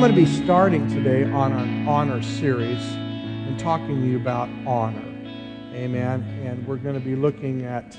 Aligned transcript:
I'm 0.00 0.10
going 0.10 0.24
to 0.24 0.30
be 0.32 0.44
starting 0.44 0.88
today 0.88 1.30
on 1.30 1.52
an 1.52 1.86
honor 1.86 2.22
series 2.22 2.82
and 2.94 3.60
talking 3.60 4.00
to 4.00 4.06
you 4.06 4.16
about 4.16 4.48
honor. 4.66 5.06
Amen. 5.74 6.22
And 6.42 6.66
we're 6.66 6.78
going 6.78 6.94
to 6.94 7.04
be 7.04 7.14
looking 7.14 7.66
at 7.66 7.98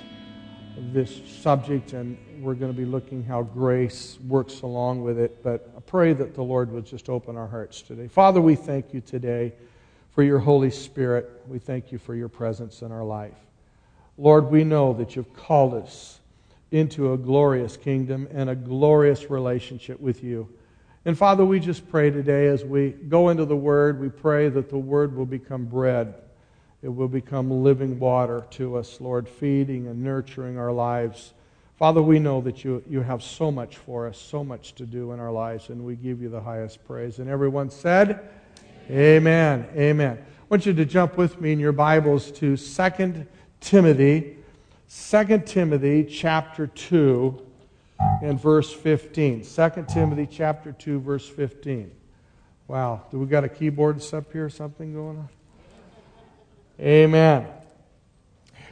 this 0.76 1.22
subject 1.44 1.94
and 1.94 2.18
we're 2.44 2.56
going 2.56 2.72
to 2.72 2.76
be 2.76 2.86
looking 2.86 3.24
how 3.24 3.44
grace 3.44 4.18
works 4.28 4.64
along 4.64 5.04
with 5.04 5.20
it. 5.20 5.44
But 5.44 5.72
I 5.78 5.80
pray 5.82 6.14
that 6.14 6.34
the 6.34 6.42
Lord 6.42 6.72
would 6.72 6.88
just 6.88 7.08
open 7.08 7.38
our 7.38 7.46
hearts 7.46 7.84
today. 7.84 8.08
Father, 8.08 8.42
we 8.42 8.56
thank 8.56 8.96
you 8.96 9.02
today 9.02 9.54
for 10.10 10.24
your 10.24 10.40
Holy 10.40 10.72
Spirit. 10.72 11.30
We 11.48 11.60
thank 11.60 11.92
you 11.92 12.00
for 12.00 12.16
your 12.16 12.30
presence 12.30 12.82
in 12.82 12.92
our 12.92 13.04
life. 13.04 13.38
Lord, 14.18 14.50
we 14.50 14.64
know 14.64 14.92
that 14.94 15.16
you've 15.16 15.36
called 15.36 15.76
us 15.76 16.20
into 16.72 17.14
a 17.14 17.18
glorious 17.18 17.78
kingdom 17.78 18.28
and 18.32 18.50
a 18.50 18.56
glorious 18.56 19.30
relationship 19.30 20.00
with 20.00 20.24
you. 20.24 20.50
And 21.04 21.18
Father, 21.18 21.44
we 21.44 21.60
just 21.60 21.90
pray 21.90 22.12
today 22.12 22.48
as 22.48 22.64
we 22.64 22.92
go 22.92 23.30
into 23.30 23.46
the 23.46 23.56
Word, 23.56 24.00
we 24.00 24.10
pray 24.10 24.50
that 24.50 24.70
the 24.70 24.78
Word 24.78 25.16
will 25.16 25.26
become 25.26 25.66
bread. 25.66 26.14
It 26.84 26.90
will 26.90 27.08
become 27.08 27.64
living 27.64 27.98
water 27.98 28.46
to 28.52 28.78
us, 28.78 29.02
Lord, 29.02 29.28
feeding 29.28 29.88
and 29.88 30.04
nurturing 30.04 30.60
our 30.60 30.72
lives. 30.72 31.34
Father, 31.76 32.04
we 32.04 32.20
know 32.20 32.40
that 32.42 32.64
you, 32.64 32.84
you 32.88 33.02
have 33.02 33.24
so 33.24 33.52
much 33.52 33.78
for 33.78 34.08
us, 34.08 34.20
so 34.20 34.44
much 34.44 34.76
to 34.76 34.86
do 34.86 35.12
in 35.12 35.20
our 35.20 35.32
lives, 35.32 35.70
and 35.70 35.84
we 35.84 35.96
give 35.96 36.22
you 36.22 36.30
the 36.30 36.42
highest 36.42 36.86
praise. 36.86 37.18
And 37.18 37.28
everyone 37.28 37.72
said, 37.72 38.30
Amen. 38.88 39.66
Amen. 39.66 39.68
Amen. 39.76 40.18
I 40.20 40.46
want 40.50 40.68
you 40.68 40.74
to 40.74 40.86
jump 40.86 41.18
with 41.18 41.42
me 41.42 41.52
in 41.52 41.60
your 41.60 41.72
Bibles 41.72 42.32
to 42.34 42.56
2 42.56 43.26
Timothy, 43.60 44.38
2 44.88 45.40
Timothy 45.48 46.04
chapter 46.04 46.68
2 46.68 47.48
and 48.22 48.40
verse 48.40 48.72
15. 48.72 49.44
2 49.44 49.86
Timothy 49.90 50.28
chapter 50.28 50.72
2, 50.72 51.00
verse 51.00 51.28
15. 51.28 51.92
Wow. 52.68 53.04
Do 53.12 53.20
we 53.20 53.26
got 53.26 53.44
a 53.44 53.50
keyboard 53.50 54.02
up 54.14 54.32
here 54.32 54.46
or 54.46 54.50
something 54.50 54.94
going 54.94 55.18
on? 55.18 55.30
Amen. 56.80 57.48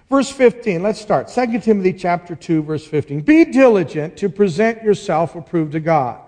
Verse 0.10 0.32
15, 0.32 0.82
let's 0.82 1.00
start. 1.00 1.28
2 1.28 1.60
Timothy 1.60 1.94
chapter 1.94 2.36
2, 2.36 2.64
verse 2.64 2.86
15. 2.86 3.22
Be 3.22 3.46
diligent 3.46 4.18
to 4.18 4.30
present 4.30 4.82
yourself 4.82 5.36
approved 5.36 5.74
to 5.74 5.80
God. 5.80 6.22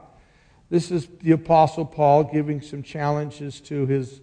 This 0.70 0.92
is 0.92 1.08
the 1.22 1.32
Apostle 1.32 1.86
Paul 1.86 2.26
giving 2.26 2.62
some 2.62 2.84
challenges 2.84 3.60
to 3.62 3.88
his 3.88 4.22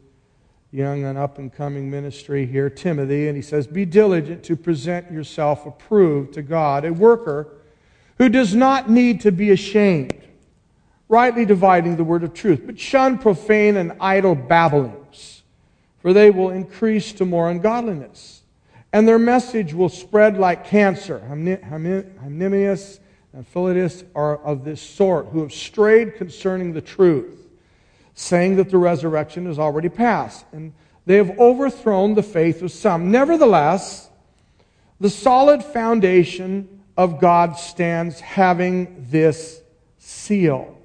young 0.71 1.05
and 1.05 1.19
up 1.19 1.39
and 1.39 1.53
coming 1.53 1.91
ministry 1.91 2.47
here, 2.47 2.71
Timothy, 2.71 3.29
and 3.29 3.37
he 3.37 3.43
says, 3.43 3.67
Be 3.67 3.85
diligent 3.85 4.45
to 4.45 4.57
present 4.57 5.11
yourself 5.11 5.67
approved 5.67 6.35
to 6.35 6.43
God, 6.43 6.85
a 6.85 6.93
worker 6.93 7.58
who 8.19 8.29
does 8.29 8.55
not 8.55 8.91
need 8.91 9.23
to 9.23 9.33
be 9.33 9.51
ashamed, 9.51 10.21
rightly 11.09 11.45
dividing 11.45 11.97
the 11.97 12.05
word 12.05 12.23
of 12.23 12.35
truth, 12.35 12.63
but 12.67 12.79
shun 12.79 13.17
profane 13.17 13.77
and 13.77 13.93
idle 14.01 14.35
babblings, 14.35 15.43
for 16.01 16.13
they 16.13 16.31
will 16.31 16.51
increase 16.51 17.13
to 17.13 17.25
more 17.25 17.49
ungodliness. 17.51 18.43
And 18.93 19.07
their 19.07 19.19
message 19.19 19.75
will 19.75 19.89
spread 19.89 20.39
like 20.39 20.67
cancer. 20.67 21.21
Hymenaeus 21.29 23.01
and 23.35 23.47
Philetus 23.47 24.03
are 24.15 24.39
of 24.39 24.65
this 24.65 24.81
sort, 24.81 25.27
who 25.27 25.43
have 25.43 25.53
strayed 25.53 26.17
concerning 26.17 26.73
the 26.73 26.81
truth, 26.81 27.47
saying 28.15 28.57
that 28.57 28.71
the 28.71 28.79
resurrection 28.79 29.47
is 29.47 29.59
already 29.59 29.91
past. 29.91 30.47
And 30.53 30.73
they 31.05 31.17
have 31.17 31.39
overthrown 31.39 32.15
the 32.15 32.23
faith 32.23 32.63
of 32.63 32.73
some. 32.73 33.11
Nevertheless, 33.11 34.09
the 35.01 35.11
solid 35.11 35.63
foundation 35.63 36.78
of 36.99 37.21
God 37.21 37.57
stands 37.57 38.19
having 38.19 39.07
this 39.09 39.63
seal. 39.99 40.77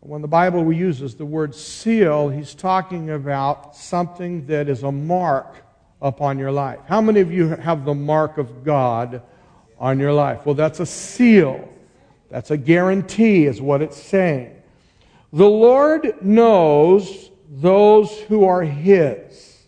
When 0.00 0.20
the 0.20 0.28
Bible 0.28 0.70
uses 0.70 1.14
the 1.14 1.24
word 1.24 1.54
seal, 1.54 2.28
he's 2.28 2.54
talking 2.54 3.08
about 3.08 3.74
something 3.74 4.46
that 4.48 4.68
is 4.68 4.82
a 4.82 4.92
mark 4.92 5.56
upon 6.02 6.38
your 6.38 6.52
life. 6.52 6.80
How 6.86 7.00
many 7.00 7.20
of 7.20 7.32
you 7.32 7.48
have 7.48 7.86
the 7.86 7.94
mark 7.94 8.36
of 8.36 8.62
God 8.62 9.22
on 9.78 9.98
your 9.98 10.12
life? 10.12 10.44
Well, 10.44 10.54
that's 10.54 10.80
a 10.80 10.86
seal. 10.86 11.66
That's 12.28 12.50
a 12.50 12.58
guarantee, 12.58 13.46
is 13.46 13.62
what 13.62 13.80
it's 13.80 13.96
saying. 13.96 14.54
The 15.32 15.48
Lord 15.48 16.22
knows 16.22 17.30
those 17.48 18.20
who 18.28 18.44
are 18.44 18.60
His. 18.62 19.62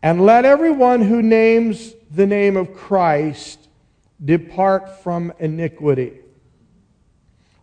And 0.00 0.24
let 0.24 0.44
everyone 0.44 1.02
who 1.02 1.22
names 1.22 1.92
the 2.12 2.26
name 2.26 2.56
of 2.56 2.72
Christ 2.72 3.65
depart 4.24 5.02
from 5.02 5.32
iniquity. 5.38 6.20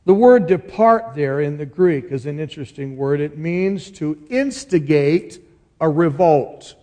The 0.05 0.13
word 0.13 0.47
depart 0.47 1.15
there 1.15 1.39
in 1.39 1.57
the 1.57 1.65
Greek 1.65 2.05
is 2.05 2.25
an 2.25 2.39
interesting 2.39 2.97
word. 2.97 3.21
It 3.21 3.37
means 3.37 3.89
to 3.91 4.21
instigate 4.29 5.39
a 5.79 5.89
revolt. 5.89 6.75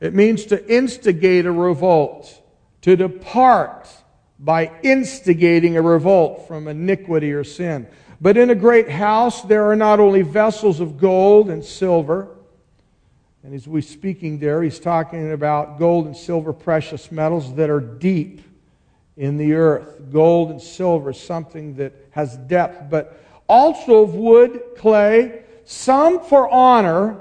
It 0.00 0.14
means 0.14 0.46
to 0.46 0.72
instigate 0.72 1.44
a 1.44 1.52
revolt, 1.52 2.40
to 2.82 2.96
depart 2.96 3.88
by 4.38 4.70
instigating 4.82 5.76
a 5.76 5.82
revolt 5.82 6.48
from 6.48 6.68
iniquity 6.68 7.32
or 7.32 7.44
sin. 7.44 7.86
But 8.20 8.36
in 8.36 8.50
a 8.50 8.54
great 8.54 8.88
house, 8.88 9.42
there 9.42 9.70
are 9.70 9.76
not 9.76 9.98
only 9.98 10.22
vessels 10.22 10.80
of 10.80 10.98
gold 10.98 11.50
and 11.50 11.64
silver, 11.64 12.36
and 13.42 13.54
as 13.54 13.66
we're 13.66 13.82
speaking 13.82 14.38
there, 14.38 14.62
he's 14.62 14.78
talking 14.78 15.32
about 15.32 15.78
gold 15.78 16.06
and 16.06 16.16
silver 16.16 16.52
precious 16.52 17.10
metals 17.10 17.54
that 17.56 17.70
are 17.70 17.80
deep 17.80 18.42
in 19.20 19.36
the 19.36 19.52
earth. 19.52 20.00
Gold 20.10 20.50
and 20.50 20.60
silver, 20.60 21.12
something 21.12 21.74
that 21.74 21.92
has 22.10 22.38
depth, 22.38 22.90
but 22.90 23.22
also 23.46 24.02
of 24.02 24.14
wood, 24.14 24.62
clay, 24.78 25.42
some 25.66 26.24
for 26.24 26.48
honor 26.48 27.20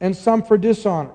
and 0.00 0.16
some 0.16 0.42
for 0.42 0.56
dishonor. 0.56 1.12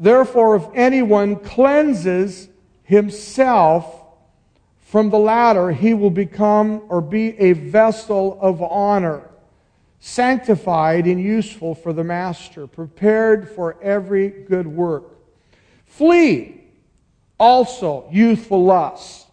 Therefore, 0.00 0.56
if 0.56 0.64
anyone 0.74 1.36
cleanses 1.36 2.48
himself 2.82 4.04
from 4.80 5.10
the 5.10 5.18
latter, 5.18 5.70
he 5.70 5.92
will 5.92 6.10
become 6.10 6.82
or 6.88 7.02
be 7.02 7.38
a 7.38 7.52
vessel 7.52 8.38
of 8.40 8.62
honor, 8.62 9.28
sanctified 10.00 11.06
and 11.06 11.20
useful 11.20 11.74
for 11.74 11.92
the 11.92 12.04
master, 12.04 12.66
prepared 12.66 13.50
for 13.50 13.76
every 13.82 14.30
good 14.30 14.66
work. 14.66 15.04
Flee 15.84 16.63
also 17.38 18.08
youthful 18.10 18.64
lusts, 18.64 19.26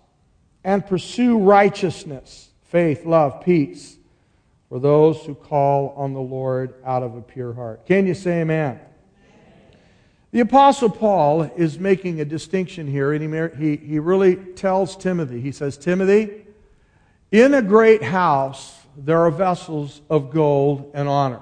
and 0.63 0.85
pursue 0.85 1.39
righteousness, 1.39 2.49
faith, 2.63 3.05
love, 3.05 3.43
peace, 3.43 3.97
for 4.69 4.79
those 4.79 5.19
who 5.25 5.35
call 5.35 5.93
on 5.97 6.13
the 6.13 6.21
Lord 6.21 6.75
out 6.85 7.03
of 7.03 7.15
a 7.15 7.21
pure 7.21 7.53
heart. 7.53 7.85
Can 7.85 8.07
you 8.07 8.13
say 8.13 8.41
amen? 8.41 8.79
The 10.31 10.39
Apostle 10.39 10.89
Paul 10.89 11.43
is 11.57 11.77
making 11.77 12.21
a 12.21 12.25
distinction 12.25 12.87
here, 12.87 13.11
and 13.11 13.53
he, 13.55 13.75
he, 13.75 13.85
he 13.85 13.99
really 13.99 14.37
tells 14.37 14.95
Timothy, 14.95 15.41
he 15.41 15.51
says, 15.51 15.77
Timothy, 15.77 16.45
in 17.31 17.53
a 17.53 17.61
great 17.61 18.01
house 18.01 18.77
there 18.95 19.19
are 19.19 19.31
vessels 19.31 20.01
of 20.09 20.31
gold 20.31 20.91
and 20.93 21.07
honor. 21.07 21.41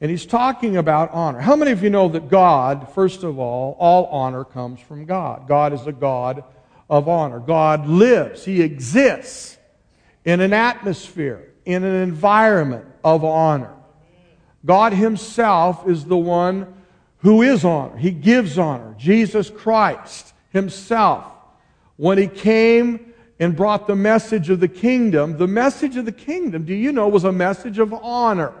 And 0.00 0.10
he's 0.10 0.24
talking 0.24 0.78
about 0.78 1.10
honor. 1.12 1.40
How 1.40 1.56
many 1.56 1.72
of 1.72 1.82
you 1.82 1.90
know 1.90 2.08
that 2.08 2.28
God, 2.28 2.92
first 2.94 3.22
of 3.22 3.38
all, 3.38 3.76
all 3.78 4.06
honor 4.06 4.44
comes 4.44 4.80
from 4.80 5.04
God? 5.04 5.46
God 5.46 5.74
is 5.74 5.86
a 5.86 5.92
God 5.92 6.42
of 6.88 7.08
honor. 7.08 7.38
God 7.38 7.86
lives, 7.86 8.44
He 8.44 8.62
exists 8.62 9.58
in 10.24 10.40
an 10.40 10.52
atmosphere, 10.52 11.52
in 11.64 11.84
an 11.84 11.94
environment 12.02 12.86
of 13.04 13.24
honor. 13.24 13.74
God 14.64 14.92
Himself 14.94 15.86
is 15.86 16.04
the 16.04 16.16
one 16.16 16.74
who 17.18 17.42
is 17.42 17.64
honor. 17.64 17.96
He 17.96 18.10
gives 18.10 18.58
honor. 18.58 18.94
Jesus 18.98 19.50
Christ 19.50 20.32
Himself, 20.50 21.26
when 21.96 22.16
He 22.16 22.26
came 22.26 23.12
and 23.38 23.54
brought 23.54 23.86
the 23.86 23.96
message 23.96 24.48
of 24.48 24.60
the 24.60 24.68
kingdom, 24.68 25.36
the 25.36 25.46
message 25.46 25.96
of 25.96 26.06
the 26.06 26.12
kingdom, 26.12 26.64
do 26.64 26.74
you 26.74 26.90
know, 26.90 27.06
was 27.08 27.24
a 27.24 27.32
message 27.32 27.78
of 27.78 27.92
honor. 27.92 28.54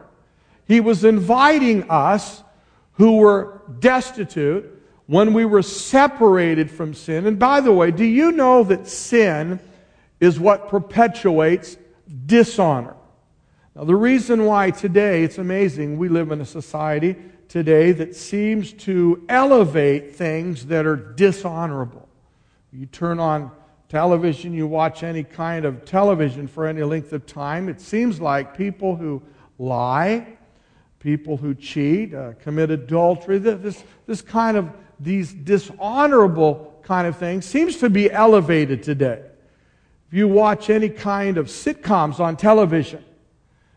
He 0.70 0.78
was 0.78 1.02
inviting 1.02 1.90
us 1.90 2.44
who 2.92 3.16
were 3.16 3.60
destitute 3.80 4.80
when 5.06 5.34
we 5.34 5.44
were 5.44 5.62
separated 5.62 6.70
from 6.70 6.94
sin. 6.94 7.26
And 7.26 7.40
by 7.40 7.60
the 7.60 7.72
way, 7.72 7.90
do 7.90 8.04
you 8.04 8.30
know 8.30 8.62
that 8.62 8.86
sin 8.86 9.58
is 10.20 10.38
what 10.38 10.68
perpetuates 10.68 11.76
dishonor? 12.24 12.94
Now, 13.74 13.82
the 13.82 13.96
reason 13.96 14.44
why 14.44 14.70
today, 14.70 15.24
it's 15.24 15.38
amazing, 15.38 15.98
we 15.98 16.08
live 16.08 16.30
in 16.30 16.40
a 16.40 16.46
society 16.46 17.16
today 17.48 17.90
that 17.90 18.14
seems 18.14 18.72
to 18.74 19.24
elevate 19.28 20.14
things 20.14 20.66
that 20.66 20.86
are 20.86 20.94
dishonorable. 20.94 22.08
You 22.72 22.86
turn 22.86 23.18
on 23.18 23.50
television, 23.88 24.54
you 24.54 24.68
watch 24.68 25.02
any 25.02 25.24
kind 25.24 25.64
of 25.64 25.84
television 25.84 26.46
for 26.46 26.64
any 26.64 26.84
length 26.84 27.12
of 27.12 27.26
time, 27.26 27.68
it 27.68 27.80
seems 27.80 28.20
like 28.20 28.56
people 28.56 28.94
who 28.94 29.20
lie, 29.58 30.36
people 31.00 31.38
who 31.38 31.54
cheat, 31.54 32.14
uh, 32.14 32.34
commit 32.42 32.70
adultery, 32.70 33.38
this, 33.38 33.82
this 34.06 34.20
kind 34.20 34.56
of, 34.56 34.70
these 35.00 35.32
dishonorable 35.32 36.78
kind 36.82 37.06
of 37.06 37.16
things 37.16 37.46
seems 37.46 37.78
to 37.78 37.90
be 37.90 38.10
elevated 38.12 38.82
today. 38.82 39.22
If 40.08 40.14
you 40.14 40.28
watch 40.28 40.70
any 40.70 40.90
kind 40.90 41.38
of 41.38 41.46
sitcoms 41.46 42.20
on 42.20 42.36
television, 42.36 43.02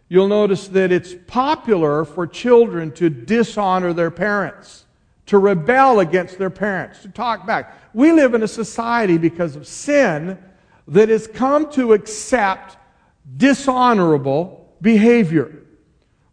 you'll 0.10 0.28
notice 0.28 0.68
that 0.70 0.92
it's 0.92 1.16
popular 1.28 2.04
for 2.04 2.28
children 2.28 2.92
to 2.94 3.10
dishonor 3.10 3.94
their 3.94 4.12
parents, 4.12 4.86
to 5.28 5.38
rebel 5.38 6.02
against 6.02 6.38
their 6.38 6.50
parents, 6.50 7.04
to 7.04 7.08
talk 7.08 7.48
back. 7.48 7.78
We 7.94 8.12
live 8.12 8.34
in 8.34 8.44
a 8.44 8.48
society 8.48 9.18
because 9.18 9.56
of 9.56 9.66
sin 9.66 10.38
that 10.90 11.08
has 11.08 11.28
come 11.28 11.72
to 11.72 11.94
accept 11.94 12.76
dishonorable 13.38 14.76
behavior. 14.82 15.63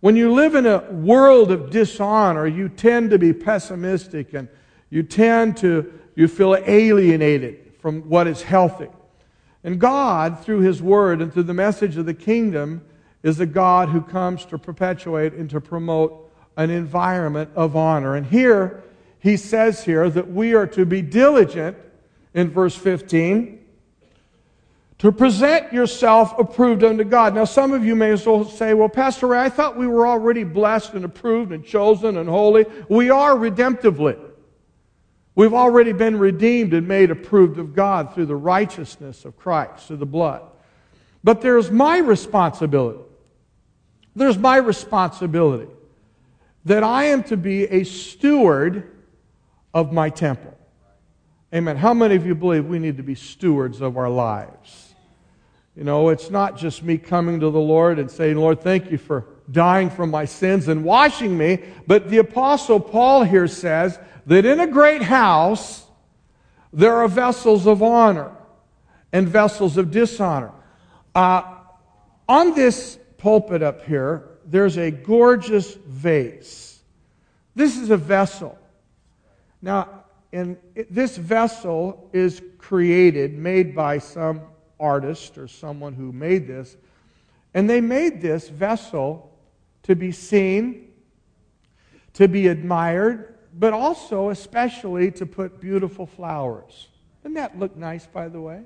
When 0.00 0.17
you 0.17 0.32
live 0.32 0.55
in 0.55 0.64
a 0.67 0.91
world 0.91 1.50
of 1.50 1.70
dishonor, 1.70 2.47
you 2.47 2.70
tend 2.70 3.11
to 3.11 3.19
be 3.19 3.32
pessimistic 3.32 4.32
and 4.32 4.49
you 4.88 5.02
tend 5.02 5.58
to 5.58 5.93
you 6.17 6.26
feel 6.26 6.56
alienated 6.56 7.73
from 7.81 8.02
what 8.02 8.26
is 8.26 8.43
healthy. 8.43 8.88
And 9.62 9.79
God, 9.79 10.41
through 10.41 10.61
His 10.61 10.82
Word 10.82 11.20
and 11.20 11.32
through 11.32 11.44
the 11.44 11.55
message 11.55 11.97
of 11.97 12.06
the 12.06 12.14
kingdom, 12.14 12.82
is 13.23 13.41
a 13.41 13.47
God 13.47 13.91
who 13.91 14.00
comes 14.00 14.44
to 14.47 14.58
perpetuate 14.58 15.35
and 15.35 15.49
to 15.50 15.61
promote 15.61 16.31
an 16.56 16.70
environment 16.70 17.50
of 17.55 17.76
honor. 17.76 18.17
And 18.17 18.26
here, 18.26 18.82
He 19.19 19.37
says 19.37 19.85
here 19.85 20.08
that 20.11 20.31
we 20.31 20.55
are 20.55 20.67
to 20.69 20.87
be 20.87 21.02
diligent 21.02 21.76
in 22.35 22.50
verse 22.50 22.75
15 22.75 23.59
to 25.00 25.11
present 25.11 25.73
yourself 25.73 26.38
approved 26.38 26.85
unto 26.85 27.05
God. 27.05 27.35
Now, 27.35 27.47
some 27.47 27.73
of 27.73 27.85
you 27.85 27.97
may 27.97 28.11
as 28.11 28.26
well 28.26 28.44
say, 28.44 28.75
well, 28.75 28.91
Pastor 28.91 29.29
Ray, 29.29 29.41
I 29.41 29.49
thought 29.49 29.79
we 29.79 29.87
were 29.87 30.06
already 30.06 30.44
blessed 30.44 30.93
and 30.93 31.06
approved 31.06 31.52
and 31.52 31.64
chosen 31.64 32.19
and 32.19 32.29
holy. 32.29 32.67
We 32.91 33.08
are 33.08 33.35
redemptively. 33.35 34.19
We've 35.35 35.55
already 35.55 35.93
been 35.93 36.19
redeemed 36.19 36.75
and 36.75 36.87
made 36.87 37.11
approved 37.11 37.58
of 37.58 37.75
God 37.75 38.14
through 38.14 38.26
the 38.26 38.37
righteousness 38.37 39.25
of 39.25 39.38
Christ, 39.38 39.87
through 39.87 39.97
the 39.97 40.06
blood. 40.06 40.43
But 41.25 41.41
there's 41.41 41.70
my 41.70 41.97
responsibility. 41.97 43.00
There's 44.14 44.37
my 44.37 44.58
responsibility 44.58 45.73
that 46.67 46.85
I 46.85 47.05
am 47.05 47.23
to 47.25 47.38
be 47.38 47.64
a 47.64 47.85
steward 47.85 48.91
of 49.73 49.94
my 49.94 50.11
temple. 50.11 50.58
Amen. 51.55 51.79
How 51.79 51.94
many 51.94 52.17
of 52.17 52.26
you 52.26 52.35
believe 52.35 52.67
we 52.67 52.79
need 52.79 52.99
to 52.99 53.02
be 53.02 53.14
stewards 53.14 53.81
of 53.81 53.97
our 53.97 54.11
lives? 54.11 54.89
You 55.76 55.84
know, 55.84 56.08
it's 56.08 56.31
not 56.31 56.56
just 56.56 56.82
me 56.82 56.99
coming 56.99 57.40
to 57.40 57.50
the 57.50 57.61
Lord 57.61 57.99
and 57.99 58.11
saying, 58.11 58.37
Lord, 58.37 58.61
thank 58.61 58.90
you 58.90 58.99
for 58.99 59.26
dying 59.50 59.90
for 59.90 60.06
my 60.06 60.25
sins 60.25 60.69
and 60.69 60.84
washing 60.84 61.37
me. 61.37 61.61
But 61.87 62.11
the 62.11 62.19
Apostle 62.19 62.81
Paul 62.81 63.22
here 63.22 63.46
says 63.46 63.99
that 64.26 64.44
in 64.44 64.61
a 64.61 64.67
great 64.67 65.02
house, 65.02 65.87
there 66.72 66.96
are 66.96 67.08
vessels 67.08 67.67
of 67.67 67.82
honor 67.82 68.32
and 69.12 69.28
vessels 69.28 69.76
of 69.76 69.90
dishonor. 69.90 70.52
Uh, 71.14 71.43
on 72.28 72.55
this 72.55 72.99
pulpit 73.19 73.62
up 73.62 73.84
here, 73.84 74.28
there's 74.44 74.76
a 74.76 74.90
gorgeous 74.90 75.75
vase. 75.75 76.81
This 77.55 77.76
is 77.76 77.90
a 77.90 77.96
vessel. 77.96 78.58
Now, 79.62 80.05
and 80.32 80.56
this 80.88 81.16
vessel 81.16 82.08
is 82.12 82.40
created, 82.58 83.37
made 83.37 83.75
by 83.75 83.99
some 83.99 84.43
artist 84.80 85.38
or 85.38 85.46
someone 85.46 85.94
who 85.94 86.12
made 86.12 86.46
this. 86.46 86.76
And 87.54 87.68
they 87.68 87.80
made 87.80 88.20
this 88.20 88.48
vessel 88.48 89.30
to 89.84 89.94
be 89.94 90.12
seen, 90.12 90.92
to 92.14 92.28
be 92.28 92.48
admired, 92.48 93.34
but 93.52 93.72
also, 93.72 94.30
especially, 94.30 95.10
to 95.12 95.26
put 95.26 95.60
beautiful 95.60 96.06
flowers. 96.06 96.88
Doesn't 97.22 97.34
that 97.34 97.58
look 97.58 97.76
nice, 97.76 98.06
by 98.06 98.28
the 98.28 98.40
way? 98.40 98.62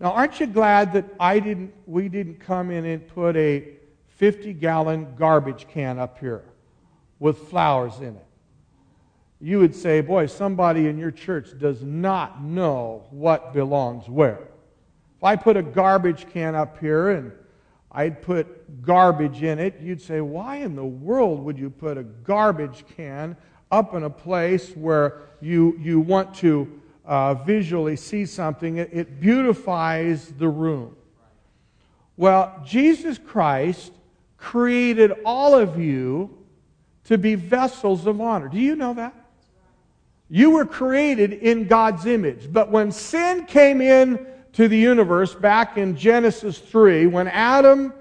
Now, 0.00 0.12
aren't 0.12 0.40
you 0.40 0.46
glad 0.46 0.92
that 0.92 1.04
I 1.18 1.40
didn't, 1.40 1.74
we 1.86 2.08
didn't 2.08 2.40
come 2.40 2.70
in 2.70 2.84
and 2.84 3.06
put 3.06 3.36
a 3.36 3.68
50 4.16 4.52
gallon 4.54 5.14
garbage 5.16 5.66
can 5.68 5.98
up 5.98 6.18
here 6.18 6.44
with 7.18 7.38
flowers 7.48 7.98
in 7.98 8.16
it? 8.16 8.24
You 9.40 9.60
would 9.60 9.74
say, 9.74 10.00
boy, 10.00 10.26
somebody 10.26 10.86
in 10.86 10.98
your 10.98 11.10
church 11.10 11.56
does 11.58 11.82
not 11.82 12.42
know 12.42 13.04
what 13.10 13.52
belongs 13.52 14.08
where. 14.08 14.47
If 15.18 15.24
I 15.24 15.34
put 15.34 15.56
a 15.56 15.62
garbage 15.62 16.28
can 16.32 16.54
up 16.54 16.78
here 16.78 17.10
and 17.10 17.32
I'd 17.90 18.22
put 18.22 18.82
garbage 18.82 19.42
in 19.42 19.58
it, 19.58 19.80
you'd 19.80 20.00
say, 20.00 20.20
why 20.20 20.56
in 20.56 20.76
the 20.76 20.84
world 20.84 21.42
would 21.44 21.58
you 21.58 21.70
put 21.70 21.98
a 21.98 22.04
garbage 22.04 22.84
can 22.96 23.36
up 23.72 23.94
in 23.94 24.04
a 24.04 24.10
place 24.10 24.70
where 24.76 25.22
you, 25.40 25.76
you 25.80 25.98
want 25.98 26.34
to 26.36 26.80
uh, 27.04 27.34
visually 27.34 27.96
see 27.96 28.26
something? 28.26 28.76
It, 28.76 28.90
it 28.92 29.20
beautifies 29.20 30.28
the 30.38 30.48
room. 30.48 30.94
Well, 32.16 32.62
Jesus 32.64 33.18
Christ 33.18 33.90
created 34.36 35.12
all 35.24 35.52
of 35.52 35.80
you 35.80 36.30
to 37.04 37.18
be 37.18 37.34
vessels 37.34 38.06
of 38.06 38.20
honor. 38.20 38.48
Do 38.48 38.60
you 38.60 38.76
know 38.76 38.94
that? 38.94 39.14
You 40.30 40.50
were 40.50 40.66
created 40.66 41.32
in 41.32 41.66
God's 41.66 42.06
image. 42.06 42.52
But 42.52 42.70
when 42.70 42.92
sin 42.92 43.46
came 43.46 43.80
in 43.80 44.24
to 44.52 44.68
the 44.68 44.76
universe 44.76 45.34
back 45.34 45.76
in 45.76 45.96
Genesis 45.96 46.58
3 46.58 47.06
when 47.06 47.28
Adam 47.28 47.92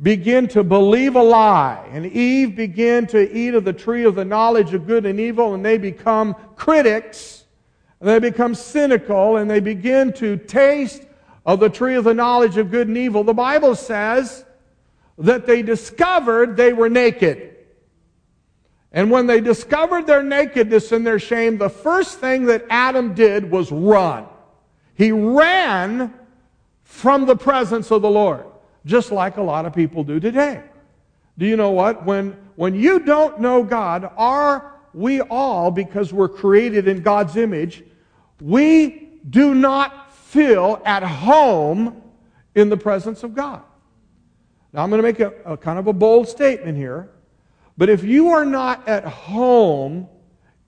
began 0.00 0.48
to 0.48 0.64
believe 0.64 1.14
a 1.16 1.22
lie 1.22 1.86
and 1.92 2.06
Eve 2.06 2.56
began 2.56 3.06
to 3.06 3.36
eat 3.36 3.54
of 3.54 3.64
the 3.64 3.72
tree 3.72 4.04
of 4.04 4.14
the 4.14 4.24
knowledge 4.24 4.74
of 4.74 4.86
good 4.86 5.06
and 5.06 5.20
evil 5.20 5.54
and 5.54 5.64
they 5.64 5.78
become 5.78 6.34
critics 6.56 7.44
and 8.00 8.08
they 8.08 8.18
become 8.18 8.54
cynical 8.54 9.36
and 9.36 9.48
they 9.48 9.60
begin 9.60 10.12
to 10.12 10.36
taste 10.36 11.04
of 11.46 11.60
the 11.60 11.68
tree 11.68 11.94
of 11.94 12.04
the 12.04 12.14
knowledge 12.14 12.56
of 12.56 12.70
good 12.70 12.88
and 12.88 12.96
evil. 12.96 13.22
The 13.22 13.34
Bible 13.34 13.74
says 13.74 14.44
that 15.18 15.46
they 15.46 15.62
discovered 15.62 16.56
they 16.56 16.72
were 16.72 16.88
naked. 16.88 17.56
And 18.92 19.10
when 19.10 19.26
they 19.26 19.40
discovered 19.40 20.06
their 20.06 20.22
nakedness 20.22 20.92
and 20.92 21.06
their 21.06 21.18
shame, 21.18 21.58
the 21.58 21.70
first 21.70 22.18
thing 22.18 22.46
that 22.46 22.64
Adam 22.68 23.14
did 23.14 23.50
was 23.50 23.72
run. 23.72 24.26
He 24.94 25.12
ran 25.12 26.14
from 26.84 27.26
the 27.26 27.36
presence 27.36 27.90
of 27.90 28.02
the 28.02 28.10
Lord, 28.10 28.44
just 28.84 29.10
like 29.10 29.36
a 29.36 29.42
lot 29.42 29.66
of 29.66 29.74
people 29.74 30.04
do 30.04 30.20
today. 30.20 30.62
Do 31.38 31.46
you 31.46 31.56
know 31.56 31.70
what? 31.70 32.04
When, 32.04 32.36
when 32.56 32.74
you 32.74 33.00
don't 33.00 33.40
know 33.40 33.62
God, 33.62 34.10
are 34.16 34.74
we 34.92 35.20
all, 35.22 35.70
because 35.70 36.12
we're 36.12 36.28
created 36.28 36.86
in 36.86 37.02
God's 37.02 37.36
image, 37.36 37.82
we 38.40 39.08
do 39.28 39.54
not 39.54 40.12
feel 40.12 40.82
at 40.84 41.02
home 41.02 42.02
in 42.54 42.68
the 42.68 42.76
presence 42.76 43.22
of 43.22 43.34
God. 43.34 43.62
Now, 44.72 44.82
I'm 44.82 44.90
going 44.90 45.02
to 45.02 45.02
make 45.02 45.20
a, 45.20 45.52
a 45.52 45.56
kind 45.56 45.78
of 45.78 45.86
a 45.86 45.92
bold 45.92 46.28
statement 46.28 46.76
here, 46.76 47.10
but 47.76 47.88
if 47.88 48.04
you 48.04 48.28
are 48.30 48.44
not 48.44 48.86
at 48.86 49.04
home 49.04 50.08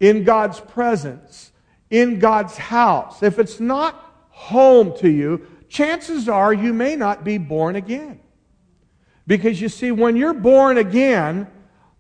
in 0.01 0.25
God's 0.25 0.61
presence, 0.61 1.53
in 1.91 2.19
God's 2.19 2.57
house, 2.57 3.23
if 3.23 3.39
it's 3.39 3.61
not 3.61 4.14
home 4.35 4.97
to 4.99 5.09
you, 5.09 5.47
chances 5.69 6.29
are 6.29 6.53
you 6.53 6.73
may 6.73 6.97
not 6.97 7.25
be 7.25 7.39
born 7.39 7.77
again. 7.77 8.21
Because 9.27 9.61
you 9.61 9.69
see, 9.69 9.91
when 9.91 10.17
you're 10.17 10.35
born 10.35 10.77
again, 10.77 11.47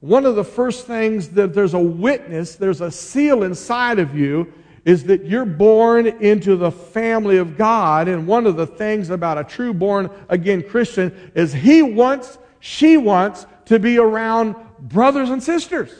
one 0.00 0.26
of 0.26 0.34
the 0.34 0.44
first 0.44 0.86
things 0.86 1.30
that 1.30 1.54
there's 1.54 1.72
a 1.72 1.78
witness, 1.78 2.56
there's 2.56 2.82
a 2.82 2.90
seal 2.90 3.44
inside 3.44 3.98
of 3.98 4.14
you, 4.14 4.52
is 4.84 5.04
that 5.04 5.24
you're 5.24 5.46
born 5.46 6.06
into 6.06 6.56
the 6.56 6.70
family 6.70 7.38
of 7.38 7.56
God. 7.56 8.08
And 8.08 8.26
one 8.26 8.46
of 8.46 8.56
the 8.56 8.66
things 8.66 9.08
about 9.08 9.38
a 9.38 9.44
true 9.44 9.72
born 9.72 10.10
again 10.28 10.62
Christian 10.62 11.32
is 11.34 11.52
he 11.52 11.82
wants, 11.82 12.36
she 12.60 12.98
wants 12.98 13.46
to 13.66 13.78
be 13.78 13.96
around 13.96 14.56
brothers 14.80 15.30
and 15.30 15.42
sisters. 15.42 15.90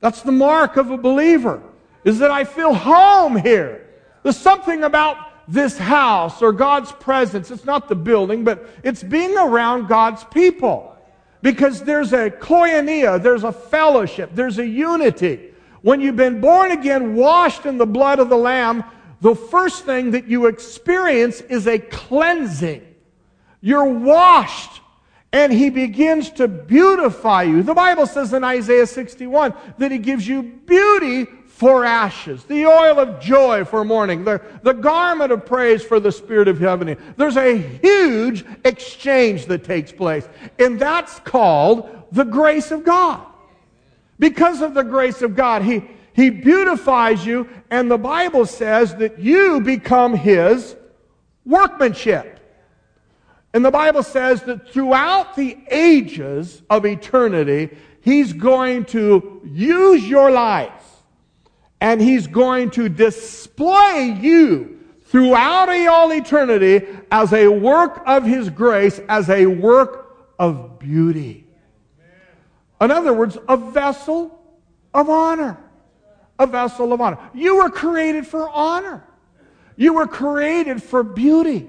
That's 0.00 0.20
the 0.20 0.32
mark 0.32 0.76
of 0.76 0.90
a 0.90 0.98
believer, 0.98 1.62
is 2.04 2.18
that 2.18 2.30
I 2.30 2.44
feel 2.44 2.74
home 2.74 3.36
here. 3.36 3.86
There's 4.22 4.36
something 4.36 4.82
about 4.82 5.16
this 5.48 5.78
house 5.78 6.42
or 6.42 6.52
God's 6.52 6.92
presence. 6.92 7.50
It's 7.50 7.64
not 7.64 7.88
the 7.88 7.94
building, 7.94 8.44
but 8.44 8.68
it's 8.82 9.02
being 9.02 9.36
around 9.36 9.88
God's 9.88 10.24
people. 10.24 10.96
Because 11.42 11.82
there's 11.82 12.12
a 12.12 12.30
koinonia, 12.30 13.22
there's 13.22 13.44
a 13.44 13.52
fellowship, 13.52 14.30
there's 14.34 14.58
a 14.58 14.66
unity. 14.66 15.52
When 15.82 16.00
you've 16.00 16.16
been 16.16 16.40
born 16.40 16.72
again, 16.72 17.14
washed 17.14 17.66
in 17.66 17.78
the 17.78 17.86
blood 17.86 18.18
of 18.18 18.28
the 18.28 18.36
Lamb, 18.36 18.84
the 19.20 19.34
first 19.34 19.84
thing 19.84 20.10
that 20.12 20.26
you 20.26 20.46
experience 20.46 21.40
is 21.42 21.66
a 21.66 21.78
cleansing. 21.78 22.82
You're 23.60 23.84
washed 23.84 24.80
and 25.32 25.52
he 25.52 25.70
begins 25.70 26.30
to 26.30 26.48
beautify 26.48 27.42
you. 27.42 27.62
The 27.62 27.74
Bible 27.74 28.06
says 28.06 28.32
in 28.32 28.42
Isaiah 28.42 28.86
61 28.86 29.54
that 29.78 29.92
he 29.92 29.98
gives 29.98 30.26
you 30.26 30.42
beauty 30.42 31.26
for 31.56 31.86
ashes, 31.86 32.44
the 32.44 32.66
oil 32.66 33.00
of 33.00 33.18
joy 33.18 33.64
for 33.64 33.82
mourning, 33.82 34.24
the, 34.24 34.42
the 34.62 34.74
garment 34.74 35.32
of 35.32 35.46
praise 35.46 35.82
for 35.82 35.98
the 35.98 36.12
spirit 36.12 36.48
of 36.48 36.58
heaven. 36.58 36.98
There's 37.16 37.38
a 37.38 37.56
huge 37.56 38.44
exchange 38.62 39.46
that 39.46 39.64
takes 39.64 39.90
place, 39.90 40.28
and 40.58 40.78
that's 40.78 41.18
called 41.20 42.04
the 42.12 42.24
grace 42.24 42.72
of 42.72 42.84
God. 42.84 43.24
Because 44.18 44.60
of 44.60 44.74
the 44.74 44.82
grace 44.82 45.22
of 45.22 45.34
God, 45.34 45.62
He, 45.62 45.82
he 46.12 46.28
beautifies 46.28 47.24
you, 47.24 47.48
and 47.70 47.90
the 47.90 47.96
Bible 47.96 48.44
says 48.44 48.94
that 48.96 49.18
you 49.18 49.62
become 49.62 50.12
His 50.12 50.76
workmanship. 51.46 52.38
And 53.54 53.64
the 53.64 53.70
Bible 53.70 54.02
says 54.02 54.42
that 54.42 54.68
throughout 54.68 55.36
the 55.36 55.56
ages 55.70 56.60
of 56.68 56.84
eternity, 56.84 57.74
He's 58.02 58.34
going 58.34 58.84
to 58.86 59.40
use 59.42 60.06
your 60.06 60.30
life 60.30 60.85
and 61.86 62.00
He's 62.00 62.26
going 62.26 62.70
to 62.70 62.88
display 62.88 64.18
you 64.20 64.80
throughout 65.04 65.68
all 65.68 66.12
eternity 66.12 66.84
as 67.12 67.32
a 67.32 67.46
work 67.46 68.02
of 68.06 68.24
His 68.24 68.50
grace, 68.50 68.98
as 69.08 69.30
a 69.30 69.46
work 69.46 70.32
of 70.36 70.80
beauty. 70.80 71.46
In 72.80 72.90
other 72.90 73.12
words, 73.12 73.38
a 73.48 73.56
vessel 73.56 74.36
of 74.92 75.08
honor. 75.08 75.58
A 76.40 76.48
vessel 76.48 76.92
of 76.92 77.00
honor. 77.00 77.18
You 77.32 77.58
were 77.58 77.70
created 77.70 78.26
for 78.26 78.50
honor. 78.50 79.04
You 79.76 79.94
were 79.94 80.08
created 80.08 80.82
for 80.82 81.04
beauty. 81.04 81.68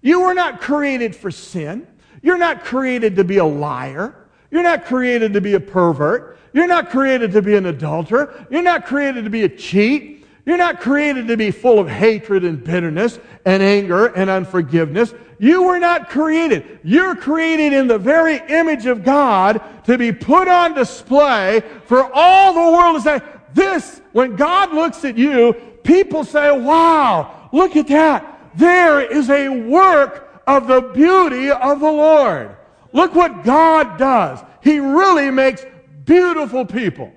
You 0.00 0.22
were 0.22 0.34
not 0.34 0.60
created 0.60 1.14
for 1.14 1.30
sin. 1.30 1.86
You're 2.20 2.36
not 2.36 2.64
created 2.64 3.14
to 3.14 3.22
be 3.22 3.36
a 3.36 3.44
liar. 3.44 4.21
You're 4.52 4.62
not 4.62 4.84
created 4.84 5.32
to 5.32 5.40
be 5.40 5.54
a 5.54 5.60
pervert. 5.60 6.38
You're 6.52 6.66
not 6.66 6.90
created 6.90 7.32
to 7.32 7.42
be 7.42 7.56
an 7.56 7.66
adulterer. 7.66 8.46
You're 8.50 8.62
not 8.62 8.84
created 8.84 9.24
to 9.24 9.30
be 9.30 9.44
a 9.44 9.48
cheat. 9.48 10.26
You're 10.44 10.58
not 10.58 10.80
created 10.80 11.26
to 11.28 11.36
be 11.36 11.50
full 11.50 11.78
of 11.78 11.88
hatred 11.88 12.44
and 12.44 12.62
bitterness 12.62 13.18
and 13.46 13.62
anger 13.62 14.06
and 14.06 14.28
unforgiveness. 14.28 15.14
You 15.38 15.62
were 15.62 15.78
not 15.78 16.10
created. 16.10 16.80
You're 16.84 17.16
created 17.16 17.72
in 17.72 17.86
the 17.86 17.98
very 17.98 18.36
image 18.48 18.86
of 18.86 19.02
God 19.02 19.62
to 19.86 19.96
be 19.96 20.12
put 20.12 20.48
on 20.48 20.74
display 20.74 21.62
for 21.86 22.08
all 22.12 22.52
the 22.52 22.76
world 22.76 22.96
to 22.96 23.02
say, 23.02 23.20
this, 23.54 24.02
when 24.12 24.36
God 24.36 24.72
looks 24.74 25.04
at 25.04 25.16
you, 25.16 25.54
people 25.82 26.24
say, 26.24 26.56
wow, 26.56 27.48
look 27.52 27.74
at 27.76 27.88
that. 27.88 28.50
There 28.54 29.00
is 29.00 29.30
a 29.30 29.48
work 29.48 30.42
of 30.46 30.66
the 30.66 30.82
beauty 30.82 31.50
of 31.50 31.80
the 31.80 31.90
Lord. 31.90 32.56
Look 32.92 33.14
what 33.14 33.44
God 33.44 33.98
does. 33.98 34.40
He 34.62 34.78
really 34.78 35.30
makes 35.30 35.64
beautiful 36.04 36.64
people. 36.64 37.12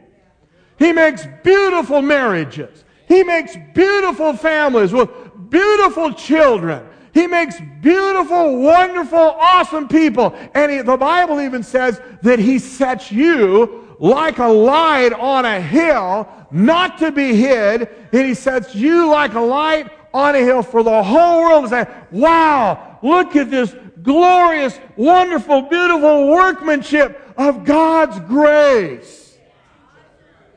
He 0.78 0.92
makes 0.92 1.26
beautiful 1.44 2.02
marriages. 2.02 2.84
He 3.08 3.24
makes 3.24 3.56
beautiful 3.74 4.34
families 4.36 4.92
with 4.92 5.10
beautiful 5.50 6.14
children. 6.14 6.86
He 7.14 7.28
makes 7.28 7.56
beautiful, 7.82 8.60
wonderful, 8.60 9.18
awesome 9.18 9.88
people. 9.88 10.36
And 10.54 10.72
he, 10.72 10.82
the 10.82 10.98
Bible 10.98 11.40
even 11.40 11.64
says 11.64 12.02
that 12.24 12.40
He 12.40 12.60
sets 12.60 13.12
you 13.12 13.96
like 14.00 14.40
a 14.40 14.48
light 14.48 15.14
on 15.14 15.46
a 15.46 15.62
hill, 15.62 16.28
not 16.52 16.98
to 16.98 17.12
be 17.12 17.36
hid. 17.36 17.88
And 18.12 18.26
He 18.26 18.34
sets 18.34 18.76
you 18.76 19.08
like 19.08 19.34
a 19.34 19.40
light 19.40 19.90
on 20.14 20.36
a 20.36 20.40
hill 20.40 20.62
for 20.62 20.84
the 20.84 21.04
whole 21.04 21.42
world 21.42 21.66
to 21.66 21.70
say, 21.70 21.88
wow, 22.12 22.95
look 23.06 23.36
at 23.36 23.52
this 23.52 23.76
glorious, 24.02 24.80
wonderful, 24.96 25.64
beautiful 25.64 26.28
workmanship 26.30 27.22
of 27.38 27.66
God's 27.66 28.20
grace. 28.22 29.38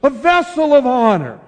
A 0.03 0.11
vessel 0.11 0.75
of 0.75 0.87
honor. 0.87 1.41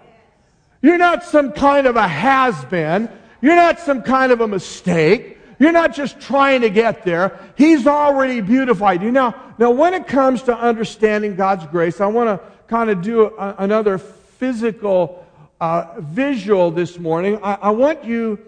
You're 0.83 0.99
not 0.99 1.25
some 1.25 1.53
kind 1.53 1.87
of 1.87 1.97
a 1.97 2.09
has 2.09 2.65
been. 2.67 3.09
You're 3.41 3.57
not 3.57 3.79
some 3.79 4.03
kind 4.03 4.33
of 4.33 4.41
a 4.41 4.49
mistake. 4.49 5.39
You're 5.59 5.73
not 5.73 5.95
just 5.95 6.21
trying 6.21 6.63
to 6.63 6.71
get 6.71 7.05
there. 7.05 7.39
He's 7.57 7.87
already 7.87 8.41
beautified 8.41 9.03
you. 9.03 9.13
Now, 9.13 9.35
now 9.59 9.71
when 9.71 9.93
it 9.93 10.07
comes 10.07 10.43
to 10.45 10.57
understanding 10.57 11.37
God's 11.37 11.67
grace, 11.67 12.01
I 12.01 12.07
want 12.07 12.29
to 12.29 12.47
kind 12.67 12.89
of 12.89 13.03
do 13.03 13.27
a, 13.27 13.57
another 13.59 13.99
physical 13.99 15.27
uh, 15.61 15.97
visual 15.99 16.71
this 16.71 16.99
morning. 16.99 17.39
I, 17.43 17.55
I 17.55 17.71
want 17.71 18.05
you 18.05 18.39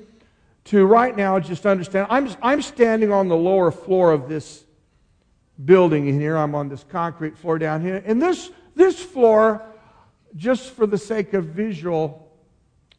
to 0.65 0.87
right 0.87 1.17
now 1.17 1.39
just 1.41 1.67
understand. 1.67 2.07
I'm, 2.11 2.31
I'm 2.43 2.63
standing 2.63 3.13
on 3.13 3.29
the 3.29 3.37
lower 3.37 3.71
floor 3.71 4.13
of 4.13 4.29
this 4.29 4.65
building 5.65 6.09
in 6.09 6.21
here. 6.21 6.37
I'm 6.37 6.55
on 6.55 6.69
this 6.69 6.85
concrete 6.89 7.37
floor 7.37 7.59
down 7.59 7.81
here. 7.81 8.03
And 8.05 8.21
this, 8.21 8.51
this 8.75 9.01
floor, 9.01 9.63
just 10.37 10.71
for 10.71 10.87
the 10.87 10.99
sake 10.99 11.35
of 11.35 11.47
visual 11.47 12.31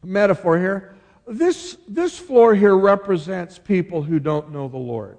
metaphor 0.02 0.58
here, 0.58 0.94
this, 1.26 1.78
this 1.88 2.18
floor 2.18 2.54
here 2.54 2.76
represents 2.76 3.58
people 3.58 4.02
who 4.02 4.18
don't 4.18 4.52
know 4.52 4.68
the 4.68 4.76
Lord. 4.76 5.18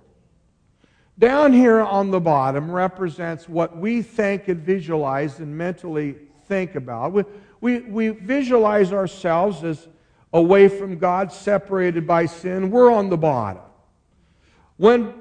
Down 1.17 1.53
here 1.53 1.79
on 1.79 2.11
the 2.11 2.19
bottom 2.19 2.69
represents 2.69 3.47
what 3.47 3.75
we 3.77 4.01
think 4.01 4.47
and 4.49 4.59
visualize 4.59 5.39
and 5.39 5.57
mentally 5.57 6.15
think 6.47 6.75
about. 6.75 7.13
We, 7.13 7.23
we, 7.61 7.79
we 7.79 8.09
visualize 8.09 8.91
ourselves 8.91 9.63
as 9.63 9.87
away 10.35 10.67
from 10.67 10.97
God, 10.97 11.31
separated 11.31 12.05
by 12.05 12.25
sin. 12.25 12.69
We're 12.69 12.91
on 12.91 13.09
the 13.09 13.17
bottom. 13.17 13.63
When 14.75 15.13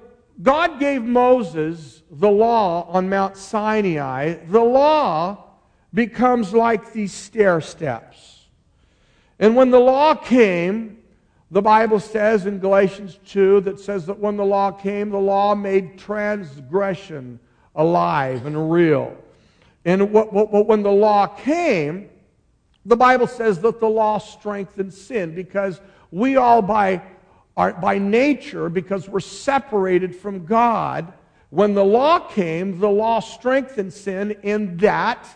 God 0.43 0.81
gave 0.81 1.05
Moses 1.05 2.03
the 2.11 2.29
law 2.29 2.83
on 2.89 3.09
Mount 3.09 3.37
Sinai, 3.37 4.35
the 4.49 4.61
law 4.61 5.45
becomes 5.95 6.53
like 6.53 6.93
these 6.93 7.13
stair 7.13 7.61
steps. 7.61 8.47
And 9.39 9.55
when 9.55 9.71
the 9.71 9.79
law 9.79 10.17
came, 10.17 10.99
the 11.49 11.63
Bible 11.63 12.01
says 12.01 12.47
in 12.47 12.59
Galatians 12.59 13.21
2 13.27 13.61
that 13.61 13.79
says 13.79 14.07
that 14.07 14.19
when 14.19 14.37
the 14.37 14.45
law 14.45 14.73
came, 14.73 15.11
the 15.11 15.19
law 15.19 15.55
made 15.55 15.97
transgression 15.97 17.39
alive 17.77 18.47
and 18.47 18.73
real. 18.73 19.17
And 19.85 20.13
what, 20.13 20.33
what, 20.33 20.51
what, 20.51 20.67
when 20.67 20.83
the 20.83 20.91
law 20.91 21.29
came, 21.29 22.11
the 22.87 22.97
Bible 22.97 23.27
says 23.27 23.61
that 23.61 23.81
the 23.81 23.89
law 23.89 24.19
strengthened 24.19 24.93
sin 24.93 25.35
because 25.35 25.81
we 26.11 26.37
all, 26.37 26.63
by, 26.63 27.03
by 27.57 27.99
nature, 27.99 28.69
because 28.69 29.09
we're 29.09 29.21
separated 29.21 30.15
from 30.15 30.45
God, 30.45 31.13
when 31.51 31.75
the 31.75 31.85
law 31.85 32.19
came, 32.19 32.79
the 32.81 32.91
law 32.91 33.21
strengthened 33.21 33.93
sin 33.93 34.33
in 34.43 34.77
that 34.79 35.27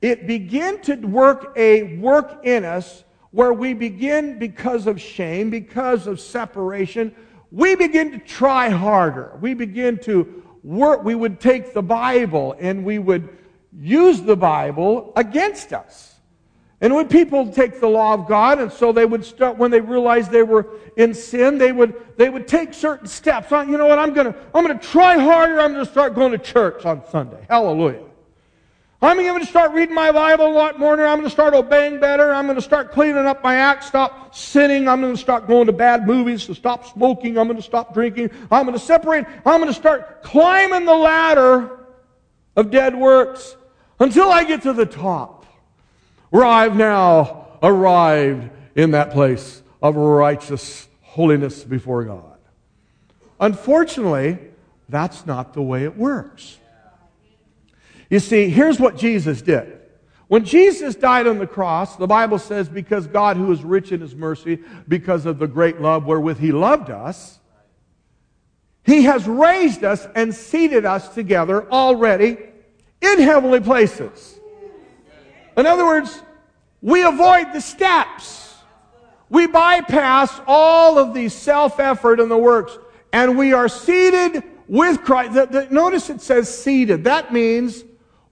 it 0.00 0.26
began 0.26 0.80
to 0.82 0.94
work 0.96 1.52
a 1.56 1.96
work 1.96 2.44
in 2.44 2.64
us 2.64 3.04
where 3.30 3.52
we 3.52 3.74
begin, 3.74 4.38
because 4.38 4.86
of 4.86 5.00
shame, 5.00 5.50
because 5.50 6.06
of 6.06 6.20
separation, 6.20 7.14
we 7.50 7.74
begin 7.74 8.12
to 8.12 8.18
try 8.18 8.68
harder. 8.70 9.36
We 9.40 9.54
begin 9.54 9.98
to 10.00 10.44
work. 10.62 11.04
We 11.04 11.14
would 11.14 11.40
take 11.40 11.74
the 11.74 11.82
Bible 11.82 12.56
and 12.58 12.84
we 12.84 12.98
would 12.98 13.28
use 13.78 14.22
the 14.22 14.36
Bible 14.36 15.12
against 15.16 15.72
us. 15.72 16.07
And 16.80 16.94
when 16.94 17.08
people 17.08 17.50
take 17.50 17.80
the 17.80 17.88
law 17.88 18.14
of 18.14 18.28
God, 18.28 18.60
and 18.60 18.70
so 18.70 18.92
they 18.92 19.04
would 19.04 19.24
start, 19.24 19.58
when 19.58 19.72
they 19.72 19.80
realized 19.80 20.30
they 20.30 20.44
were 20.44 20.68
in 20.96 21.12
sin, 21.12 21.58
they 21.58 21.72
would, 21.72 21.94
they 22.16 22.30
would 22.30 22.46
take 22.46 22.72
certain 22.72 23.08
steps. 23.08 23.48
Oh, 23.50 23.62
you 23.62 23.76
know 23.76 23.86
what? 23.86 23.98
I'm 23.98 24.14
to, 24.14 24.34
I'm 24.54 24.66
to 24.68 24.74
try 24.74 25.18
harder. 25.18 25.60
I'm 25.60 25.74
to 25.74 25.84
start 25.84 26.14
going 26.14 26.30
to 26.32 26.38
church 26.38 26.84
on 26.84 27.02
Sunday. 27.10 27.44
Hallelujah. 27.50 28.04
I'm 29.00 29.16
going 29.16 29.40
to 29.40 29.46
start 29.46 29.72
reading 29.72 29.94
my 29.94 30.10
Bible 30.10 30.48
a 30.48 30.54
lot 30.54 30.78
more. 30.78 30.92
I'm 30.94 31.18
going 31.18 31.22
to 31.22 31.30
start 31.30 31.54
obeying 31.54 32.00
better. 32.00 32.32
I'm 32.32 32.46
going 32.46 32.56
to 32.56 32.62
start 32.62 32.90
cleaning 32.90 33.26
up 33.26 33.44
my 33.44 33.54
act, 33.54 33.84
stop 33.84 34.34
sinning. 34.34 34.88
I'm 34.88 35.00
going 35.00 35.14
to 35.14 35.20
start 35.20 35.46
going 35.46 35.66
to 35.66 35.72
bad 35.72 36.04
movies, 36.04 36.46
to 36.46 36.54
stop 36.54 36.84
smoking. 36.84 37.38
I'm 37.38 37.46
going 37.46 37.58
to 37.58 37.62
stop 37.62 37.94
drinking. 37.94 38.30
I'm 38.50 38.66
going 38.66 38.76
to 38.76 38.84
separate. 38.84 39.24
I'm 39.46 39.60
going 39.60 39.72
to 39.72 39.72
start 39.72 40.24
climbing 40.24 40.84
the 40.84 40.96
ladder 40.96 41.86
of 42.56 42.72
dead 42.72 42.96
works 42.96 43.56
until 44.00 44.30
I 44.30 44.42
get 44.42 44.62
to 44.62 44.72
the 44.72 44.86
top 44.86 45.37
where 46.30 46.44
I've 46.44 46.76
now 46.76 47.58
arrived 47.62 48.50
in 48.74 48.92
that 48.92 49.12
place 49.12 49.62
of 49.82 49.96
righteous 49.96 50.88
holiness 51.02 51.64
before 51.64 52.04
God. 52.04 52.38
Unfortunately, 53.40 54.38
that's 54.88 55.26
not 55.26 55.54
the 55.54 55.62
way 55.62 55.84
it 55.84 55.96
works. 55.96 56.58
You 58.10 58.20
see, 58.20 58.48
here's 58.48 58.80
what 58.80 58.96
Jesus 58.96 59.42
did. 59.42 59.80
When 60.28 60.44
Jesus 60.44 60.94
died 60.94 61.26
on 61.26 61.38
the 61.38 61.46
cross, 61.46 61.96
the 61.96 62.06
Bible 62.06 62.38
says, 62.38 62.68
because 62.68 63.06
God, 63.06 63.36
who 63.36 63.50
is 63.50 63.62
rich 63.62 63.92
in 63.92 64.00
his 64.00 64.14
mercy, 64.14 64.58
because 64.86 65.24
of 65.24 65.38
the 65.38 65.46
great 65.46 65.80
love 65.80 66.04
wherewith 66.04 66.38
he 66.38 66.52
loved 66.52 66.90
us, 66.90 67.38
he 68.84 69.02
has 69.02 69.26
raised 69.26 69.84
us 69.84 70.06
and 70.14 70.34
seated 70.34 70.84
us 70.84 71.14
together 71.14 71.70
already 71.70 72.36
in 73.00 73.20
heavenly 73.20 73.60
places. 73.60 74.37
In 75.58 75.66
other 75.66 75.84
words, 75.84 76.22
we 76.80 77.02
avoid 77.02 77.52
the 77.52 77.60
steps. 77.60 78.54
We 79.28 79.48
bypass 79.48 80.40
all 80.46 80.98
of 80.98 81.14
the 81.14 81.28
self 81.28 81.80
effort 81.80 82.20
and 82.20 82.30
the 82.30 82.38
works, 82.38 82.78
and 83.12 83.36
we 83.36 83.52
are 83.52 83.68
seated 83.68 84.44
with 84.68 85.02
Christ. 85.02 85.34
The, 85.34 85.46
the, 85.46 85.68
notice 85.68 86.10
it 86.10 86.20
says 86.20 86.48
seated. 86.48 87.04
That 87.04 87.32
means 87.32 87.82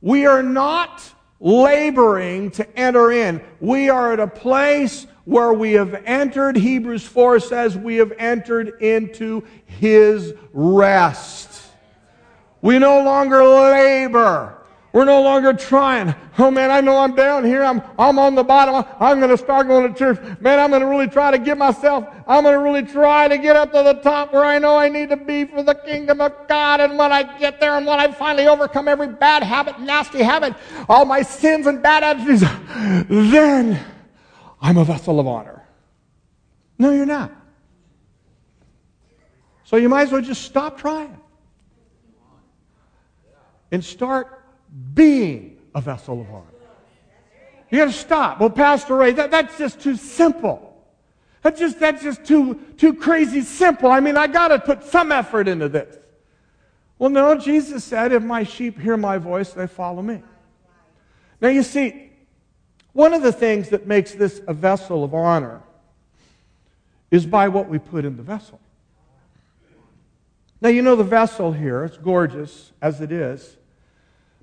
we 0.01 0.25
are 0.25 0.43
not 0.43 1.03
laboring 1.41 2.53
to 2.53 2.79
enter 2.79 3.11
in. 3.11 3.43
We 3.59 3.91
are 3.91 4.13
at 4.13 4.21
a 4.21 4.29
place 4.29 5.09
where 5.25 5.53
we 5.53 5.73
have 5.73 5.95
entered. 6.07 6.57
Hebrews 6.57 7.05
4 7.05 7.41
says 7.41 7.77
we 7.77 7.97
have 7.97 8.13
entered 8.19 8.81
into 8.81 9.43
His 9.67 10.33
rest. 10.53 11.61
We 12.63 12.79
no 12.79 13.03
longer 13.03 13.45
labor. 13.45 14.56
We're 14.97 15.05
no 15.05 15.21
longer 15.21 15.53
trying. 15.53 16.15
Oh 16.39 16.51
man, 16.51 16.71
I 16.71 16.81
know 16.81 16.97
I'm 16.97 17.15
down 17.15 17.45
here. 17.45 17.63
I'm, 17.63 17.83
I'm 17.99 18.19
on 18.19 18.35
the 18.35 18.43
bottom. 18.43 18.83
I'm 18.99 19.19
going 19.19 19.29
to 19.29 19.37
start 19.37 19.69
going 19.69 19.93
to 19.93 19.99
church. 19.99 20.19
Man, 20.41 20.59
I'm 20.59 20.71
going 20.71 20.81
to 20.81 20.87
really 20.87 21.07
try 21.07 21.31
to 21.31 21.37
get 21.37 21.59
myself, 21.59 22.07
I'm 22.27 22.45
going 22.45 22.55
to 22.55 22.61
really 22.61 22.83
try 22.83 23.29
to 23.29 23.37
get 23.37 23.57
up 23.57 23.73
to 23.73 23.83
the 23.83 23.93
top 24.01 24.33
where 24.33 24.43
I 24.43 24.59
know 24.59 24.79
I 24.79 24.89
need 24.89 25.11
to 25.11 25.19
be 25.19 25.45
for 25.45 25.63
the 25.63 25.75
kingdom 25.75 26.23
of 26.23 26.33
God. 26.49 26.81
And 26.81 26.97
when 26.97 27.13
I 27.13 27.39
get 27.39 27.61
there 27.61 27.77
and 27.77 27.85
when 27.85 28.01
I 28.01 28.11
finally 28.11 28.47
overcome 28.49 28.89
every 28.89 29.09
bad 29.09 29.43
habit, 29.43 29.79
nasty 29.81 30.23
habit, 30.23 30.55
all 30.89 31.05
my 31.05 31.21
sins 31.21 31.67
and 31.67 31.83
bad 31.83 32.03
attitudes, 32.03 32.43
then 33.11 33.79
I'm 34.63 34.79
a 34.79 34.85
vessel 34.87 35.21
of 35.21 35.27
honor. 35.27 35.63
No, 36.79 36.91
you're 36.91 37.05
not. 37.05 37.33
So 39.65 39.77
you 39.77 39.91
might 39.91 40.05
as 40.05 40.13
well 40.13 40.23
just 40.23 40.41
stop 40.41 40.79
trying 40.79 41.19
and 43.71 43.85
start 43.85 44.46
being 44.95 45.59
a 45.75 45.81
vessel 45.81 46.21
of 46.21 46.31
honor. 46.31 46.45
You 47.71 47.79
got 47.79 47.87
to 47.87 47.93
stop. 47.93 48.41
Well, 48.41 48.51
Pastor 48.51 48.97
Ray, 48.97 49.13
that, 49.13 49.31
that's 49.31 49.59
just 49.59 49.81
too 49.81 49.97
simple. 49.97 50.63
That's 51.43 51.59
just, 51.59 51.79
that's 51.79 52.03
just 52.03 52.25
too, 52.25 52.61
too 52.77 52.95
crazy 52.95 53.41
simple. 53.41 53.91
I 53.91 54.01
mean, 54.01 54.17
I 54.17 54.27
got 54.27 54.49
to 54.49 54.59
put 54.59 54.85
some 54.85 55.13
effort 55.13 55.49
into 55.49 55.69
this. 55.69 55.97
Well, 56.99 57.11
no, 57.11 57.37
Jesus 57.37 57.85
said, 57.85 58.13
if 58.13 58.23
my 58.23 58.43
sheep 58.45 58.79
hear 58.79 58.97
my 58.97 59.19
voice, 59.19 59.53
they 59.53 59.67
follow 59.67 60.03
me. 60.03 60.23
Now, 61.41 61.49
you 61.49 61.63
see, 61.63 62.11
one 62.93 63.13
of 63.13 63.23
the 63.23 63.33
things 63.33 63.69
that 63.69 63.87
makes 63.87 64.13
this 64.13 64.41
a 64.49 64.55
vessel 64.55 65.05
of 65.05 65.15
honor 65.15 65.63
is 67.11 67.27
by 67.27 67.49
what 67.49 67.69
we 67.69 67.79
put 67.79 68.05
in 68.05 68.17
the 68.17 68.23
vessel. 68.23 68.59
Now, 70.61 70.71
you 70.71 70.83
know 70.83 70.97
the 70.97 71.05
vessel 71.05 71.53
here, 71.53 71.85
it's 71.85 71.99
gorgeous 71.99 72.73
as 72.81 73.01
it 73.01 73.13
is. 73.13 73.57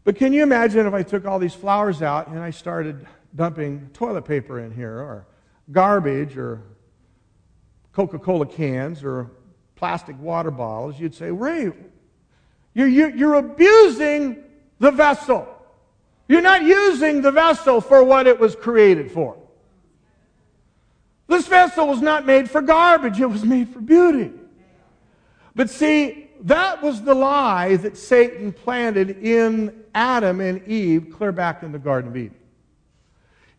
But 0.04 0.18
can 0.18 0.34
you 0.34 0.44
imagine 0.44 0.86
if 0.86 0.94
I 0.94 1.04
took 1.04 1.26
all 1.26 1.40
these 1.40 1.54
flowers 1.54 2.02
out 2.02 2.28
and 2.28 2.40
I 2.40 2.50
started 2.50 3.06
dumping 3.36 3.90
toilet 3.94 4.24
paper 4.24 4.60
in 4.60 4.72
here, 4.72 5.00
or 5.00 5.26
garbage, 5.72 6.38
or 6.38 6.62
Coca 7.94 8.20
Cola 8.20 8.46
cans, 8.46 9.04
or 9.04 9.32
plastic 9.76 10.20
water 10.20 10.52
bottles? 10.52 11.00
You'd 11.00 11.16
say, 11.16 11.32
Ray, 11.32 11.72
you're, 12.74 12.88
you're, 12.88 13.16
you're 13.16 13.36
abusing 13.36 14.44
the 14.80 14.92
vessel. 14.92 15.48
You're 16.28 16.42
not 16.42 16.64
using 16.64 17.22
the 17.22 17.32
vessel 17.32 17.80
for 17.80 18.04
what 18.04 18.28
it 18.28 18.40
was 18.40 18.56
created 18.56 19.12
for. 19.12 19.38
This 21.28 21.48
vessel 21.48 21.88
was 21.88 22.02
not 22.02 22.26
made 22.26 22.50
for 22.50 22.62
garbage, 22.62 23.20
it 23.20 23.26
was 23.26 23.44
made 23.44 23.70
for 23.70 23.80
beauty. 23.80 24.32
But 25.56 25.70
see, 25.70 26.23
that 26.44 26.84
was 26.84 27.02
the 27.02 27.14
lie 27.14 27.78
that 27.78 27.98
Satan 27.98 28.52
planted 28.52 29.24
in 29.24 29.84
Adam 29.96 30.42
and 30.42 30.66
Eve 30.68 31.14
clear 31.16 31.32
back 31.32 31.64
in 31.64 31.72
the 31.72 31.80
Garden 31.80 32.12
of 32.12 32.18
Eden. 32.18 32.36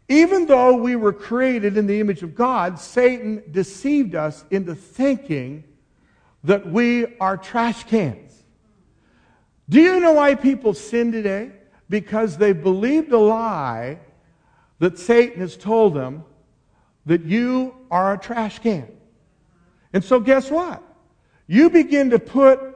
Even 0.08 0.44
though 0.44 0.76
we 0.76 0.94
were 0.96 1.12
created 1.12 1.78
in 1.78 1.86
the 1.86 1.98
image 1.98 2.22
of 2.22 2.34
God, 2.34 2.78
Satan 2.78 3.42
deceived 3.50 4.14
us 4.14 4.44
into 4.50 4.74
thinking 4.74 5.64
that 6.44 6.66
we 6.68 7.16
are 7.18 7.38
trash 7.38 7.84
cans. 7.84 8.42
Do 9.70 9.80
you 9.80 9.98
know 10.00 10.12
why 10.12 10.34
people 10.34 10.74
sin 10.74 11.10
today? 11.10 11.52
Because 11.88 12.36
they 12.36 12.52
believed 12.52 13.10
a 13.12 13.18
lie 13.18 13.98
that 14.78 14.98
Satan 14.98 15.40
has 15.40 15.56
told 15.56 15.94
them 15.94 16.24
that 17.06 17.24
you 17.24 17.74
are 17.90 18.12
a 18.12 18.18
trash 18.18 18.58
can. 18.58 18.88
And 19.94 20.04
so, 20.04 20.20
guess 20.20 20.50
what? 20.50 20.82
You 21.46 21.70
begin 21.70 22.10
to 22.10 22.18
put 22.18 22.73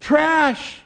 trash 0.00 0.80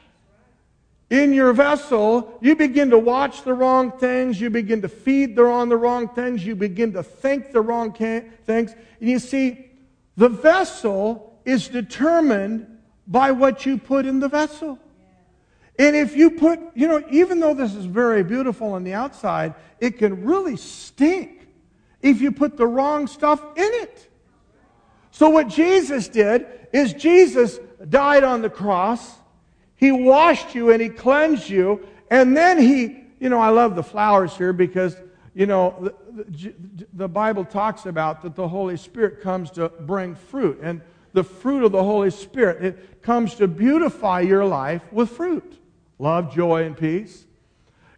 in 1.09 1.33
your 1.33 1.51
vessel, 1.51 2.37
you 2.41 2.55
begin 2.55 2.89
to 2.89 2.97
watch 2.97 3.43
the 3.43 3.53
wrong 3.53 3.91
things, 3.91 4.39
you 4.39 4.49
begin 4.49 4.81
to 4.81 4.87
feed 4.87 5.35
the 5.35 5.43
on 5.43 5.67
the 5.67 5.75
wrong 5.75 6.07
things, 6.07 6.45
you 6.45 6.55
begin 6.55 6.93
to 6.93 7.03
think 7.03 7.51
the 7.51 7.61
wrong 7.61 7.91
things. 7.91 8.31
And 8.47 9.09
you 9.09 9.19
see, 9.19 9.71
the 10.15 10.29
vessel 10.29 11.37
is 11.43 11.67
determined 11.67 12.65
by 13.07 13.31
what 13.31 13.65
you 13.65 13.77
put 13.77 14.05
in 14.05 14.19
the 14.19 14.29
vessel. 14.29 14.79
And 15.77 15.95
if 15.95 16.15
you 16.15 16.31
put, 16.31 16.59
you 16.75 16.87
know, 16.87 17.03
even 17.11 17.39
though 17.39 17.53
this 17.53 17.73
is 17.75 17.85
very 17.85 18.23
beautiful 18.23 18.73
on 18.73 18.83
the 18.83 18.93
outside, 18.93 19.55
it 19.79 19.97
can 19.97 20.23
really 20.23 20.55
stink 20.55 21.47
if 22.01 22.21
you 22.21 22.31
put 22.31 22.55
the 22.55 22.67
wrong 22.67 23.07
stuff 23.07 23.41
in 23.57 23.69
it. 23.81 24.09
So 25.11 25.29
what 25.29 25.49
Jesus 25.49 26.07
did 26.07 26.45
is 26.71 26.93
Jesus 26.93 27.59
died 27.89 28.23
on 28.23 28.41
the 28.41 28.49
cross. 28.49 29.17
He 29.75 29.91
washed 29.91 30.55
you 30.55 30.71
and 30.71 30.81
he 30.81 30.89
cleansed 30.89 31.49
you. 31.49 31.87
And 32.09 32.35
then 32.35 32.59
he, 32.59 33.03
you 33.19 33.29
know, 33.29 33.39
I 33.39 33.49
love 33.49 33.75
the 33.75 33.83
flowers 33.83 34.35
here 34.35 34.53
because, 34.53 34.95
you 35.33 35.45
know, 35.45 35.93
the, 36.11 36.23
the, 36.29 36.53
the 36.93 37.07
Bible 37.07 37.45
talks 37.45 37.85
about 37.85 38.21
that 38.21 38.35
the 38.35 38.47
Holy 38.47 38.77
Spirit 38.77 39.21
comes 39.21 39.49
to 39.51 39.69
bring 39.69 40.15
fruit. 40.15 40.59
And 40.61 40.81
the 41.13 41.23
fruit 41.23 41.63
of 41.63 41.71
the 41.71 41.83
Holy 41.83 42.11
Spirit, 42.11 42.63
it 42.63 43.01
comes 43.01 43.35
to 43.35 43.47
beautify 43.47 44.21
your 44.21 44.45
life 44.45 44.81
with 44.91 45.09
fruit 45.09 45.57
love, 45.99 46.33
joy, 46.33 46.63
and 46.63 46.75
peace. 46.75 47.25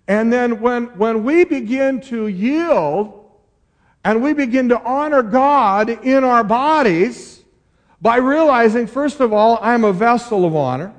And 0.10 0.32
then 0.32 0.60
when, 0.60 0.88
when 0.98 1.24
we 1.24 1.46
begin 1.46 2.02
to 2.02 2.28
yield 2.28 3.32
and 4.04 4.22
we 4.22 4.34
begin 4.34 4.68
to 4.70 4.82
honor 4.82 5.24
God 5.24 5.90
in 5.90 6.26
our 6.26 6.44
bodies 6.44 7.43
by 8.04 8.18
realizing, 8.18 8.86
first 8.86 9.22
of 9.22 9.32
all, 9.32 9.58
I'm 9.62 9.86
a 9.86 9.94
vessel 9.94 10.44
of 10.44 10.58
honor. 10.58 10.94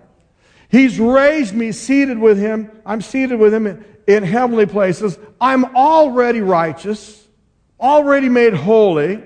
He's 0.70 0.98
raised 0.98 1.54
me 1.54 1.70
seated 1.70 2.18
with 2.18 2.38
Him. 2.38 2.70
I'm 2.86 3.02
seated 3.02 3.38
with 3.38 3.52
Him 3.52 3.66
in, 3.66 3.84
in 4.08 4.22
heavenly 4.22 4.64
places. 4.64 5.18
I'm 5.38 5.76
already 5.76 6.40
righteous, 6.40 7.22
already 7.78 8.30
made 8.30 8.54
holy, 8.54 9.22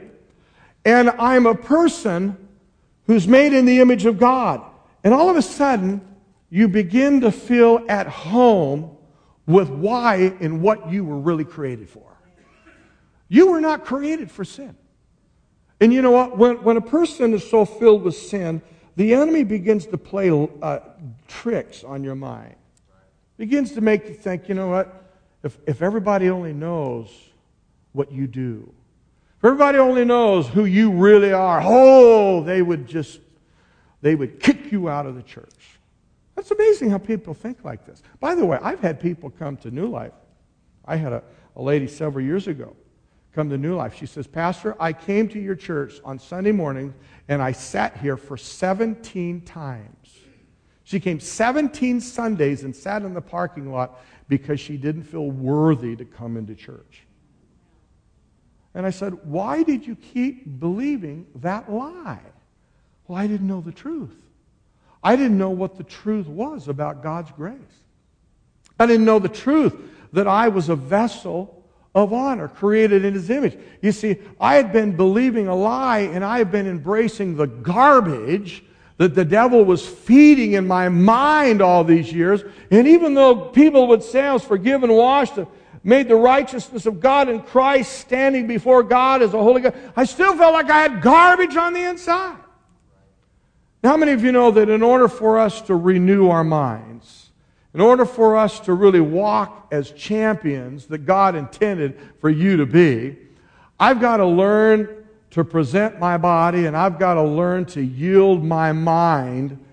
and 0.85 1.09
I'm 1.09 1.47
a 1.47 1.55
person 1.55 2.49
who's 3.07 3.29
made 3.29 3.53
in 3.53 3.65
the 3.65 3.79
image 3.79 4.07
of 4.07 4.19
God. 4.19 4.61
And 5.05 5.15
all 5.15 5.31
of 5.31 5.37
a 5.37 5.43
sudden, 5.43 6.01
you 6.51 6.67
begin 6.67 7.21
to 7.21 7.31
feel 7.31 7.87
at 7.89 8.09
home 8.09 8.97
with 9.47 9.71
why 9.71 10.37
and 10.41 10.63
what 10.63 10.91
you 10.91 11.05
were 11.05 11.19
really 11.19 11.45
created 11.45 11.89
for. 11.89 12.19
You 13.29 13.53
were 13.53 13.61
not 13.61 13.85
created 13.85 14.33
for 14.33 14.45
sin. 14.45 14.77
And 15.81 15.93
you 15.93 16.03
know 16.03 16.11
what? 16.11 16.37
When, 16.37 16.63
when 16.63 16.77
a 16.77 16.81
person 16.81 17.35
is 17.35 17.49
so 17.49 17.65
filled 17.65 18.03
with 18.03 18.17
sin, 18.17 18.63
the 18.97 19.15
enemy 19.15 19.45
begins 19.45 19.87
to 19.87 19.99
play 19.99 20.31
uh, 20.63 20.81
tricks 21.29 21.85
on 21.85 22.03
your 22.03 22.17
mind. 22.17 22.57
Begins 23.37 23.73
to 23.73 23.81
make 23.81 24.09
you 24.09 24.15
think, 24.15 24.49
you 24.49 24.55
know 24.57 24.69
what? 24.69 25.13
If, 25.45 25.57
if 25.67 25.83
everybody 25.83 26.31
only 26.31 26.53
knows 26.53 27.09
what 27.93 28.11
you 28.11 28.27
do, 28.27 28.73
if 29.39 29.45
everybody 29.45 29.79
only 29.79 30.05
knows 30.05 30.49
who 30.49 30.65
you 30.65 30.91
really 30.91 31.33
are, 31.33 31.63
oh, 31.65 32.43
they 32.43 32.61
would 32.61 32.89
just, 32.89 33.21
they 34.03 34.17
would 34.17 34.41
kick 34.41 34.73
you 34.73 34.89
out 34.89 35.07
of 35.07 35.15
the 35.15 35.23
church. 35.23 35.79
That's 36.35 36.51
amazing 36.51 36.91
how 36.91 36.99
people 36.99 37.35
think 37.35 37.65
like 37.65 37.87
this. 37.87 38.03
By 38.19 38.35
the 38.35 38.45
way, 38.45 38.59
I've 38.61 38.81
had 38.81 39.01
people 39.01 39.31
come 39.31 39.57
to 39.59 39.71
New 39.71 39.87
Life. 39.87 40.13
I 40.85 40.97
had 40.97 41.13
a, 41.13 41.23
a 41.55 41.63
lady 41.63 41.87
several 41.87 42.25
years 42.25 42.49
ago 42.49 42.75
come 43.39 43.51
to 43.51 43.57
New 43.57 43.77
Life. 43.77 43.95
She 43.95 44.07
says, 44.07 44.27
Pastor, 44.27 44.75
I 44.81 44.93
came 44.93 45.29
to 45.29 45.39
your 45.39 45.55
church 45.55 46.01
on 46.05 46.19
Sunday 46.19 46.51
morning 46.51 46.93
and 47.29 47.41
I 47.41 47.53
sat 47.53 47.97
here 47.99 48.17
for 48.17 48.37
17 48.37 49.43
times. 49.43 50.19
She 50.83 50.99
came 50.99 51.21
17 51.21 52.01
Sundays 52.01 52.65
and 52.65 52.75
sat 52.75 53.03
in 53.03 53.15
the 53.15 53.21
parking 53.21 53.71
lot 53.71 54.01
because 54.27 54.59
she 54.59 54.77
didn't 54.77 55.05
feel 55.05 55.31
worthy 55.31 55.95
to 55.95 56.05
come 56.05 56.37
into 56.37 56.57
church. 56.57 57.05
And 58.75 58.85
I 58.85 58.91
said, 58.91 59.15
Why 59.23 59.63
did 59.63 59.87
you 59.87 59.95
keep 59.95 60.59
believing 60.59 61.25
that 61.37 61.71
lie? 61.71 62.19
Well, 63.07 63.19
I 63.19 63.29
didn't 63.29 63.47
know 63.47 63.61
the 63.61 63.71
truth. 63.71 64.17
I 65.01 65.15
didn't 65.15 65.39
know 65.39 65.51
what 65.51 65.77
the 65.77 65.85
truth 65.85 66.27
was 66.27 66.67
about 66.67 67.05
God's 67.05 67.31
grace. 67.31 67.55
I 68.81 68.87
didn't 68.87 69.05
know 69.05 69.21
the 69.21 69.29
truth 69.29 69.77
that 70.13 70.27
I 70.27 70.49
was 70.49 70.69
a 70.69 70.75
vessel 70.75 71.58
of 72.05 72.13
honor, 72.13 72.49
created 72.49 73.05
in 73.05 73.15
his 73.15 73.31
image. 73.31 73.59
You 73.83 73.93
see, 73.93 74.17
I 74.41 74.55
had 74.55 74.73
been 74.73 74.97
believing 74.97 75.49
a 75.49 75.55
lie 75.55 76.01
and 76.01 76.25
I 76.25 76.39
had 76.39 76.51
been 76.51 76.67
embracing 76.67 77.37
the 77.37 77.47
garbage 77.47 78.63
that 78.99 79.15
the 79.15 79.25
devil 79.25 79.65
was 79.65 79.87
feeding 79.87 80.53
in 80.53 80.67
my 80.67 80.89
mind 80.89 81.63
all 81.63 81.85
these 81.85 82.13
years. 82.13 82.43
And 82.71 82.87
even 82.87 83.15
though 83.15 83.35
people 83.37 83.89
would 83.89 84.03
say 84.03 84.23
I 84.25 84.33
was 84.33 84.45
forgiven, 84.45 84.93
washed, 84.93 85.39
made 85.85 86.09
the 86.09 86.17
righteousness 86.17 86.87
of 86.87 87.01
God 87.01 87.29
in 87.29 87.41
Christ 87.41 87.93
standing 88.01 88.47
before 88.47 88.83
God 88.83 89.23
as 89.23 89.35
a 89.35 89.39
holy 89.43 89.63
God, 89.63 89.75
I 89.97 90.05
still 90.05 90.37
felt 90.37 90.53
like 90.53 90.71
I 90.71 90.83
had 90.83 91.01
garbage 91.01 91.57
on 91.57 91.73
the 91.73 91.89
inside. 91.89 92.37
Now, 93.83 93.91
how 93.91 93.97
many 93.97 94.13
of 94.13 94.25
you 94.25 94.33
know 94.33 94.51
that 94.51 94.69
in 94.69 94.83
order 94.83 95.09
for 95.09 95.39
us 95.39 95.61
to 95.63 95.77
renew 95.77 96.29
our 96.29 96.45
minds, 96.45 97.18
in 97.79 97.83
order 97.83 98.05
for 98.05 98.37
us 98.37 98.59
to 98.59 98.73
really 98.73 98.99
walk 98.99 99.69
as 99.71 99.93
champions 99.93 100.87
that 100.87 101.07
God 101.07 101.37
intended 101.37 101.97
for 102.21 102.29
you 102.29 102.57
to 102.57 102.67
be, 102.67 103.17
I've 103.79 104.01
got 104.01 104.17
to 104.17 104.27
learn 104.27 105.07
to 105.31 105.45
present 105.45 106.01
my 106.01 106.19
body 106.19 106.67
and 106.67 106.77
I've 106.77 106.99
got 106.99 107.15
to 107.15 107.23
learn 107.23 107.67
to 107.67 107.81
yield 107.81 108.43
my 108.43 108.73
mind 108.73 109.65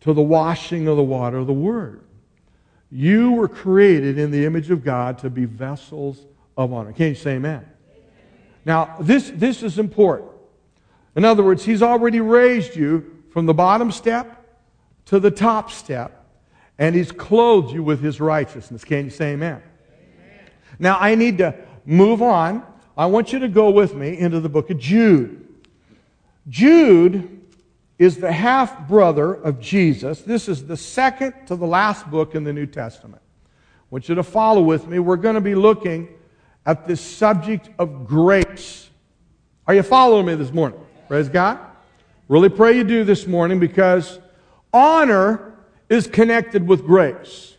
to 0.00 0.12
the 0.12 0.20
washing 0.20 0.88
of 0.88 0.96
the 0.96 1.04
water 1.04 1.38
of 1.38 1.46
the 1.46 1.52
Word. 1.52 2.02
You 2.90 3.30
were 3.30 3.46
created 3.46 4.18
in 4.18 4.32
the 4.32 4.44
image 4.44 4.72
of 4.72 4.82
God 4.82 5.18
to 5.18 5.30
be 5.30 5.44
vessels 5.44 6.26
of 6.56 6.72
honor. 6.72 6.92
Can 6.92 7.10
you 7.10 7.14
say 7.14 7.36
amen? 7.36 7.64
Now, 8.64 8.96
this, 8.98 9.30
this 9.32 9.62
is 9.62 9.78
important. 9.78 10.32
In 11.14 11.24
other 11.24 11.44
words, 11.44 11.64
He's 11.64 11.80
already 11.80 12.20
raised 12.20 12.74
you 12.74 13.22
from 13.30 13.46
the 13.46 13.54
bottom 13.54 13.92
step 13.92 14.58
to 15.04 15.20
the 15.20 15.30
top 15.30 15.70
step, 15.70 16.21
and 16.78 16.94
He's 16.94 17.12
clothed 17.12 17.72
you 17.72 17.82
with 17.82 18.00
His 18.00 18.20
righteousness. 18.20 18.84
Can 18.84 19.06
you 19.06 19.10
say 19.10 19.32
amen? 19.32 19.62
amen? 19.62 20.50
Now, 20.78 20.98
I 20.98 21.14
need 21.14 21.38
to 21.38 21.54
move 21.84 22.22
on. 22.22 22.64
I 22.96 23.06
want 23.06 23.32
you 23.32 23.38
to 23.40 23.48
go 23.48 23.70
with 23.70 23.94
me 23.94 24.18
into 24.18 24.40
the 24.40 24.48
book 24.48 24.70
of 24.70 24.78
Jude. 24.78 25.48
Jude 26.48 27.40
is 27.98 28.16
the 28.16 28.32
half 28.32 28.88
brother 28.88 29.34
of 29.34 29.60
Jesus. 29.60 30.22
This 30.22 30.48
is 30.48 30.66
the 30.66 30.76
second 30.76 31.34
to 31.46 31.56
the 31.56 31.66
last 31.66 32.10
book 32.10 32.34
in 32.34 32.44
the 32.44 32.52
New 32.52 32.66
Testament. 32.66 33.22
I 33.22 33.84
want 33.90 34.08
you 34.08 34.14
to 34.16 34.22
follow 34.22 34.62
with 34.62 34.86
me. 34.88 34.98
We're 34.98 35.16
going 35.16 35.36
to 35.36 35.40
be 35.40 35.54
looking 35.54 36.08
at 36.66 36.86
this 36.86 37.00
subject 37.00 37.70
of 37.78 38.06
grace. 38.06 38.90
Are 39.66 39.74
you 39.74 39.82
following 39.82 40.26
me 40.26 40.34
this 40.34 40.52
morning? 40.52 40.80
Praise 41.08 41.28
God. 41.28 41.58
Really 42.28 42.48
pray 42.48 42.76
you 42.76 42.84
do 42.84 43.04
this 43.04 43.26
morning 43.26 43.60
because 43.60 44.18
honor 44.72 45.51
is 45.92 46.06
connected 46.06 46.66
with 46.66 46.86
grace. 46.86 47.54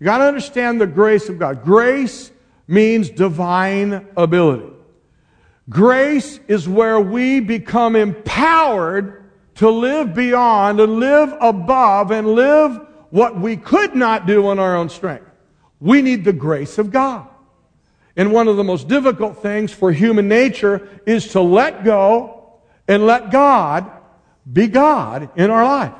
You 0.00 0.04
got 0.06 0.18
to 0.18 0.24
understand 0.24 0.80
the 0.80 0.88
grace 0.88 1.28
of 1.28 1.38
God. 1.38 1.62
Grace 1.62 2.32
means 2.66 3.08
divine 3.08 4.08
ability. 4.16 4.72
Grace 5.68 6.40
is 6.48 6.68
where 6.68 7.00
we 7.00 7.38
become 7.38 7.94
empowered 7.94 9.30
to 9.56 9.70
live 9.70 10.14
beyond 10.14 10.80
and 10.80 10.98
live 10.98 11.32
above 11.40 12.10
and 12.10 12.34
live 12.34 12.80
what 13.10 13.38
we 13.38 13.56
could 13.56 13.94
not 13.94 14.26
do 14.26 14.48
on 14.48 14.58
our 14.58 14.76
own 14.76 14.88
strength. 14.88 15.30
We 15.80 16.02
need 16.02 16.24
the 16.24 16.32
grace 16.32 16.78
of 16.78 16.90
God. 16.90 17.28
And 18.16 18.32
one 18.32 18.48
of 18.48 18.56
the 18.56 18.64
most 18.64 18.88
difficult 18.88 19.42
things 19.42 19.72
for 19.72 19.92
human 19.92 20.26
nature 20.26 20.88
is 21.06 21.28
to 21.28 21.40
let 21.40 21.84
go 21.84 22.58
and 22.88 23.06
let 23.06 23.30
God 23.30 23.90
be 24.52 24.66
God 24.66 25.30
in 25.36 25.50
our 25.50 25.64
life. 25.64 25.94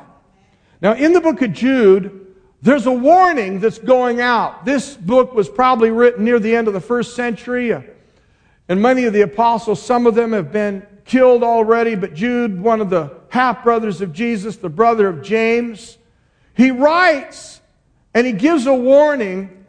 Now, 0.86 0.94
in 0.94 1.12
the 1.12 1.20
book 1.20 1.42
of 1.42 1.52
Jude, 1.52 2.32
there's 2.62 2.86
a 2.86 2.92
warning 2.92 3.58
that's 3.58 3.78
going 3.78 4.20
out. 4.20 4.64
This 4.64 4.96
book 4.96 5.34
was 5.34 5.48
probably 5.48 5.90
written 5.90 6.24
near 6.24 6.38
the 6.38 6.54
end 6.54 6.68
of 6.68 6.74
the 6.74 6.80
first 6.80 7.16
century. 7.16 7.72
Uh, 7.72 7.80
and 8.68 8.80
many 8.80 9.02
of 9.02 9.12
the 9.12 9.22
apostles, 9.22 9.82
some 9.82 10.06
of 10.06 10.14
them 10.14 10.32
have 10.32 10.52
been 10.52 10.86
killed 11.04 11.42
already, 11.42 11.96
but 11.96 12.14
Jude, 12.14 12.60
one 12.60 12.80
of 12.80 12.88
the 12.88 13.12
half 13.30 13.64
brothers 13.64 14.00
of 14.00 14.12
Jesus, 14.12 14.58
the 14.58 14.68
brother 14.68 15.08
of 15.08 15.22
James, 15.24 15.98
he 16.54 16.70
writes 16.70 17.60
and 18.14 18.24
he 18.24 18.32
gives 18.32 18.68
a 18.68 18.74
warning 18.74 19.66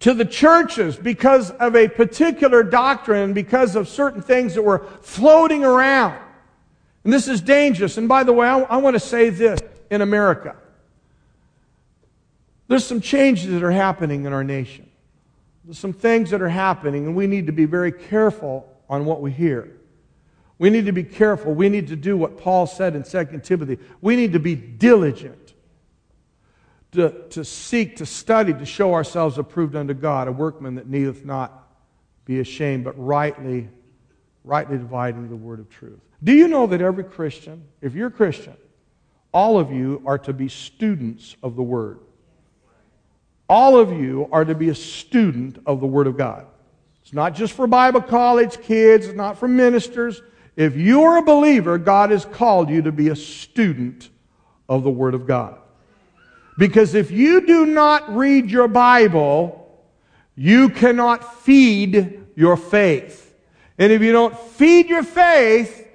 to 0.00 0.12
the 0.12 0.26
churches 0.26 0.94
because 0.94 1.52
of 1.52 1.74
a 1.74 1.88
particular 1.88 2.62
doctrine, 2.62 3.32
because 3.32 3.76
of 3.76 3.88
certain 3.88 4.20
things 4.20 4.56
that 4.56 4.62
were 4.62 4.84
floating 5.00 5.64
around. 5.64 6.20
And 7.02 7.10
this 7.10 7.28
is 7.28 7.40
dangerous. 7.40 7.96
And 7.96 8.06
by 8.06 8.24
the 8.24 8.34
way, 8.34 8.46
I, 8.46 8.58
I 8.60 8.76
want 8.76 8.92
to 8.94 9.00
say 9.00 9.30
this 9.30 9.58
in 9.92 10.00
America. 10.00 10.56
There's 12.66 12.86
some 12.86 13.02
changes 13.02 13.52
that 13.52 13.62
are 13.62 13.70
happening 13.70 14.24
in 14.24 14.32
our 14.32 14.42
nation. 14.42 14.88
There's 15.66 15.78
some 15.78 15.92
things 15.92 16.30
that 16.30 16.40
are 16.40 16.48
happening, 16.48 17.06
and 17.06 17.14
we 17.14 17.26
need 17.26 17.46
to 17.46 17.52
be 17.52 17.66
very 17.66 17.92
careful 17.92 18.66
on 18.88 19.04
what 19.04 19.20
we 19.20 19.30
hear. 19.30 19.70
We 20.58 20.70
need 20.70 20.86
to 20.86 20.92
be 20.92 21.04
careful. 21.04 21.52
We 21.52 21.68
need 21.68 21.88
to 21.88 21.96
do 21.96 22.16
what 22.16 22.38
Paul 22.38 22.66
said 22.66 22.96
in 22.96 23.02
2 23.02 23.40
Timothy. 23.42 23.78
We 24.00 24.16
need 24.16 24.32
to 24.32 24.38
be 24.38 24.54
diligent 24.54 25.52
to, 26.92 27.10
to 27.28 27.44
seek, 27.44 27.96
to 27.96 28.06
study, 28.06 28.54
to 28.54 28.64
show 28.64 28.94
ourselves 28.94 29.36
approved 29.36 29.76
unto 29.76 29.92
God, 29.92 30.26
a 30.26 30.32
workman 30.32 30.76
that 30.76 30.88
needeth 30.88 31.26
not 31.26 31.68
be 32.24 32.40
ashamed, 32.40 32.84
but 32.84 32.94
rightly, 32.96 33.68
rightly 34.42 34.78
dividing 34.78 35.28
the 35.28 35.36
word 35.36 35.60
of 35.60 35.68
truth. 35.68 36.00
Do 36.24 36.32
you 36.32 36.48
know 36.48 36.66
that 36.68 36.80
every 36.80 37.04
Christian, 37.04 37.64
if 37.82 37.94
you're 37.94 38.08
a 38.08 38.10
Christian, 38.10 38.56
all 39.32 39.58
of 39.58 39.72
you 39.72 40.02
are 40.06 40.18
to 40.18 40.32
be 40.32 40.48
students 40.48 41.36
of 41.42 41.56
the 41.56 41.62
word? 41.62 41.98
All 43.52 43.78
of 43.78 43.92
you 43.92 44.30
are 44.32 44.46
to 44.46 44.54
be 44.54 44.70
a 44.70 44.74
student 44.74 45.58
of 45.66 45.80
the 45.80 45.86
Word 45.86 46.06
of 46.06 46.16
God. 46.16 46.46
It's 47.02 47.12
not 47.12 47.34
just 47.34 47.52
for 47.52 47.66
Bible 47.66 48.00
college 48.00 48.58
kids, 48.62 49.08
it's 49.08 49.14
not 49.14 49.36
for 49.36 49.46
ministers. 49.46 50.22
If 50.56 50.74
you 50.74 51.02
are 51.02 51.18
a 51.18 51.22
believer, 51.22 51.76
God 51.76 52.12
has 52.12 52.24
called 52.24 52.70
you 52.70 52.80
to 52.80 52.92
be 52.92 53.10
a 53.10 53.16
student 53.16 54.08
of 54.70 54.84
the 54.84 54.90
Word 54.90 55.12
of 55.12 55.26
God. 55.26 55.58
Because 56.56 56.94
if 56.94 57.10
you 57.10 57.46
do 57.46 57.66
not 57.66 58.16
read 58.16 58.50
your 58.50 58.68
Bible, 58.68 59.84
you 60.34 60.70
cannot 60.70 61.42
feed 61.42 62.24
your 62.34 62.56
faith. 62.56 63.34
And 63.76 63.92
if 63.92 64.00
you 64.00 64.12
don't 64.12 64.38
feed 64.38 64.88
your 64.88 65.02
faith, 65.02 65.86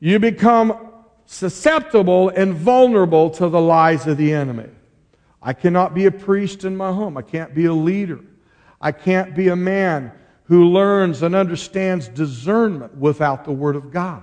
you 0.00 0.18
become 0.18 0.91
susceptible 1.32 2.28
and 2.28 2.52
vulnerable 2.52 3.30
to 3.30 3.48
the 3.48 3.60
lies 3.60 4.06
of 4.06 4.18
the 4.18 4.34
enemy. 4.34 4.68
I 5.40 5.54
cannot 5.54 5.94
be 5.94 6.04
a 6.04 6.10
priest 6.10 6.64
in 6.64 6.76
my 6.76 6.92
home. 6.92 7.16
I 7.16 7.22
can't 7.22 7.54
be 7.54 7.64
a 7.64 7.72
leader. 7.72 8.20
I 8.82 8.92
can't 8.92 9.34
be 9.34 9.48
a 9.48 9.56
man 9.56 10.12
who 10.44 10.66
learns 10.66 11.22
and 11.22 11.34
understands 11.34 12.08
discernment 12.08 12.94
without 12.98 13.46
the 13.46 13.52
Word 13.52 13.76
of 13.76 13.90
God. 13.90 14.22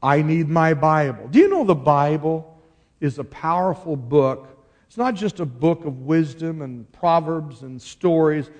I 0.00 0.22
need 0.22 0.48
my 0.48 0.72
Bible. 0.72 1.26
Do 1.28 1.40
you 1.40 1.48
know 1.48 1.64
the 1.64 1.74
Bible 1.74 2.62
is 3.00 3.18
a 3.18 3.24
powerful 3.24 3.96
book? 3.96 4.56
It's 4.86 4.96
not 4.96 5.16
just 5.16 5.40
a 5.40 5.46
book 5.46 5.84
of 5.84 6.02
wisdom 6.02 6.62
and 6.62 6.90
proverbs 6.92 7.62
and 7.62 7.82
stories. 7.82 8.50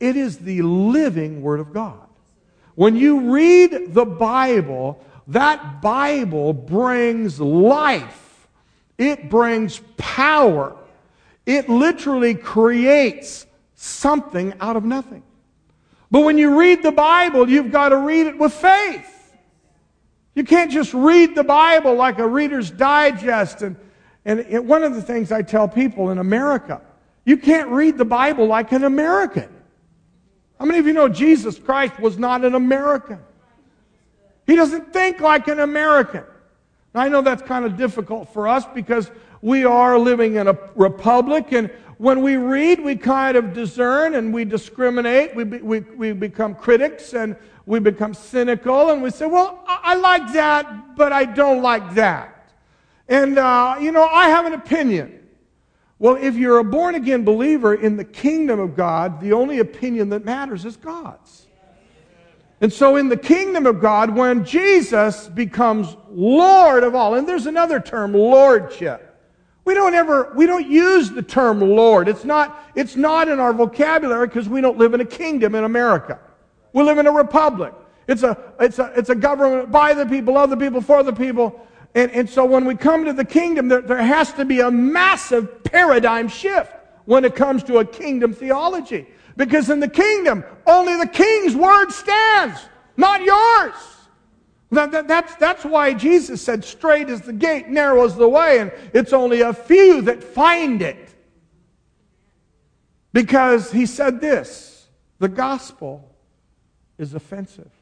It 0.00 0.16
is 0.16 0.38
the 0.38 0.62
living 0.62 1.42
Word 1.42 1.60
of 1.60 1.72
God. 1.72 2.08
When 2.74 2.96
you 2.96 3.32
read 3.32 3.94
the 3.94 4.04
Bible, 4.04 5.04
that 5.30 5.80
Bible 5.80 6.52
brings 6.52 7.40
life. 7.40 8.48
It 8.98 9.30
brings 9.30 9.80
power. 9.96 10.76
It 11.46 11.68
literally 11.68 12.34
creates 12.34 13.46
something 13.74 14.52
out 14.60 14.76
of 14.76 14.84
nothing. 14.84 15.22
But 16.10 16.20
when 16.20 16.36
you 16.36 16.58
read 16.58 16.82
the 16.82 16.92
Bible, 16.92 17.48
you've 17.48 17.70
got 17.70 17.90
to 17.90 17.96
read 17.96 18.26
it 18.26 18.38
with 18.38 18.52
faith. 18.52 19.36
You 20.34 20.42
can't 20.42 20.70
just 20.70 20.92
read 20.92 21.34
the 21.34 21.44
Bible 21.44 21.94
like 21.94 22.18
a 22.18 22.26
reader's 22.26 22.70
digest. 22.70 23.62
And, 23.62 23.76
and 24.24 24.40
it, 24.40 24.64
one 24.64 24.82
of 24.82 24.94
the 24.96 25.02
things 25.02 25.30
I 25.30 25.42
tell 25.42 25.68
people 25.68 26.10
in 26.10 26.18
America, 26.18 26.80
you 27.24 27.36
can't 27.36 27.68
read 27.68 27.98
the 27.98 28.04
Bible 28.04 28.46
like 28.46 28.72
an 28.72 28.82
American. 28.82 29.48
How 30.58 30.64
many 30.66 30.80
of 30.80 30.86
you 30.86 30.92
know 30.92 31.08
Jesus 31.08 31.58
Christ 31.58 31.98
was 32.00 32.18
not 32.18 32.44
an 32.44 32.54
American? 32.54 33.20
He 34.50 34.56
doesn't 34.56 34.92
think 34.92 35.20
like 35.20 35.46
an 35.46 35.60
American. 35.60 36.24
Now, 36.92 37.02
I 37.02 37.08
know 37.08 37.22
that's 37.22 37.42
kind 37.42 37.64
of 37.64 37.76
difficult 37.76 38.32
for 38.32 38.48
us 38.48 38.64
because 38.74 39.08
we 39.42 39.64
are 39.64 39.96
living 39.96 40.34
in 40.34 40.48
a 40.48 40.58
republic, 40.74 41.52
and 41.52 41.68
when 41.98 42.20
we 42.20 42.36
read, 42.36 42.80
we 42.80 42.96
kind 42.96 43.36
of 43.36 43.52
discern 43.52 44.16
and 44.16 44.34
we 44.34 44.44
discriminate. 44.44 45.36
We, 45.36 45.44
be, 45.44 45.58
we, 45.58 45.80
we 45.80 46.12
become 46.12 46.56
critics 46.56 47.14
and 47.14 47.36
we 47.64 47.78
become 47.78 48.12
cynical, 48.12 48.90
and 48.90 49.00
we 49.00 49.10
say, 49.10 49.26
Well, 49.26 49.62
I, 49.68 49.80
I 49.84 49.94
like 49.94 50.32
that, 50.32 50.96
but 50.96 51.12
I 51.12 51.26
don't 51.26 51.62
like 51.62 51.94
that. 51.94 52.50
And, 53.06 53.38
uh, 53.38 53.76
you 53.80 53.92
know, 53.92 54.04
I 54.04 54.30
have 54.30 54.46
an 54.46 54.54
opinion. 54.54 55.28
Well, 56.00 56.16
if 56.16 56.34
you're 56.34 56.58
a 56.58 56.64
born 56.64 56.96
again 56.96 57.24
believer 57.24 57.74
in 57.74 57.96
the 57.96 58.04
kingdom 58.04 58.58
of 58.58 58.74
God, 58.74 59.20
the 59.20 59.32
only 59.32 59.60
opinion 59.60 60.08
that 60.08 60.24
matters 60.24 60.64
is 60.64 60.76
God's. 60.76 61.46
And 62.60 62.72
so, 62.72 62.96
in 62.96 63.08
the 63.08 63.16
kingdom 63.16 63.66
of 63.66 63.80
God, 63.80 64.14
when 64.14 64.44
Jesus 64.44 65.28
becomes 65.28 65.96
Lord 66.10 66.84
of 66.84 66.94
all, 66.94 67.14
and 67.14 67.26
there's 67.26 67.46
another 67.46 67.80
term, 67.80 68.12
lordship. 68.12 69.06
We 69.64 69.74
don't 69.74 69.94
ever, 69.94 70.32
we 70.34 70.46
don't 70.46 70.66
use 70.66 71.10
the 71.10 71.22
term 71.22 71.60
Lord. 71.60 72.08
It's 72.08 72.24
not, 72.24 72.58
it's 72.74 72.96
not 72.96 73.28
in 73.28 73.38
our 73.38 73.52
vocabulary 73.52 74.26
because 74.26 74.48
we 74.48 74.60
don't 74.60 74.78
live 74.78 74.94
in 74.94 75.00
a 75.00 75.04
kingdom 75.04 75.54
in 75.54 75.64
America. 75.64 76.18
We 76.72 76.82
live 76.82 76.98
in 76.98 77.06
a 77.06 77.12
republic. 77.12 77.72
It's 78.08 78.22
a, 78.22 78.36
it's 78.58 78.78
a, 78.78 78.92
it's 78.96 79.10
a 79.10 79.14
government 79.14 79.70
by 79.70 79.94
the 79.94 80.06
people, 80.06 80.36
of 80.36 80.50
the 80.50 80.56
people, 80.56 80.80
for 80.80 81.02
the 81.02 81.12
people. 81.12 81.66
And, 81.94 82.10
and 82.10 82.28
so 82.28 82.44
when 82.44 82.64
we 82.64 82.74
come 82.74 83.04
to 83.04 83.12
the 83.12 83.24
kingdom, 83.24 83.68
there, 83.68 83.80
there 83.80 84.02
has 84.02 84.32
to 84.34 84.44
be 84.44 84.60
a 84.60 84.70
massive 84.70 85.62
paradigm 85.64 86.28
shift 86.28 86.72
when 87.04 87.24
it 87.24 87.34
comes 87.34 87.62
to 87.64 87.78
a 87.78 87.84
kingdom 87.84 88.32
theology. 88.32 89.06
Because 89.40 89.70
in 89.70 89.80
the 89.80 89.88
kingdom, 89.88 90.44
only 90.66 90.98
the 90.98 91.06
king's 91.06 91.56
word 91.56 91.90
stands, 91.92 92.60
not 92.98 93.22
yours. 93.22 93.72
That, 94.70 94.92
that, 94.92 95.08
that's, 95.08 95.34
that's 95.36 95.64
why 95.64 95.94
Jesus 95.94 96.42
said, 96.42 96.62
Straight 96.62 97.08
is 97.08 97.22
the 97.22 97.32
gate, 97.32 97.66
narrow 97.66 98.04
is 98.04 98.16
the 98.16 98.28
way, 98.28 98.58
and 98.58 98.70
it's 98.92 99.14
only 99.14 99.40
a 99.40 99.54
few 99.54 100.02
that 100.02 100.22
find 100.22 100.82
it. 100.82 101.14
Because 103.14 103.72
he 103.72 103.86
said 103.86 104.20
this 104.20 104.86
the 105.20 105.28
gospel 105.28 106.14
is 106.98 107.14
offensive. 107.14 107.72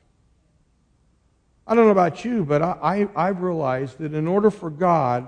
I 1.66 1.74
don't 1.74 1.86
know 1.86 1.90
about 1.90 2.24
you, 2.24 2.44
but 2.44 2.62
I, 2.62 3.08
I, 3.16 3.28
I've 3.30 3.42
realized 3.42 3.98
that 3.98 4.14
in 4.14 4.28
order 4.28 4.52
for 4.52 4.70
God 4.70 5.26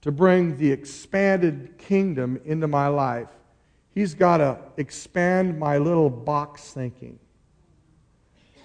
to 0.00 0.10
bring 0.10 0.56
the 0.56 0.72
expanded 0.72 1.74
kingdom 1.76 2.40
into 2.46 2.66
my 2.66 2.88
life, 2.88 3.28
He's 3.94 4.14
got 4.14 4.38
to 4.38 4.58
expand 4.76 5.58
my 5.58 5.78
little 5.78 6.10
box 6.10 6.72
thinking. 6.72 7.18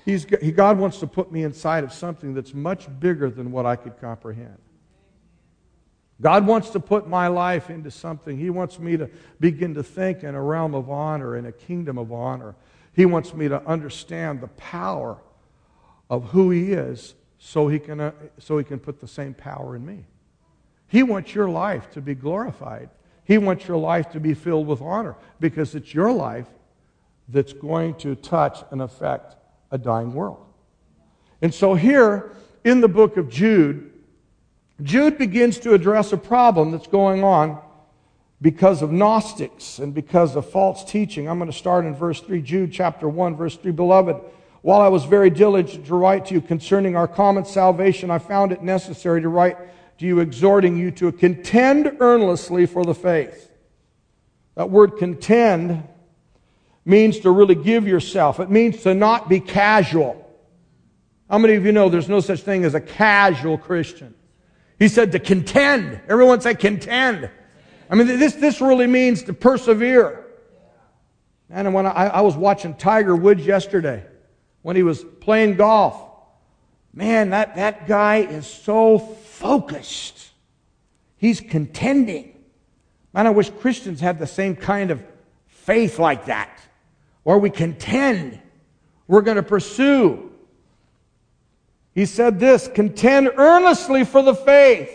He's, 0.03 0.25
he, 0.41 0.51
God 0.51 0.79
wants 0.79 0.99
to 0.99 1.07
put 1.07 1.31
me 1.31 1.43
inside 1.43 1.83
of 1.83 1.93
something 1.93 2.33
that's 2.33 2.53
much 2.53 2.87
bigger 2.99 3.29
than 3.29 3.51
what 3.51 3.67
I 3.67 3.75
could 3.75 3.99
comprehend. 4.01 4.57
God 6.21 6.47
wants 6.47 6.71
to 6.71 6.79
put 6.79 7.07
my 7.07 7.27
life 7.27 7.69
into 7.69 7.91
something. 7.91 8.37
He 8.37 8.49
wants 8.49 8.79
me 8.79 8.97
to 8.97 9.09
begin 9.39 9.75
to 9.75 9.83
think 9.83 10.23
in 10.23 10.35
a 10.35 10.41
realm 10.41 10.73
of 10.73 10.89
honor, 10.89 11.37
in 11.37 11.45
a 11.45 11.51
kingdom 11.51 11.97
of 11.97 12.11
honor. 12.11 12.55
He 12.93 13.05
wants 13.05 13.33
me 13.33 13.47
to 13.47 13.63
understand 13.67 14.41
the 14.41 14.47
power 14.47 15.17
of 16.09 16.25
who 16.25 16.49
He 16.49 16.73
is 16.73 17.13
so 17.37 17.67
He 17.67 17.77
can, 17.77 18.01
uh, 18.01 18.11
so 18.39 18.57
he 18.57 18.63
can 18.63 18.79
put 18.79 18.99
the 18.99 19.07
same 19.07 19.33
power 19.33 19.75
in 19.75 19.85
me. 19.85 20.05
He 20.87 21.03
wants 21.03 21.35
your 21.35 21.47
life 21.47 21.91
to 21.91 22.01
be 22.01 22.15
glorified. 22.15 22.89
He 23.29 23.37
wants 23.37 23.67
your 23.67 23.77
life 23.77 24.09
to 24.13 24.19
be 24.19 24.33
filled 24.33 24.65
with 24.65 24.81
honor 24.81 25.15
because 25.39 25.75
it's 25.75 25.93
your 25.93 26.11
life 26.11 26.47
that's 27.27 27.53
going 27.53 27.93
to 27.97 28.15
touch 28.15 28.63
and 28.71 28.81
affect 28.81 29.35
a 29.69 29.77
dying 29.77 30.15
world. 30.15 30.43
And 31.39 31.53
so, 31.53 31.75
here 31.75 32.31
in 32.63 32.81
the 32.81 32.87
book 32.87 33.17
of 33.17 33.29
Jude, 33.29 33.93
Jude 34.81 35.19
begins 35.19 35.59
to 35.59 35.75
address 35.75 36.11
a 36.11 36.17
problem 36.17 36.71
that's 36.71 36.87
going 36.87 37.23
on 37.23 37.61
because 38.41 38.81
of 38.81 38.91
Gnostics 38.91 39.77
and 39.77 39.93
because 39.93 40.35
of 40.35 40.49
false 40.49 40.83
teaching. 40.83 41.29
I'm 41.29 41.37
going 41.37 41.51
to 41.51 41.55
start 41.55 41.85
in 41.85 41.93
verse 41.93 42.21
3, 42.21 42.41
Jude 42.41 42.73
chapter 42.73 43.07
1, 43.07 43.35
verse 43.35 43.55
3. 43.57 43.71
Beloved, 43.73 44.15
while 44.63 44.81
I 44.81 44.87
was 44.87 45.05
very 45.05 45.29
diligent 45.29 45.85
to 45.85 45.93
write 45.93 46.25
to 46.25 46.33
you 46.33 46.41
concerning 46.41 46.95
our 46.95 47.07
common 47.07 47.45
salvation, 47.45 48.09
I 48.09 48.17
found 48.17 48.51
it 48.51 48.63
necessary 48.63 49.21
to 49.21 49.29
write 49.29 49.57
to 49.99 50.05
you, 50.05 50.19
exhorting 50.19 50.77
you 50.77 50.91
to 50.91 51.11
contend 51.11 51.97
earnestly 51.99 52.65
for 52.65 52.83
the 52.83 52.95
faith. 52.95 53.51
That 54.55 54.69
word 54.69 54.97
contend 54.97 55.87
means 56.85 57.19
to 57.19 57.31
really 57.31 57.55
give 57.55 57.87
yourself, 57.87 58.39
it 58.39 58.49
means 58.49 58.83
to 58.83 58.93
not 58.93 59.29
be 59.29 59.39
casual. 59.39 60.25
How 61.29 61.37
many 61.37 61.53
of 61.55 61.65
you 61.65 61.71
know 61.71 61.89
there's 61.89 62.09
no 62.09 62.21
such 62.21 62.41
thing 62.41 62.65
as 62.65 62.73
a 62.73 62.81
casual 62.81 63.57
Christian? 63.57 64.15
He 64.79 64.87
said 64.87 65.11
to 65.11 65.19
contend. 65.19 66.01
Everyone 66.07 66.41
say 66.41 66.55
contend. 66.55 67.29
I 67.89 67.95
mean, 67.95 68.07
this, 68.07 68.33
this 68.35 68.61
really 68.61 68.87
means 68.87 69.23
to 69.23 69.33
persevere. 69.33 70.25
And 71.49 71.73
when 71.73 71.85
I, 71.85 72.07
I 72.07 72.21
was 72.21 72.35
watching 72.35 72.73
Tiger 72.75 73.15
Woods 73.15 73.45
yesterday, 73.45 74.05
when 74.61 74.75
he 74.75 74.83
was 74.83 75.03
playing 75.19 75.55
golf, 75.55 76.01
man, 76.93 77.31
that, 77.31 77.57
that 77.57 77.87
guy 77.87 78.17
is 78.17 78.47
so 78.47 78.97
focused. 79.39 80.31
He's 81.15 81.39
contending. 81.39 82.35
Man, 83.13 83.25
I 83.25 83.29
wish 83.29 83.49
Christians 83.49 84.01
had 84.01 84.19
the 84.19 84.27
same 84.27 84.55
kind 84.55 84.91
of 84.91 85.01
faith 85.47 85.97
like 85.97 86.25
that, 86.25 86.59
where 87.23 87.37
we 87.37 87.49
contend. 87.49 88.39
We're 89.07 89.21
going 89.21 89.37
to 89.37 89.43
pursue. 89.43 90.31
He 91.93 92.05
said 92.05 92.39
this 92.39 92.67
contend 92.67 93.31
earnestly 93.37 94.03
for 94.03 94.21
the 94.21 94.35
faith 94.35 94.91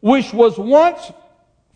which 0.00 0.34
was 0.34 0.58
once 0.58 1.12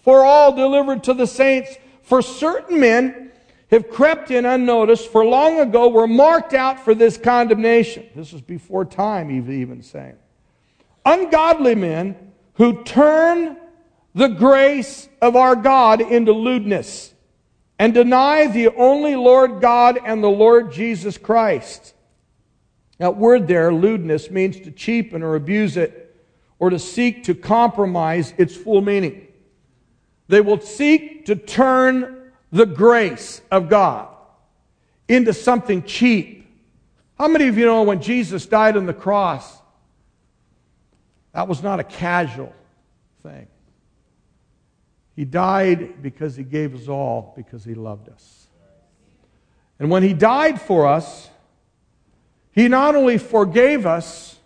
for 0.01 0.25
all 0.25 0.55
delivered 0.55 1.05
to 1.05 1.15
the 1.15 1.27
saints. 1.27 1.77
For 2.03 2.21
certain 2.21 2.81
men 2.81 3.33
have 3.71 3.91
crept 3.91 4.31
in 4.31 4.45
unnoticed, 4.45 5.09
for 5.09 5.25
long 5.25 5.61
ago 5.61 5.89
were 5.89 6.07
marked 6.07 6.53
out 6.53 6.85
for 6.85 6.95
this 6.95 7.17
condemnation. 7.17 8.07
This 8.15 8.33
was 8.33 8.43
before 8.43 8.85
time, 8.85 9.31
even 9.31 9.83
saying. 9.83 10.17
Ungodly 11.09 11.75
men 11.75 12.17
who 12.57 12.85
turn 12.85 13.57
the 14.15 14.29
grace 14.29 15.09
of 15.23 15.37
our 15.37 15.57
God 15.57 16.03
into 16.03 16.33
lewdness 16.33 17.15
and 17.79 17.95
deny 17.95 18.47
the 18.47 18.69
only 18.77 19.17
Lord 19.17 19.63
God 19.63 19.99
and 20.05 20.23
the 20.23 20.29
Lord 20.29 20.71
Jesus 20.71 21.17
Christ. 21.17 21.95
That 22.99 23.17
word 23.17 23.49
there, 23.49 23.73
lewdness, 23.73 24.31
means 24.31 24.61
to 24.61 24.71
cheapen 24.71 25.23
or 25.23 25.35
abuse 25.35 25.79
it 25.79 26.15
or 26.59 26.69
to 26.69 26.79
seek 26.79 27.25
to 27.25 27.35
compromise 27.35 28.35
its 28.37 28.55
full 28.55 28.83
meaning. 28.83 29.29
They 30.27 30.43
will 30.43 30.61
seek 30.61 31.25
to 31.25 31.37
turn 31.37 32.33
the 32.53 32.67
grace 32.67 33.41
of 33.51 33.71
God 33.71 34.09
into 35.09 35.33
something 35.33 35.85
cheap. 35.85 36.47
How 37.17 37.29
many 37.29 37.49
of 37.49 37.57
you 37.57 37.65
know 37.65 37.83
when 37.85 38.03
Jesus 38.03 38.45
died 38.45 38.77
on 38.77 38.85
the 38.85 38.93
cross, 38.93 39.58
that 41.33 41.49
was 41.49 41.63
not 41.63 41.81
a 41.81 41.85
casual 41.85 42.55
thing? 43.23 43.47
He 45.15 45.25
died 45.25 46.03
because 46.03 46.37
he 46.37 46.45
gave 46.45 46.75
us 46.75 46.89
all, 46.89 47.33
because 47.37 47.65
he 47.65 47.75
loved 47.75 48.09
us. 48.09 48.47
And 49.79 49.91
when 49.91 50.03
he 50.03 50.15
died 50.15 50.61
for 50.61 50.87
us, 50.87 51.29
he 52.53 52.69
not 52.69 52.95
only 52.95 53.19
forgave 53.19 53.87
us, 53.87 54.39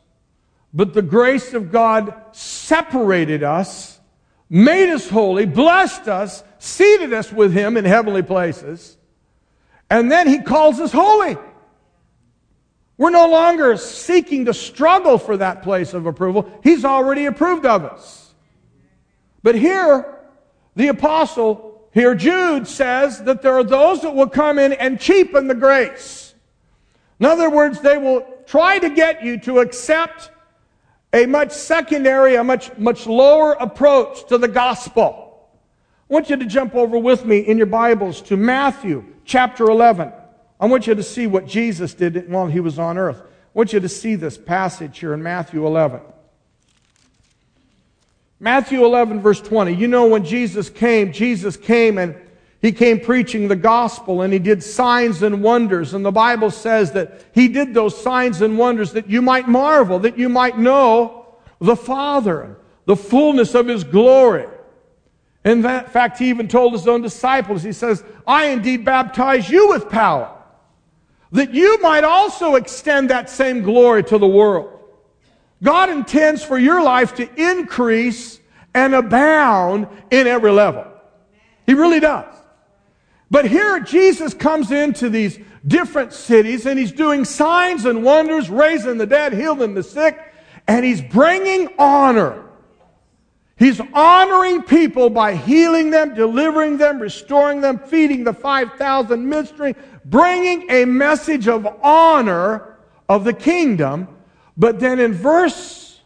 but 0.75 0.95
the 0.95 1.03
grace 1.03 1.55
of 1.55 1.71
God 1.71 2.15
separated 2.33 3.43
us, 3.43 4.01
made 4.49 4.91
us 4.91 5.09
holy, 5.09 5.47
blessed 5.47 6.09
us, 6.09 6.43
seated 6.59 7.13
us 7.13 7.33
with 7.33 7.53
Him 7.53 7.77
in 7.77 7.85
heavenly 7.85 8.23
places, 8.23 8.97
and 9.91 10.11
then 10.11 10.27
He 10.27 10.41
calls 10.41 10.81
us 10.81 10.93
holy. 10.93 11.37
We're 13.03 13.11
no 13.11 13.27
longer 13.27 13.77
seeking 13.79 14.45
to 14.45 14.55
struggle 14.55 15.19
for 15.19 15.37
that 15.39 15.65
place 15.65 15.93
of 15.93 16.07
approval. 16.07 16.49
He's 16.63 16.85
already 16.85 17.27
approved 17.27 17.67
of 17.67 17.85
us. 17.85 18.33
But 19.43 19.57
here, 19.57 20.21
the 20.77 20.87
apostle, 20.87 21.89
here 21.93 22.15
Jude 22.15 22.69
says 22.69 23.21
that 23.25 23.43
there 23.43 23.55
are 23.55 23.65
those 23.65 24.03
that 24.03 24.15
will 24.15 24.29
come 24.29 24.57
in 24.57 24.73
and 24.75 25.01
cheapen 25.01 25.49
the 25.49 25.55
grace. 25.57 26.33
In 27.19 27.27
other 27.27 27.51
words, 27.51 27.81
they 27.81 27.99
will 27.99 28.25
try 28.47 28.79
to 28.79 28.89
get 28.89 29.25
you 29.25 29.37
to 29.41 29.59
accept 29.59 30.31
a 31.13 31.27
much 31.27 31.51
secondary, 31.51 32.37
a 32.37 32.45
much, 32.45 32.71
much 32.79 33.09
lower 33.09 33.55
approach 33.55 34.29
to 34.29 34.39
the 34.39 34.47
gospel. 34.47 35.49
I 36.09 36.15
want 36.15 36.31
you 36.31 36.37
to 36.37 36.47
jump 36.47 36.77
over 36.77 36.97
with 36.97 37.25
me 37.25 37.41
in 37.41 37.57
your 37.57 37.67
Bibles 37.67 38.23
to 38.23 38.37
Matthew 38.37 39.05
chapter 39.25 39.65
11. 39.65 40.13
I 40.63 40.67
want 40.67 40.87
you 40.87 40.95
to 40.95 41.03
see 41.03 41.27
what 41.27 41.45
Jesus 41.45 41.93
did 41.93 42.31
while 42.31 42.47
he 42.47 42.61
was 42.61 42.79
on 42.79 42.97
earth. 42.97 43.21
I 43.21 43.27
want 43.53 43.75
you 43.75 43.81
to 43.81 43.89
see 43.89 44.15
this 44.15 44.39
passage 44.39 45.01
here 45.01 45.13
in 45.13 45.23
Matthew 45.23 45.67
11. 45.67 46.01
Matthew 48.39 48.85
11, 48.85 49.21
verse 49.21 49.41
20. 49.41 49.75
You 49.75 49.89
know, 49.89 50.07
when 50.07 50.25
Jesus 50.25 50.71
came, 50.71 51.13
Jesus 51.13 51.57
came 51.57 51.99
and 51.99 52.15
he 52.61 52.71
came 52.71 53.01
preaching 53.01 53.49
the 53.49 53.57
gospel 53.57 54.23
and 54.23 54.33
he 54.33 54.39
did 54.39 54.63
signs 54.63 55.23
and 55.23 55.43
wonders. 55.43 55.95
And 55.95 56.05
the 56.05 56.13
Bible 56.13 56.51
says 56.51 56.93
that 56.93 57.25
he 57.33 57.49
did 57.49 57.75
those 57.75 58.01
signs 58.01 58.41
and 58.41 58.57
wonders 58.57 58.93
that 58.93 59.11
you 59.11 59.21
might 59.21 59.49
marvel, 59.49 59.99
that 59.99 60.17
you 60.17 60.29
might 60.29 60.59
know 60.59 61.27
the 61.61 61.77
Father, 61.77 62.57
the 62.85 62.97
fullness 62.97 63.55
of 63.57 63.67
his 63.67 63.83
glory. 63.83 64.47
In 65.45 65.63
fact, 65.63 66.19
he 66.19 66.29
even 66.31 66.47
told 66.47 66.73
his 66.73 66.87
own 66.87 67.03
disciples, 67.03 67.65
he 67.65 67.73
says, 67.73 68.05
I 68.27 68.47
indeed 68.47 68.85
baptize 68.85 69.51
you 69.51 69.69
with 69.69 69.89
power, 69.91 70.39
that 71.33 71.53
you 71.53 71.81
might 71.81 72.05
also 72.05 72.55
extend 72.55 73.11
that 73.11 73.29
same 73.29 73.63
glory 73.63 74.05
to 74.05 74.19
the 74.19 74.27
world. 74.27 74.79
God 75.63 75.91
intends 75.91 76.45
for 76.45 76.59
your 76.59 76.83
life 76.83 77.15
to 77.17 77.29
increase 77.41 78.39
and 78.75 78.95
abound 78.95 79.89
in 80.11 80.27
every 80.27 80.51
level. 80.51 80.87
He 81.67 81.75
really 81.75 82.01
does. 82.01 82.35
But 83.31 83.47
here 83.47 83.81
Jesus 83.81 84.35
comes 84.35 84.71
into 84.71 85.09
these 85.09 85.39
different 85.67 86.13
cities 86.13 86.67
and 86.67 86.79
he's 86.79 86.93
doing 86.93 87.25
signs 87.25 87.87
and 87.87 88.03
wonders, 88.03 88.51
raising 88.51 88.99
the 88.99 89.07
dead, 89.07 89.33
healing 89.33 89.75
the 89.75 89.83
sick, 89.83 90.19
and 90.69 90.85
he's 90.85 91.01
bringing 91.01 91.69
honor. 91.79 92.45
He's 93.63 93.81
honoring 93.93 94.63
people 94.63 95.09
by 95.09 95.37
healing 95.37 95.91
them, 95.91 96.15
delivering 96.15 96.79
them, 96.79 96.99
restoring 96.99 97.61
them, 97.61 97.79
feeding 97.79 98.25
the 98.25 98.33
5,000 98.33 99.29
ministry, 99.29 99.77
bringing 100.05 100.69
a 100.69 100.85
message 100.85 101.47
of 101.47 101.65
honor 101.81 102.77
of 103.09 103.23
the 103.23 103.33
kingdom. 103.33 104.09
But 104.57 104.81
then 104.81 104.99
in 104.99 105.13
verse 105.13 106.01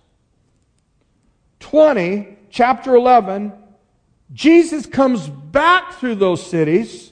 20, 1.60 2.36
chapter 2.50 2.94
11, 2.94 3.54
Jesus 4.34 4.84
comes 4.84 5.26
back 5.26 5.94
through 5.94 6.16
those 6.16 6.44
cities 6.44 7.10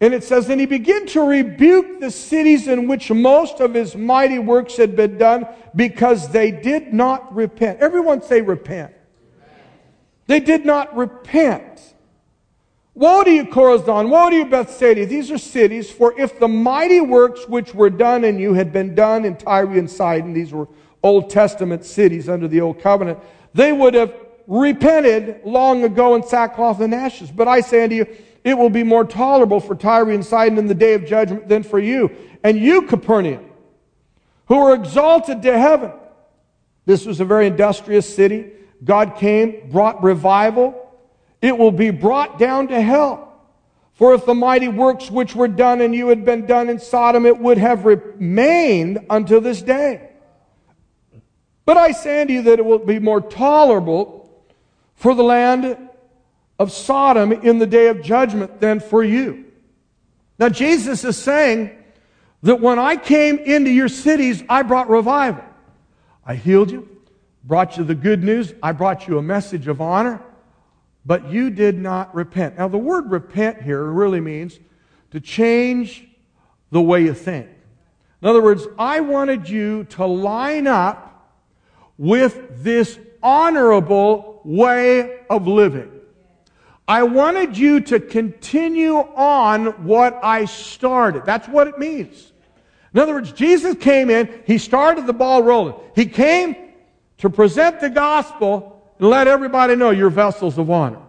and 0.00 0.14
it 0.14 0.22
says, 0.22 0.48
And 0.50 0.60
he 0.60 0.66
began 0.66 1.04
to 1.08 1.22
rebuke 1.22 1.98
the 1.98 2.12
cities 2.12 2.68
in 2.68 2.86
which 2.86 3.10
most 3.10 3.58
of 3.58 3.74
his 3.74 3.96
mighty 3.96 4.38
works 4.38 4.76
had 4.76 4.94
been 4.94 5.18
done 5.18 5.48
because 5.74 6.28
they 6.28 6.52
did 6.52 6.92
not 6.92 7.34
repent. 7.34 7.80
Everyone 7.80 8.22
say 8.22 8.40
repent. 8.40 8.94
They 10.26 10.40
did 10.40 10.64
not 10.64 10.96
repent. 10.96 11.94
Woe 12.94 13.24
to 13.24 13.30
you, 13.30 13.44
Chorazin! 13.46 14.08
Woe 14.08 14.30
to 14.30 14.36
you, 14.36 14.46
Bethsaida! 14.46 15.04
These 15.04 15.30
are 15.30 15.38
cities, 15.38 15.90
for 15.90 16.18
if 16.18 16.38
the 16.38 16.48
mighty 16.48 17.00
works 17.00 17.48
which 17.48 17.74
were 17.74 17.90
done 17.90 18.24
in 18.24 18.38
you 18.38 18.54
had 18.54 18.72
been 18.72 18.94
done 18.94 19.24
in 19.24 19.36
Tyre 19.36 19.76
and 19.78 19.90
Sidon, 19.90 20.32
these 20.32 20.52
were 20.52 20.68
Old 21.02 21.28
Testament 21.28 21.84
cities 21.84 22.28
under 22.28 22.48
the 22.48 22.60
Old 22.60 22.80
Covenant, 22.80 23.18
they 23.52 23.72
would 23.72 23.94
have 23.94 24.14
repented 24.46 25.40
long 25.44 25.84
ago 25.84 26.14
in 26.14 26.22
sackcloth 26.22 26.80
and 26.80 26.94
ashes. 26.94 27.30
But 27.30 27.48
I 27.48 27.60
say 27.60 27.84
unto 27.84 27.96
you, 27.96 28.06
it 28.44 28.56
will 28.56 28.70
be 28.70 28.82
more 28.82 29.04
tolerable 29.04 29.60
for 29.60 29.74
Tyre 29.74 30.10
and 30.10 30.24
Sidon 30.24 30.58
in 30.58 30.66
the 30.66 30.74
day 30.74 30.94
of 30.94 31.04
judgment 31.04 31.48
than 31.48 31.62
for 31.62 31.78
you. 31.78 32.10
And 32.42 32.58
you, 32.58 32.82
Capernaum, 32.82 33.44
who 34.46 34.56
are 34.56 34.74
exalted 34.74 35.42
to 35.42 35.58
heaven. 35.58 35.92
This 36.86 37.06
was 37.06 37.20
a 37.20 37.24
very 37.24 37.46
industrious 37.46 38.12
city. 38.14 38.52
God 38.84 39.16
came, 39.16 39.70
brought 39.70 40.02
revival. 40.02 40.92
It 41.40 41.56
will 41.56 41.72
be 41.72 41.90
brought 41.90 42.38
down 42.38 42.68
to 42.68 42.80
hell. 42.80 43.32
For 43.94 44.14
if 44.14 44.26
the 44.26 44.34
mighty 44.34 44.68
works 44.68 45.10
which 45.10 45.34
were 45.34 45.48
done 45.48 45.80
in 45.80 45.92
you 45.92 46.08
had 46.08 46.24
been 46.24 46.46
done 46.46 46.68
in 46.68 46.78
Sodom, 46.78 47.26
it 47.26 47.38
would 47.38 47.58
have 47.58 47.84
remained 47.84 49.06
until 49.08 49.40
this 49.40 49.62
day. 49.62 50.10
But 51.64 51.76
I 51.76 51.92
say 51.92 52.22
unto 52.22 52.32
you 52.32 52.42
that 52.42 52.58
it 52.58 52.64
will 52.64 52.80
be 52.80 52.98
more 52.98 53.20
tolerable 53.20 54.30
for 54.96 55.14
the 55.14 55.22
land 55.22 55.78
of 56.58 56.72
Sodom 56.72 57.32
in 57.32 57.58
the 57.58 57.66
day 57.66 57.86
of 57.86 58.02
judgment 58.02 58.60
than 58.60 58.80
for 58.80 59.02
you. 59.02 59.44
Now, 60.38 60.48
Jesus 60.48 61.04
is 61.04 61.16
saying 61.16 61.70
that 62.42 62.60
when 62.60 62.78
I 62.78 62.96
came 62.96 63.38
into 63.38 63.70
your 63.70 63.88
cities, 63.88 64.42
I 64.48 64.62
brought 64.62 64.90
revival. 64.90 65.44
I 66.26 66.34
healed 66.34 66.70
you, 66.70 66.88
brought 67.44 67.76
you 67.76 67.84
the 67.84 67.94
good 67.94 68.24
news, 68.24 68.54
I 68.62 68.72
brought 68.72 69.06
you 69.06 69.18
a 69.18 69.22
message 69.22 69.68
of 69.68 69.80
honor, 69.80 70.20
but 71.04 71.30
you 71.30 71.50
did 71.50 71.78
not 71.78 72.14
repent. 72.14 72.58
Now, 72.58 72.68
the 72.68 72.78
word 72.78 73.10
repent 73.10 73.62
here 73.62 73.84
really 73.84 74.20
means 74.20 74.58
to 75.10 75.20
change 75.20 76.08
the 76.70 76.80
way 76.80 77.02
you 77.02 77.14
think. 77.14 77.48
In 78.22 78.28
other 78.28 78.42
words, 78.42 78.66
I 78.78 79.00
wanted 79.00 79.48
you 79.48 79.84
to 79.84 80.06
line 80.06 80.66
up 80.66 81.30
with 81.98 82.64
this 82.64 82.98
honorable 83.22 84.40
way 84.44 85.20
of 85.28 85.46
living. 85.46 85.90
I 86.88 87.02
wanted 87.02 87.56
you 87.56 87.80
to 87.80 88.00
continue 88.00 88.96
on 88.96 89.84
what 89.84 90.18
I 90.22 90.46
started. 90.46 91.24
That's 91.24 91.48
what 91.48 91.66
it 91.66 91.78
means. 91.78 92.32
In 92.92 93.00
other 93.00 93.14
words, 93.14 93.32
Jesus 93.32 93.76
came 93.76 94.10
in, 94.10 94.42
He 94.46 94.58
started 94.58 95.06
the 95.06 95.12
ball 95.12 95.42
rolling. 95.42 95.74
He 95.94 96.06
came 96.06 96.63
to 97.18 97.30
present 97.30 97.80
the 97.80 97.90
gospel 97.90 98.82
and 98.98 99.08
let 99.08 99.28
everybody 99.28 99.76
know 99.76 99.90
you're 99.90 100.10
vessels 100.10 100.58
of 100.58 100.70
honor. 100.70 101.00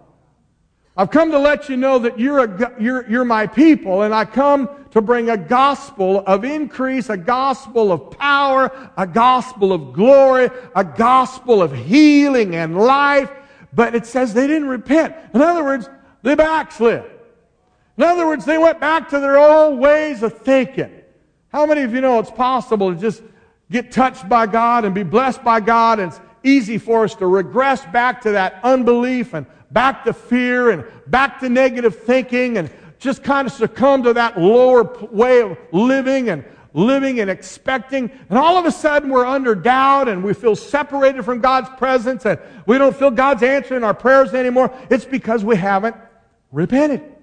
I've 0.97 1.11
come 1.11 1.31
to 1.31 1.39
let 1.39 1.67
you 1.67 1.75
know 1.75 1.99
that 1.99 2.17
you're, 2.17 2.39
a, 2.39 2.81
you're, 2.81 3.09
you're 3.09 3.25
my 3.25 3.47
people, 3.47 4.03
and 4.03 4.13
I 4.13 4.23
come 4.23 4.69
to 4.91 5.01
bring 5.01 5.29
a 5.29 5.35
gospel 5.35 6.23
of 6.25 6.45
increase, 6.45 7.09
a 7.09 7.17
gospel 7.17 7.91
of 7.91 8.11
power, 8.11 8.91
a 8.95 9.05
gospel 9.05 9.73
of 9.73 9.91
glory, 9.91 10.49
a 10.73 10.85
gospel 10.85 11.61
of 11.61 11.73
healing 11.73 12.55
and 12.55 12.77
life. 12.77 13.29
But 13.73 13.93
it 13.93 14.05
says 14.05 14.33
they 14.33 14.47
didn't 14.47 14.69
repent. 14.69 15.13
In 15.33 15.41
other 15.41 15.65
words, 15.65 15.89
they 16.21 16.33
backslid. 16.33 17.03
In 17.97 18.03
other 18.03 18.25
words, 18.25 18.45
they 18.45 18.57
went 18.57 18.79
back 18.79 19.09
to 19.09 19.19
their 19.19 19.37
old 19.37 19.77
ways 19.77 20.23
of 20.23 20.39
thinking. 20.39 20.91
How 21.49 21.65
many 21.65 21.81
of 21.81 21.93
you 21.93 21.99
know 21.99 22.19
it's 22.19 22.31
possible 22.31 22.93
to 22.93 22.99
just 22.99 23.21
get 23.71 23.91
touched 23.91 24.27
by 24.29 24.45
God 24.45 24.85
and 24.85 24.93
be 24.93 25.03
blessed 25.03 25.43
by 25.43 25.59
God 25.59 25.99
and 25.99 26.11
it's 26.11 26.21
easy 26.43 26.77
for 26.77 27.03
us 27.03 27.15
to 27.15 27.27
regress 27.27 27.85
back 27.87 28.21
to 28.21 28.31
that 28.31 28.59
unbelief 28.63 29.33
and 29.33 29.45
back 29.71 30.03
to 30.05 30.13
fear 30.13 30.69
and 30.69 30.85
back 31.07 31.39
to 31.39 31.49
negative 31.49 32.03
thinking 32.03 32.57
and 32.57 32.69
just 32.99 33.23
kind 33.23 33.47
of 33.47 33.53
succumb 33.53 34.03
to 34.03 34.13
that 34.13 34.39
lower 34.39 34.83
way 35.07 35.41
of 35.41 35.57
living 35.71 36.29
and 36.29 36.45
living 36.73 37.19
and 37.19 37.29
expecting. 37.29 38.11
And 38.29 38.37
all 38.37 38.57
of 38.57 38.65
a 38.65 38.71
sudden 38.71 39.09
we're 39.09 39.25
under 39.25 39.55
doubt 39.55 40.07
and 40.07 40.23
we 40.23 40.33
feel 40.33 40.55
separated 40.55 41.23
from 41.23 41.39
God's 41.39 41.69
presence 41.77 42.25
and 42.25 42.39
we 42.65 42.77
don't 42.77 42.95
feel 42.95 43.11
God's 43.11 43.43
answering 43.43 43.83
our 43.83 43.93
prayers 43.93 44.33
anymore. 44.33 44.73
It's 44.89 45.05
because 45.05 45.43
we 45.43 45.55
haven't 45.55 45.95
repented. 46.51 47.14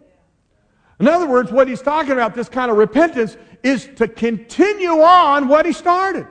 In 1.02 1.08
other 1.08 1.26
words, 1.26 1.50
what 1.50 1.66
he's 1.66 1.82
talking 1.82 2.12
about, 2.12 2.32
this 2.32 2.48
kind 2.48 2.70
of 2.70 2.76
repentance, 2.76 3.36
is 3.64 3.88
to 3.96 4.06
continue 4.06 5.02
on 5.02 5.48
what 5.48 5.66
he 5.66 5.72
started. 5.72 6.28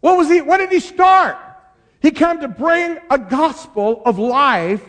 What 0.00 0.18
was 0.18 0.28
he, 0.28 0.42
what 0.42 0.58
did 0.58 0.70
he 0.70 0.78
start? 0.78 1.38
He 2.02 2.10
came 2.10 2.38
to 2.40 2.48
bring 2.48 2.98
a 3.08 3.16
gospel 3.18 4.02
of 4.04 4.18
life 4.18 4.82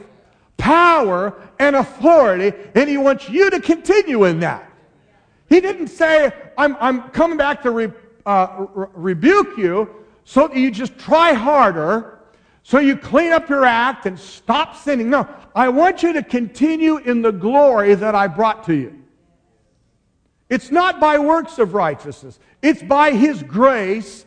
power 0.58 1.34
and 1.60 1.78
authority, 1.78 2.52
and 2.76 2.90
he 2.90 2.98
wants 2.98 3.30
you 3.30 3.50
to 3.50 3.62
continue 3.62 4.26
in 4.26 4.42
that. 4.42 4.70
He 5.48 5.62
didn't 5.62 5.88
say, 5.88 6.34
I'm, 6.58 6.76
I'm 6.82 7.04
coming 7.12 7.38
back 7.38 7.62
to 7.62 7.72
re, 7.72 7.94
uh, 8.26 8.66
re- 8.76 8.88
rebuke 8.96 9.58
you 9.58 9.90
so 10.26 10.50
that 10.50 10.58
you 10.58 10.72
just 10.72 11.00
try 11.00 11.32
harder, 11.32 12.19
so 12.64 12.80
you 12.80 12.96
clean 12.96 13.32
up 13.32 13.50
your 13.50 13.66
act 13.66 14.06
and 14.06 14.20
stop 14.20 14.76
sinning. 14.76 15.10
No, 15.10 15.28
I 15.56 15.70
want 15.70 16.04
you 16.04 16.14
to 16.14 16.24
continue 16.24 16.98
in 16.98 17.22
the 17.22 17.32
glory 17.32 17.96
that 17.96 18.16
I 18.16 18.28
brought 18.28 18.66
to 18.66 18.76
you. 18.76 18.96
It's 20.50 20.72
not 20.72 21.00
by 21.00 21.20
works 21.20 21.60
of 21.60 21.74
righteousness, 21.74 22.40
it's 22.62 22.82
by 22.82 23.12
His 23.12 23.44
grace 23.44 24.26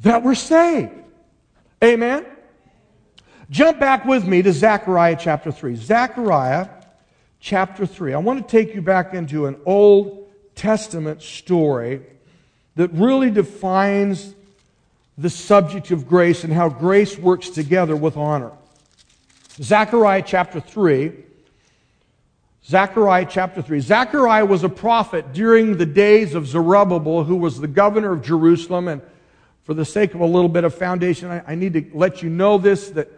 that 0.00 0.22
we're 0.22 0.34
saved. 0.34 0.92
Amen? 1.82 2.26
Jump 3.50 3.78
back 3.78 4.04
with 4.04 4.26
me 4.26 4.42
to 4.42 4.52
Zechariah 4.52 5.16
chapter 5.18 5.52
3. 5.52 5.76
Zechariah 5.76 6.68
chapter 7.38 7.86
3. 7.86 8.12
I 8.12 8.18
want 8.18 8.46
to 8.46 8.50
take 8.50 8.74
you 8.74 8.82
back 8.82 9.14
into 9.14 9.46
an 9.46 9.56
Old 9.64 10.28
Testament 10.54 11.22
story 11.22 12.02
that 12.74 12.92
really 12.92 13.30
defines 13.30 14.34
the 15.18 15.30
subject 15.30 15.90
of 15.90 16.06
grace 16.06 16.44
and 16.44 16.52
how 16.52 16.68
grace 16.68 17.16
works 17.18 17.48
together 17.48 17.96
with 17.96 18.16
honor. 18.16 18.52
Zechariah 19.62 20.22
chapter 20.24 20.60
3. 20.60 21.12
Zechariah 22.66 23.26
chapter 23.28 23.62
3. 23.62 23.80
Zechariah 23.80 24.44
was 24.44 24.64
a 24.64 24.68
prophet 24.68 25.32
during 25.32 25.76
the 25.76 25.86
days 25.86 26.34
of 26.34 26.46
Zerubbabel, 26.46 27.24
who 27.24 27.36
was 27.36 27.60
the 27.60 27.68
governor 27.68 28.12
of 28.12 28.22
Jerusalem. 28.22 28.88
And 28.88 29.02
for 29.62 29.72
the 29.72 29.84
sake 29.84 30.14
of 30.14 30.20
a 30.20 30.26
little 30.26 30.48
bit 30.48 30.64
of 30.64 30.74
foundation, 30.74 31.30
I, 31.30 31.42
I 31.46 31.54
need 31.54 31.72
to 31.74 31.86
let 31.94 32.22
you 32.22 32.28
know 32.28 32.58
this 32.58 32.90
that 32.90 33.08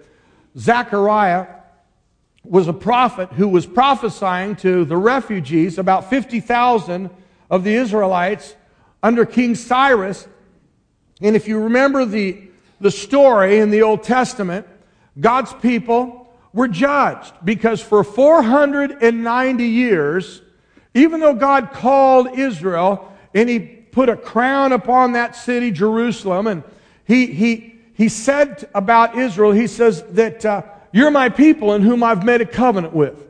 Zechariah 0.57 1.47
was 2.45 2.69
a 2.69 2.73
prophet 2.73 3.31
who 3.33 3.49
was 3.49 3.67
prophesying 3.67 4.57
to 4.57 4.85
the 4.85 4.97
refugees, 4.97 5.79
about 5.79 6.09
50,000 6.09 7.11
of 7.51 7.65
the 7.65 7.75
Israelites 7.75 8.55
under 9.03 9.27
King 9.27 9.55
Cyrus. 9.55 10.29
And 11.21 11.35
if 11.35 11.49
you 11.49 11.61
remember 11.61 12.05
the, 12.05 12.43
the 12.81 12.91
story 12.91 13.59
in 13.59 13.71
the 13.71 13.83
Old 13.83 14.03
Testament, 14.03 14.67
God's 15.19 15.53
people 15.55 16.33
were 16.53 16.69
judged 16.69 17.33
because 17.45 17.83
for 17.83 18.05
490 18.05 19.65
years, 19.65 20.43
even 20.95 21.21
though 21.21 21.35
God 21.35 21.73
called 21.73 22.39
Israel 22.39 23.13
and 23.35 23.49
he 23.49 23.59
put 23.59 24.09
a 24.09 24.17
crown 24.17 24.73
upon 24.73 25.13
that 25.13 25.35
city, 25.35 25.71
Jerusalem, 25.71 26.47
and 26.47 26.63
he, 27.05 27.27
he, 27.27 27.75
he 27.95 28.09
said 28.09 28.69
about 28.75 29.19
Israel, 29.19 29.53
he 29.53 29.67
says 29.67 30.03
that 30.11 30.45
uh, 30.45 30.63
you're 30.93 31.11
my 31.11 31.29
people 31.29 31.75
in 31.75 31.83
whom 31.83 32.03
I've 32.03 32.25
made 32.25 32.41
a 32.41 32.47
covenant 32.47 32.95
with. 32.95 33.27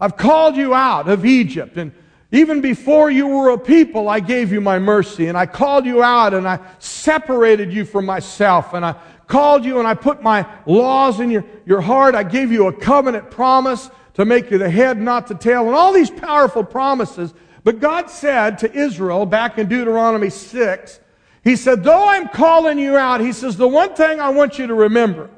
I've 0.00 0.16
called 0.16 0.56
you 0.56 0.74
out 0.74 1.08
of 1.08 1.26
Egypt 1.26 1.76
and 1.76 1.92
even 2.30 2.60
before 2.60 3.10
you 3.10 3.26
were 3.26 3.50
a 3.50 3.58
people, 3.58 4.08
I 4.08 4.20
gave 4.20 4.52
you 4.52 4.60
my 4.60 4.78
mercy 4.78 5.28
and 5.28 5.38
I 5.38 5.46
called 5.46 5.86
you 5.86 6.02
out 6.02 6.34
and 6.34 6.46
I 6.46 6.60
separated 6.78 7.72
you 7.72 7.86
from 7.86 8.04
myself 8.04 8.74
and 8.74 8.84
I 8.84 8.96
called 9.26 9.64
you 9.64 9.78
and 9.78 9.88
I 9.88 9.94
put 9.94 10.22
my 10.22 10.46
laws 10.66 11.20
in 11.20 11.30
your, 11.30 11.44
your 11.64 11.80
heart. 11.80 12.14
I 12.14 12.24
gave 12.24 12.52
you 12.52 12.66
a 12.66 12.72
covenant 12.72 13.30
promise 13.30 13.88
to 14.14 14.26
make 14.26 14.50
you 14.50 14.58
the 14.58 14.68
head, 14.68 15.00
not 15.00 15.26
the 15.26 15.34
tail, 15.34 15.66
and 15.66 15.74
all 15.74 15.92
these 15.92 16.10
powerful 16.10 16.64
promises. 16.64 17.32
But 17.64 17.80
God 17.80 18.10
said 18.10 18.58
to 18.58 18.72
Israel 18.72 19.24
back 19.24 19.58
in 19.58 19.68
Deuteronomy 19.68 20.30
6, 20.30 21.00
he 21.44 21.56
said, 21.56 21.82
though 21.82 22.08
I'm 22.08 22.28
calling 22.28 22.78
you 22.78 22.96
out, 22.96 23.20
he 23.20 23.32
says, 23.32 23.56
the 23.56 23.68
one 23.68 23.94
thing 23.94 24.20
I 24.20 24.28
want 24.30 24.58
you 24.58 24.66
to 24.66 24.74
remember 24.74 25.30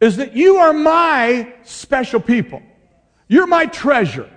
is 0.00 0.16
that 0.16 0.34
you 0.34 0.56
are 0.56 0.72
my 0.72 1.52
special 1.64 2.20
people. 2.20 2.62
You're 3.26 3.46
my 3.46 3.66
treasure. 3.66 4.30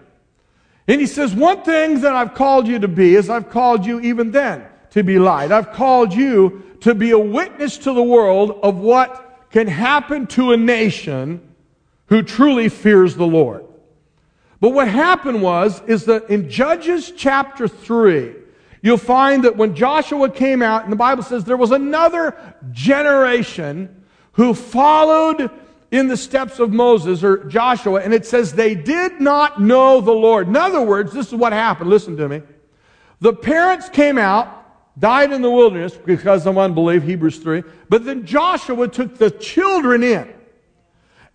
And 0.87 0.99
he 0.99 1.07
says, 1.07 1.33
one 1.33 1.63
thing 1.63 2.01
that 2.01 2.13
I've 2.13 2.33
called 2.33 2.67
you 2.67 2.79
to 2.79 2.87
be 2.87 3.15
is 3.15 3.29
I've 3.29 3.49
called 3.49 3.85
you 3.85 3.99
even 4.01 4.31
then 4.31 4.65
to 4.91 5.03
be 5.03 5.17
light. 5.17 5.51
I've 5.51 5.71
called 5.71 6.13
you 6.13 6.77
to 6.81 6.93
be 6.93 7.11
a 7.11 7.19
witness 7.19 7.77
to 7.79 7.93
the 7.93 8.03
world 8.03 8.59
of 8.61 8.77
what 8.77 9.47
can 9.51 9.67
happen 9.67 10.27
to 10.27 10.51
a 10.51 10.57
nation 10.57 11.41
who 12.07 12.21
truly 12.21 12.67
fears 12.67 13.15
the 13.15 13.25
Lord. 13.25 13.65
But 14.59 14.69
what 14.69 14.87
happened 14.87 15.41
was, 15.41 15.81
is 15.87 16.05
that 16.05 16.29
in 16.29 16.49
Judges 16.49 17.11
chapter 17.15 17.67
3, 17.67 18.35
you'll 18.81 18.97
find 18.97 19.45
that 19.45 19.57
when 19.57 19.75
Joshua 19.75 20.29
came 20.29 20.61
out, 20.61 20.83
and 20.83 20.91
the 20.91 20.97
Bible 20.97 21.23
says 21.23 21.43
there 21.43 21.57
was 21.57 21.71
another 21.71 22.35
generation 22.71 24.03
who 24.33 24.53
followed 24.53 25.49
in 25.93 26.07
the 26.07 26.17
steps 26.17 26.57
of 26.57 26.73
Moses 26.73 27.23
or 27.23 27.43
Joshua, 27.43 28.01
and 28.01 28.15
it 28.15 28.25
says 28.25 28.51
they 28.51 28.73
did 28.73 29.21
not 29.21 29.61
know 29.61 30.01
the 30.01 30.11
Lord. 30.11 30.47
In 30.47 30.57
other 30.57 30.81
words, 30.81 31.13
this 31.13 31.27
is 31.27 31.35
what 31.35 31.53
happened. 31.53 31.87
Listen 31.87 32.17
to 32.17 32.27
me. 32.27 32.41
The 33.21 33.31
parents 33.31 33.89
came 33.89 34.17
out, 34.17 34.99
died 34.99 35.31
in 35.31 35.43
the 35.43 35.51
wilderness 35.51 35.95
because 35.95 36.47
of 36.47 36.57
unbelief, 36.57 37.03
Hebrews 37.03 37.37
3, 37.37 37.61
but 37.89 38.05
then 38.05 38.25
Joshua 38.25 38.87
took 38.87 39.19
the 39.19 39.29
children 39.29 40.01
in. 40.01 40.33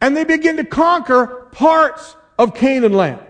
and 0.01 0.17
they 0.17 0.25
begin 0.25 0.57
to 0.57 0.65
conquer 0.65 1.49
parts 1.53 2.17
of 2.39 2.55
Canaan 2.55 2.93
land. 2.93 3.21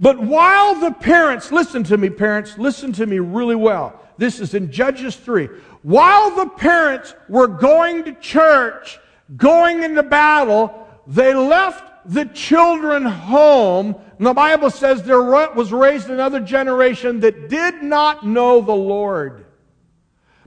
But 0.00 0.18
while 0.18 0.74
the 0.74 0.90
parents, 0.90 1.52
listen 1.52 1.84
to 1.84 1.96
me, 1.96 2.10
parents, 2.10 2.58
listen 2.58 2.92
to 2.94 3.06
me 3.06 3.18
really 3.18 3.54
well. 3.54 4.00
This 4.16 4.40
is 4.40 4.54
in 4.54 4.70
Judges 4.70 5.16
3. 5.16 5.48
While 5.82 6.34
the 6.34 6.46
parents 6.46 7.14
were 7.28 7.46
going 7.46 8.04
to 8.04 8.14
church, 8.14 8.98
going 9.36 9.82
into 9.82 10.02
battle, 10.02 10.86
they 11.06 11.34
left 11.34 11.84
the 12.06 12.26
children 12.26 13.04
home. 13.04 13.94
And 14.18 14.26
the 14.26 14.34
Bible 14.34 14.70
says 14.70 15.02
there 15.02 15.22
was 15.22 15.72
raised 15.72 16.10
another 16.10 16.40
generation 16.40 17.20
that 17.20 17.48
did 17.48 17.82
not 17.82 18.26
know 18.26 18.60
the 18.60 18.74
Lord. 18.74 19.46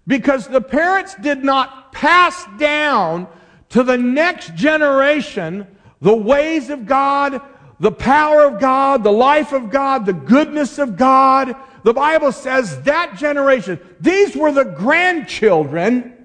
Because 0.05 0.47
the 0.47 0.61
parents 0.61 1.15
did 1.15 1.43
not 1.43 1.91
pass 1.91 2.45
down 2.57 3.27
to 3.69 3.83
the 3.83 3.97
next 3.97 4.55
generation 4.55 5.67
the 5.99 6.15
ways 6.15 6.69
of 6.69 6.85
God, 6.85 7.41
the 7.79 7.91
power 7.91 8.45
of 8.45 8.59
God, 8.59 9.03
the 9.03 9.11
life 9.11 9.51
of 9.51 9.69
God, 9.69 10.05
the 10.05 10.13
goodness 10.13 10.77
of 10.77 10.95
God. 10.95 11.55
The 11.83 11.93
Bible 11.93 12.31
says 12.31 12.81
that 12.83 13.17
generation, 13.17 13.79
these 13.99 14.35
were 14.35 14.51
the 14.51 14.63
grandchildren 14.63 16.16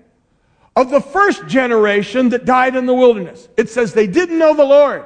of 0.74 0.90
the 0.90 1.00
first 1.00 1.46
generation 1.46 2.30
that 2.30 2.44
died 2.44 2.76
in 2.76 2.86
the 2.86 2.94
wilderness. 2.94 3.48
It 3.56 3.68
says 3.68 3.92
they 3.92 4.06
didn't 4.06 4.38
know 4.38 4.54
the 4.54 4.64
Lord. 4.64 5.04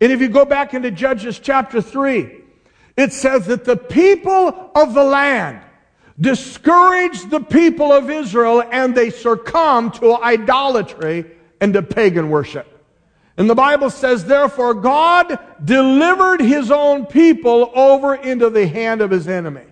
And 0.00 0.12
if 0.12 0.20
you 0.20 0.28
go 0.28 0.44
back 0.44 0.74
into 0.74 0.90
Judges 0.90 1.38
chapter 1.38 1.82
3, 1.82 2.30
it 2.96 3.12
says 3.12 3.46
that 3.46 3.64
the 3.64 3.76
people 3.76 4.70
of 4.74 4.94
the 4.94 5.04
land 5.04 5.60
discouraged 6.20 7.30
the 7.30 7.40
people 7.40 7.92
of 7.92 8.10
Israel 8.10 8.62
and 8.70 8.94
they 8.94 9.10
succumbed 9.10 9.94
to 9.94 10.16
idolatry 10.22 11.24
and 11.60 11.72
to 11.74 11.82
pagan 11.82 12.30
worship. 12.30 12.66
And 13.36 13.48
the 13.48 13.54
Bible 13.54 13.90
says, 13.90 14.24
therefore, 14.24 14.74
God 14.74 15.38
delivered 15.64 16.40
his 16.40 16.70
own 16.70 17.06
people 17.06 17.70
over 17.74 18.14
into 18.14 18.50
the 18.50 18.66
hand 18.66 19.00
of 19.00 19.10
his 19.10 19.28
enemy. 19.28 19.64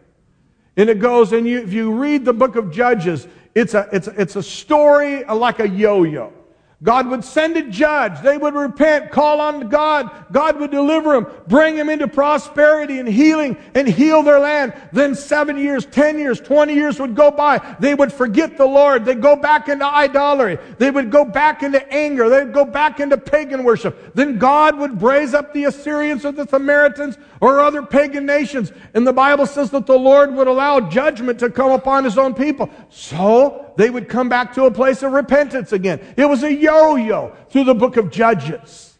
And 0.76 0.88
it 0.88 1.00
goes, 1.00 1.32
and 1.32 1.46
you, 1.46 1.58
if 1.58 1.72
you 1.72 1.92
read 1.92 2.24
the 2.24 2.32
book 2.32 2.56
of 2.56 2.70
Judges, 2.70 3.26
it's 3.58 3.74
a, 3.74 3.88
it's, 3.92 4.06
it's 4.08 4.36
a 4.36 4.42
story 4.42 5.24
like 5.24 5.58
a 5.58 5.68
yo-yo. 5.68 6.32
God 6.80 7.08
would 7.08 7.24
send 7.24 7.56
a 7.56 7.68
judge. 7.68 8.20
They 8.20 8.38
would 8.38 8.54
repent, 8.54 9.10
call 9.10 9.40
on 9.40 9.68
God. 9.68 10.10
God 10.30 10.60
would 10.60 10.70
deliver 10.70 11.12
them, 11.12 11.26
bring 11.48 11.74
them 11.74 11.88
into 11.88 12.06
prosperity 12.06 13.00
and 13.00 13.08
healing 13.08 13.56
and 13.74 13.88
heal 13.88 14.22
their 14.22 14.38
land. 14.38 14.72
Then 14.92 15.16
seven 15.16 15.58
years, 15.58 15.86
ten 15.86 16.20
years, 16.20 16.40
twenty 16.40 16.74
years 16.74 17.00
would 17.00 17.16
go 17.16 17.32
by. 17.32 17.58
They 17.80 17.96
would 17.96 18.12
forget 18.12 18.56
the 18.56 18.64
Lord. 18.64 19.04
They'd 19.04 19.20
go 19.20 19.34
back 19.34 19.68
into 19.68 19.84
idolatry. 19.84 20.58
They 20.78 20.92
would 20.92 21.10
go 21.10 21.24
back 21.24 21.64
into 21.64 21.84
anger. 21.92 22.28
They'd 22.28 22.52
go 22.52 22.64
back 22.64 23.00
into 23.00 23.18
pagan 23.18 23.64
worship. 23.64 24.14
Then 24.14 24.38
God 24.38 24.78
would 24.78 25.02
raise 25.02 25.34
up 25.34 25.52
the 25.52 25.64
Assyrians 25.64 26.24
or 26.24 26.30
the 26.30 26.46
Samaritans 26.46 27.18
or 27.40 27.58
other 27.58 27.82
pagan 27.82 28.24
nations. 28.24 28.70
And 28.94 29.04
the 29.04 29.12
Bible 29.12 29.46
says 29.46 29.70
that 29.70 29.86
the 29.86 29.98
Lord 29.98 30.32
would 30.32 30.46
allow 30.46 30.78
judgment 30.78 31.40
to 31.40 31.50
come 31.50 31.72
upon 31.72 32.04
his 32.04 32.18
own 32.18 32.34
people. 32.34 32.70
So 32.88 33.72
they 33.76 33.90
would 33.90 34.08
come 34.08 34.28
back 34.28 34.54
to 34.54 34.64
a 34.64 34.70
place 34.70 35.02
of 35.02 35.12
repentance 35.12 35.72
again. 35.72 36.00
It 36.16 36.24
was 36.24 36.42
a 36.42 36.52
yo-yo 36.68 37.34
through 37.50 37.64
the 37.64 37.74
book 37.74 37.96
of 37.96 38.10
Judges. 38.10 38.96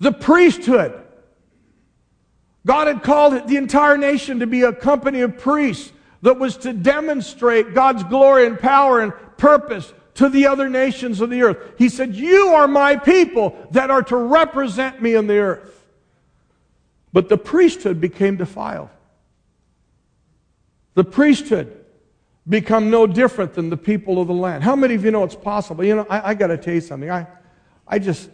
The 0.00 0.12
priesthood. 0.12 1.04
God 2.66 2.86
had 2.86 3.02
called 3.02 3.48
the 3.48 3.56
entire 3.56 3.96
nation 3.96 4.40
to 4.40 4.46
be 4.46 4.62
a 4.62 4.72
company 4.72 5.20
of 5.20 5.38
priests 5.38 5.92
that 6.22 6.38
was 6.38 6.56
to 6.58 6.72
demonstrate 6.72 7.74
God's 7.74 8.04
glory 8.04 8.46
and 8.46 8.58
power 8.58 9.00
and 9.00 9.12
purpose 9.36 9.92
to 10.14 10.28
the 10.28 10.46
other 10.46 10.68
nations 10.68 11.20
of 11.20 11.30
the 11.30 11.42
earth. 11.42 11.58
He 11.78 11.88
said, 11.88 12.14
You 12.14 12.48
are 12.48 12.66
my 12.66 12.96
people 12.96 13.56
that 13.70 13.90
are 13.90 14.02
to 14.04 14.16
represent 14.16 15.00
me 15.00 15.14
in 15.14 15.26
the 15.26 15.38
earth. 15.38 15.86
But 17.12 17.28
the 17.28 17.38
priesthood 17.38 18.00
became 18.00 18.36
defiled. 18.36 18.90
The 20.94 21.04
priesthood 21.04 21.77
become 22.48 22.90
no 22.90 23.06
different 23.06 23.54
than 23.54 23.68
the 23.68 23.76
people 23.76 24.20
of 24.20 24.28
the 24.28 24.34
land. 24.34 24.64
How 24.64 24.74
many 24.74 24.94
of 24.94 25.04
you 25.04 25.10
know 25.10 25.24
it's 25.24 25.34
possible? 25.34 25.84
You 25.84 25.96
know, 25.96 26.06
I, 26.08 26.30
I 26.30 26.34
got 26.34 26.46
to 26.48 26.56
tell 26.56 26.74
you 26.74 26.80
something. 26.80 27.10
I, 27.10 27.26
I 27.86 27.98
just, 27.98 28.30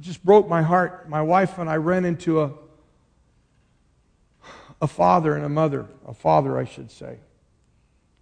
just 0.00 0.24
broke 0.24 0.48
my 0.48 0.62
heart. 0.62 1.08
My 1.08 1.22
wife 1.22 1.58
and 1.58 1.68
I 1.68 1.76
ran 1.76 2.04
into 2.04 2.42
a, 2.42 2.52
a 4.80 4.86
father 4.86 5.34
and 5.34 5.44
a 5.44 5.48
mother, 5.48 5.86
a 6.06 6.14
father, 6.14 6.58
I 6.58 6.64
should 6.64 6.90
say. 6.90 7.18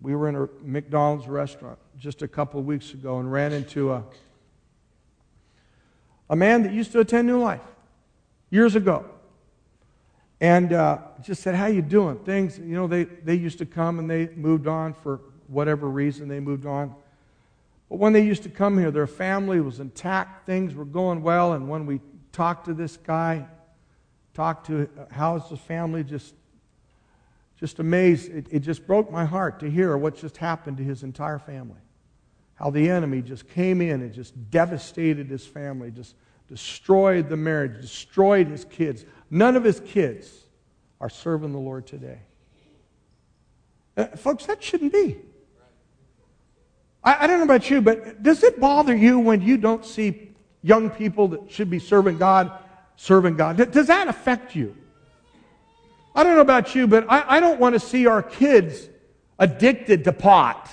We 0.00 0.14
were 0.14 0.28
in 0.28 0.36
a 0.36 0.48
McDonald's 0.62 1.26
restaurant 1.26 1.78
just 1.96 2.22
a 2.22 2.28
couple 2.28 2.60
of 2.60 2.66
weeks 2.66 2.92
ago 2.92 3.18
and 3.18 3.30
ran 3.30 3.52
into 3.52 3.92
a, 3.92 4.04
a 6.28 6.36
man 6.36 6.64
that 6.64 6.72
used 6.72 6.92
to 6.92 7.00
attend 7.00 7.26
New 7.26 7.40
Life 7.40 7.62
years 8.50 8.74
ago 8.74 9.06
and 10.40 10.72
uh, 10.72 10.98
just 11.22 11.42
said, 11.42 11.54
"How 11.54 11.66
you 11.66 11.80
doing?" 11.80 12.18
Things, 12.18 12.58
you 12.58 12.74
know, 12.74 12.86
they 12.86 13.04
they 13.04 13.34
used 13.34 13.58
to 13.58 13.66
come 13.66 13.98
and 13.98 14.10
they 14.10 14.28
moved 14.36 14.66
on 14.66 14.92
for 14.92 15.20
whatever 15.48 15.88
reason 15.88 16.28
they 16.28 16.40
moved 16.40 16.66
on. 16.66 16.94
But 17.88 17.98
when 17.98 18.12
they 18.12 18.24
used 18.24 18.42
to 18.42 18.48
come 18.48 18.78
here, 18.78 18.90
their 18.90 19.06
family 19.06 19.60
was 19.60 19.80
intact, 19.80 20.46
things 20.46 20.74
were 20.74 20.84
going 20.84 21.22
well, 21.22 21.52
and 21.52 21.68
when 21.68 21.86
we 21.86 22.00
talked 22.32 22.66
to 22.66 22.74
this 22.74 22.96
guy, 22.96 23.46
talked 24.34 24.66
to 24.66 24.88
how's 25.10 25.48
the 25.48 25.56
family, 25.56 26.04
just 26.04 26.34
just 27.58 27.78
amazed. 27.78 28.30
It, 28.30 28.46
it 28.50 28.58
just 28.60 28.86
broke 28.86 29.10
my 29.10 29.24
heart 29.24 29.60
to 29.60 29.70
hear 29.70 29.96
what 29.96 30.16
just 30.16 30.36
happened 30.36 30.76
to 30.76 30.84
his 30.84 31.02
entire 31.02 31.38
family. 31.38 31.80
How 32.54 32.70
the 32.70 32.90
enemy 32.90 33.22
just 33.22 33.48
came 33.48 33.80
in 33.80 34.02
and 34.02 34.12
just 34.12 34.50
devastated 34.50 35.28
his 35.28 35.46
family, 35.46 35.90
just 35.90 36.16
destroyed 36.48 37.28
the 37.28 37.36
marriage, 37.36 37.80
destroyed 37.80 38.48
his 38.48 38.64
kids. 38.64 39.04
None 39.30 39.56
of 39.56 39.64
his 39.64 39.80
kids 39.80 40.30
are 41.00 41.08
serving 41.08 41.52
the 41.52 41.58
Lord 41.58 41.86
today. 41.86 42.20
Uh, 43.96 44.06
folks, 44.08 44.46
that 44.46 44.62
shouldn't 44.62 44.92
be. 44.92 45.16
I, 47.06 47.24
I 47.24 47.26
don't 47.26 47.38
know 47.38 47.44
about 47.44 47.70
you, 47.70 47.80
but 47.80 48.22
does 48.22 48.42
it 48.42 48.60
bother 48.60 48.94
you 48.94 49.18
when 49.18 49.40
you 49.40 49.56
don't 49.56 49.86
see 49.86 50.32
young 50.62 50.90
people 50.90 51.28
that 51.28 51.50
should 51.50 51.70
be 51.70 51.78
serving 51.78 52.18
God 52.18 52.50
serving 52.96 53.36
God? 53.36 53.56
Does 53.72 53.86
that 53.86 54.08
affect 54.08 54.54
you? 54.54 54.76
I 56.14 56.24
don't 56.24 56.34
know 56.34 56.40
about 56.40 56.74
you, 56.74 56.86
but 56.86 57.06
I, 57.10 57.36
I 57.36 57.40
don't 57.40 57.60
want 57.60 57.74
to 57.74 57.80
see 57.80 58.06
our 58.06 58.22
kids 58.22 58.88
addicted 59.38 60.04
to 60.04 60.12
pot. 60.12 60.70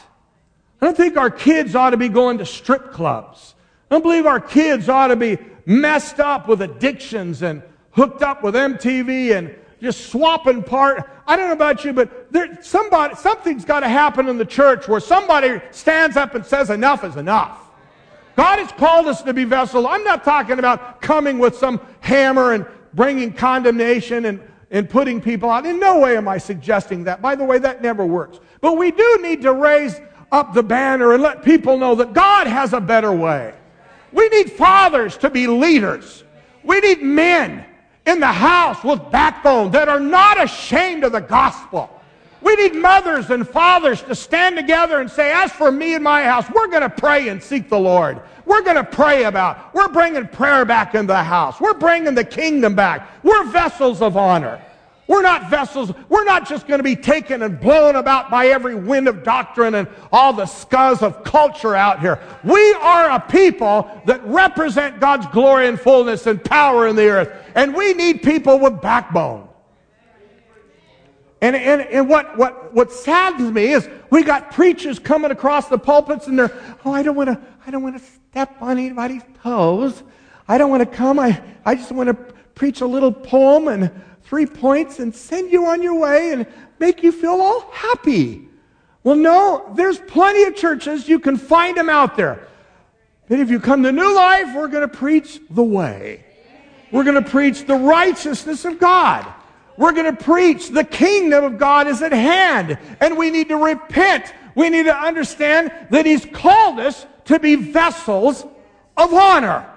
I 0.81 0.85
don't 0.85 0.97
think 0.97 1.17
our 1.17 1.29
kids 1.29 1.75
ought 1.75 1.91
to 1.91 1.97
be 1.97 2.09
going 2.09 2.39
to 2.39 2.45
strip 2.45 2.91
clubs. 2.91 3.55
I 3.91 3.95
don't 3.95 4.01
believe 4.01 4.25
our 4.25 4.39
kids 4.39 4.89
ought 4.89 5.07
to 5.07 5.15
be 5.15 5.37
messed 5.65 6.19
up 6.19 6.47
with 6.47 6.61
addictions 6.61 7.41
and 7.41 7.61
hooked 7.91 8.21
up 8.21 8.41
with 8.41 8.55
MTV 8.55 9.37
and 9.37 9.53
just 9.81 10.09
swapping 10.09 10.63
part. 10.63 11.09
I 11.25 11.35
don't 11.35 11.47
know 11.47 11.53
about 11.53 11.85
you, 11.85 11.93
but 11.93 12.31
there, 12.31 12.61
somebody, 12.61 13.15
something's 13.15 13.63
got 13.65 13.81
to 13.81 13.89
happen 13.89 14.27
in 14.27 14.37
the 14.37 14.45
church 14.45 14.87
where 14.87 14.99
somebody 14.99 15.61
stands 15.71 16.17
up 16.17 16.35
and 16.35 16.45
says 16.45 16.69
enough 16.69 17.03
is 17.03 17.15
enough. 17.15 17.59
God 18.35 18.59
has 18.59 18.71
called 18.73 19.07
us 19.07 19.21
to 19.21 19.33
be 19.33 19.43
vessels. 19.43 19.85
I'm 19.87 20.03
not 20.03 20.23
talking 20.23 20.59
about 20.59 21.01
coming 21.01 21.39
with 21.39 21.55
some 21.55 21.79
hammer 22.01 22.53
and 22.53 22.65
bringing 22.93 23.31
condemnation 23.31 24.25
and, 24.25 24.41
and 24.71 24.89
putting 24.89 25.21
people 25.21 25.49
out. 25.49 25.65
In 25.65 25.79
no 25.79 25.99
way 25.99 26.17
am 26.17 26.27
I 26.27 26.39
suggesting 26.39 27.03
that. 27.05 27.21
By 27.21 27.35
the 27.35 27.45
way, 27.45 27.59
that 27.59 27.81
never 27.81 28.05
works. 28.05 28.39
But 28.59 28.77
we 28.77 28.91
do 28.91 29.19
need 29.21 29.43
to 29.43 29.53
raise 29.53 30.01
up 30.31 30.53
the 30.53 30.63
banner 30.63 31.13
and 31.13 31.21
let 31.21 31.43
people 31.43 31.77
know 31.77 31.95
that 31.95 32.13
God 32.13 32.47
has 32.47 32.73
a 32.73 32.81
better 32.81 33.11
way. 33.11 33.53
We 34.11 34.27
need 34.29 34.51
fathers 34.51 35.15
to 35.17 35.29
be 35.29 35.47
leaders. 35.47 36.23
We 36.63 36.79
need 36.79 37.01
men 37.01 37.65
in 38.05 38.19
the 38.19 38.27
house 38.27 38.83
with 38.83 39.11
backbone 39.11 39.71
that 39.71 39.89
are 39.89 39.99
not 39.99 40.41
ashamed 40.41 41.03
of 41.03 41.11
the 41.11 41.21
gospel. 41.21 41.89
We 42.41 42.55
need 42.55 42.75
mothers 42.75 43.29
and 43.29 43.47
fathers 43.47 44.01
to 44.03 44.15
stand 44.15 44.57
together 44.57 44.99
and 44.99 45.09
say, 45.09 45.31
as 45.31 45.51
for 45.53 45.71
me 45.71 45.95
and 45.95 46.03
my 46.03 46.23
house, 46.23 46.45
we're 46.53 46.67
going 46.67 46.81
to 46.81 46.89
pray 46.89 47.29
and 47.29 47.41
seek 47.41 47.69
the 47.69 47.79
Lord. 47.79 48.19
We're 48.45 48.61
going 48.61 48.75
to 48.75 48.83
pray 48.83 49.23
about, 49.23 49.73
we're 49.73 49.87
bringing 49.87 50.27
prayer 50.27 50.65
back 50.65 50.93
into 50.93 51.07
the 51.07 51.23
house. 51.23 51.61
We're 51.61 51.73
bringing 51.73 52.13
the 52.13 52.25
kingdom 52.25 52.75
back. 52.75 53.23
We're 53.23 53.45
vessels 53.45 54.01
of 54.01 54.17
honor. 54.17 54.61
We're 55.07 55.21
not 55.21 55.49
vessels. 55.49 55.91
We're 56.07 56.23
not 56.23 56.47
just 56.47 56.65
going 56.65 56.79
to 56.79 56.83
be 56.83 56.95
taken 56.95 57.41
and 57.41 57.59
blown 57.59 57.95
about 57.95 58.31
by 58.31 58.47
every 58.47 58.75
wind 58.75 59.09
of 59.09 59.23
doctrine 59.23 59.75
and 59.75 59.87
all 60.13 60.31
the 60.31 60.45
scuzz 60.45 61.01
of 61.01 61.23
culture 61.25 61.75
out 61.75 61.99
here. 61.99 62.19
We 62.43 62.73
are 62.73 63.11
a 63.11 63.19
people 63.19 63.89
that 64.05 64.23
represent 64.25 65.01
God's 65.01 65.27
glory 65.27 65.67
and 65.67 65.79
fullness 65.79 66.25
and 66.25 66.43
power 66.43 66.87
in 66.87 66.95
the 66.95 67.07
earth. 67.07 67.33
And 67.53 67.75
we 67.75 67.93
need 67.93 68.23
people 68.23 68.59
with 68.59 68.81
backbone. 68.81 69.49
And, 71.41 71.57
and, 71.57 71.81
and 71.81 72.07
what, 72.07 72.37
what, 72.37 72.73
what 72.73 72.89
saddens 72.89 73.51
me 73.51 73.73
is 73.73 73.89
we 74.09 74.23
got 74.23 74.51
preachers 74.51 74.97
coming 74.97 75.31
across 75.31 75.67
the 75.67 75.77
pulpits 75.77 76.27
and 76.27 76.39
they're, 76.39 76.57
oh, 76.85 76.93
I 76.93 77.03
don't 77.03 77.17
want 77.17 77.27
to, 77.27 77.41
I 77.67 77.71
don't 77.71 77.83
want 77.83 77.97
to 77.97 78.03
step 78.29 78.55
on 78.61 78.77
anybody's 78.77 79.23
toes. 79.41 80.03
I 80.47 80.57
don't 80.57 80.69
want 80.69 80.89
to 80.89 80.97
come. 80.97 81.19
I, 81.19 81.41
I 81.65 81.75
just 81.75 81.91
want 81.91 82.07
to 82.07 82.13
preach 82.55 82.79
a 82.79 82.85
little 82.85 83.11
poem 83.11 83.67
and 83.67 83.91
three 84.33 84.47
points 84.47 84.97
and 84.97 85.13
send 85.13 85.51
you 85.51 85.67
on 85.67 85.83
your 85.83 85.93
way 85.93 86.31
and 86.31 86.47
make 86.79 87.03
you 87.03 87.11
feel 87.11 87.39
all 87.39 87.69
happy. 87.71 88.41
Well, 89.03 89.15
no, 89.15 89.71
there's 89.75 89.99
plenty 89.99 90.41
of 90.45 90.55
churches. 90.55 91.07
You 91.07 91.19
can 91.19 91.37
find 91.37 91.77
them 91.77 91.87
out 91.87 92.17
there. 92.17 92.47
But 93.29 93.39
if 93.39 93.51
you 93.51 93.59
come 93.59 93.83
to 93.83 93.91
new 93.91 94.15
life, 94.15 94.55
we're 94.55 94.69
going 94.69 94.89
to 94.89 94.97
preach 94.97 95.39
the 95.51 95.61
way. 95.61 96.25
We're 96.91 97.03
going 97.03 97.23
to 97.23 97.29
preach 97.29 97.67
the 97.67 97.75
righteousness 97.75 98.65
of 98.65 98.79
God. 98.79 99.31
We're 99.77 99.91
going 99.91 100.15
to 100.15 100.23
preach 100.23 100.69
the 100.69 100.83
kingdom 100.83 101.43
of 101.43 101.59
God 101.59 101.85
is 101.85 102.01
at 102.01 102.11
hand. 102.11 102.79
And 103.01 103.15
we 103.15 103.29
need 103.29 103.49
to 103.49 103.57
repent. 103.57 104.33
We 104.55 104.71
need 104.71 104.85
to 104.85 104.97
understand 104.97 105.71
that 105.91 106.07
He's 106.07 106.25
called 106.25 106.79
us 106.79 107.05
to 107.25 107.37
be 107.37 107.53
vessels 107.53 108.43
of 108.97 109.13
honor. 109.13 109.69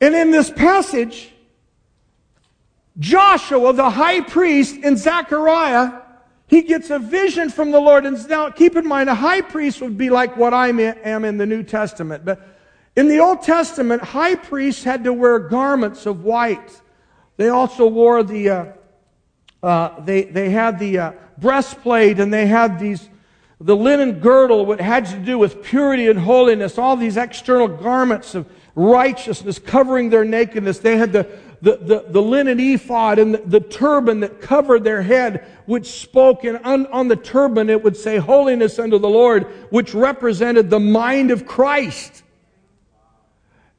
And 0.00 0.14
in 0.14 0.30
this 0.30 0.48
passage, 0.48 1.32
Joshua, 2.98 3.72
the 3.72 3.90
high 3.90 4.20
priest, 4.20 4.76
and 4.82 4.98
Zechariah, 4.98 6.02
he 6.46 6.62
gets 6.62 6.90
a 6.90 6.98
vision 6.98 7.48
from 7.48 7.70
the 7.70 7.80
Lord. 7.80 8.04
And 8.04 8.28
now, 8.28 8.50
keep 8.50 8.76
in 8.76 8.86
mind, 8.86 9.08
a 9.08 9.14
high 9.14 9.40
priest 9.40 9.80
would 9.80 9.96
be 9.96 10.10
like 10.10 10.36
what 10.36 10.52
I 10.52 10.68
am 10.68 11.24
in 11.24 11.38
the 11.38 11.46
New 11.46 11.62
Testament. 11.62 12.24
But 12.24 12.46
in 12.94 13.08
the 13.08 13.20
Old 13.20 13.42
Testament, 13.42 14.02
high 14.02 14.34
priests 14.34 14.84
had 14.84 15.04
to 15.04 15.12
wear 15.12 15.38
garments 15.38 16.04
of 16.04 16.24
white. 16.24 16.80
They 17.38 17.48
also 17.48 17.86
wore 17.86 18.22
the, 18.22 18.50
uh, 18.50 18.64
uh, 19.62 20.00
they, 20.00 20.24
they 20.24 20.50
had 20.50 20.78
the 20.78 20.98
uh, 20.98 21.12
breastplate 21.38 22.20
and 22.20 22.32
they 22.32 22.46
had 22.46 22.78
these, 22.78 23.08
the 23.58 23.74
linen 23.74 24.20
girdle, 24.20 24.66
what 24.66 24.80
had 24.80 25.06
to 25.06 25.18
do 25.18 25.38
with 25.38 25.62
purity 25.62 26.08
and 26.08 26.18
holiness, 26.18 26.76
all 26.76 26.96
these 26.96 27.16
external 27.16 27.68
garments 27.68 28.34
of 28.34 28.46
righteousness 28.74 29.58
covering 29.58 30.10
their 30.10 30.24
nakedness. 30.24 30.80
They 30.80 30.98
had 30.98 31.12
the, 31.12 31.26
the, 31.62 31.76
the, 31.76 32.04
the 32.08 32.20
linen 32.20 32.58
ephod 32.58 33.20
and 33.20 33.34
the, 33.34 33.38
the, 33.38 33.60
turban 33.60 34.20
that 34.20 34.40
covered 34.40 34.82
their 34.82 35.00
head, 35.00 35.46
which 35.66 35.86
spoke, 35.86 36.42
and 36.42 36.58
on, 36.58 36.86
on 36.88 37.06
the 37.06 37.14
turban 37.14 37.70
it 37.70 37.84
would 37.84 37.96
say, 37.96 38.18
Holiness 38.18 38.80
unto 38.80 38.98
the 38.98 39.08
Lord, 39.08 39.44
which 39.70 39.94
represented 39.94 40.70
the 40.70 40.80
mind 40.80 41.30
of 41.30 41.46
Christ. 41.46 42.24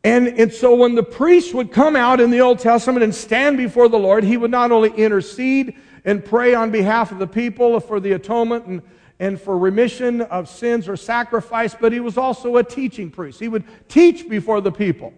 And, 0.06 0.28
and 0.28 0.52
so 0.52 0.76
when 0.76 0.96
the 0.96 1.04
priest 1.04 1.54
would 1.54 1.74
come 1.74 1.98
out 1.98 2.22
in 2.22 2.32
the 2.32 2.40
Old 2.40 2.60
Testament 2.60 3.04
and 3.04 3.14
stand 3.14 3.58
before 3.58 3.90
the 3.90 4.00
Lord, 4.00 4.24
he 4.24 4.38
would 4.38 4.52
not 4.52 4.72
only 4.72 4.90
intercede 4.92 5.76
and 6.06 6.24
pray 6.24 6.56
on 6.56 6.72
behalf 6.72 7.12
of 7.12 7.20
the 7.20 7.28
people 7.28 7.80
for 7.82 8.00
the 8.00 8.14
atonement 8.14 8.66
and, 8.66 8.82
and 9.20 9.40
for 9.40 9.58
remission 9.58 10.22
of 10.22 10.48
sins 10.48 10.88
or 10.88 10.96
sacrifice, 10.96 11.76
but 11.80 11.92
he 11.92 12.00
was 12.00 12.18
also 12.18 12.56
a 12.58 12.64
teaching 12.64 13.12
priest. 13.12 13.40
He 13.42 13.50
would 13.50 13.66
teach 13.90 14.30
before 14.30 14.62
the 14.62 14.72
people. 14.72 15.14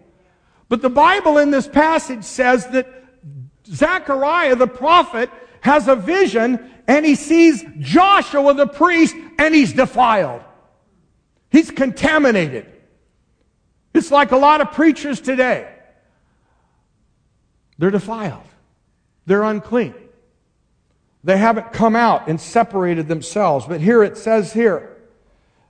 But 0.68 0.82
the 0.82 0.90
Bible 0.90 1.38
in 1.38 1.50
this 1.50 1.68
passage 1.68 2.24
says 2.24 2.66
that 2.68 2.88
Zechariah 3.66 4.56
the 4.56 4.66
prophet 4.66 5.30
has 5.60 5.88
a 5.88 5.96
vision 5.96 6.70
and 6.86 7.04
he 7.04 7.14
sees 7.14 7.64
Joshua 7.78 8.54
the 8.54 8.66
priest 8.66 9.14
and 9.38 9.54
he's 9.54 9.72
defiled. 9.72 10.42
He's 11.50 11.70
contaminated. 11.70 12.66
It's 13.94 14.10
like 14.10 14.32
a 14.32 14.36
lot 14.36 14.60
of 14.60 14.72
preachers 14.72 15.20
today. 15.20 15.72
They're 17.78 17.90
defiled. 17.90 18.42
They're 19.26 19.42
unclean. 19.42 19.94
They 21.24 21.36
haven't 21.36 21.72
come 21.72 21.96
out 21.96 22.28
and 22.28 22.40
separated 22.40 23.08
themselves. 23.08 23.66
But 23.66 23.80
here 23.80 24.02
it 24.02 24.16
says 24.16 24.52
here, 24.52 24.95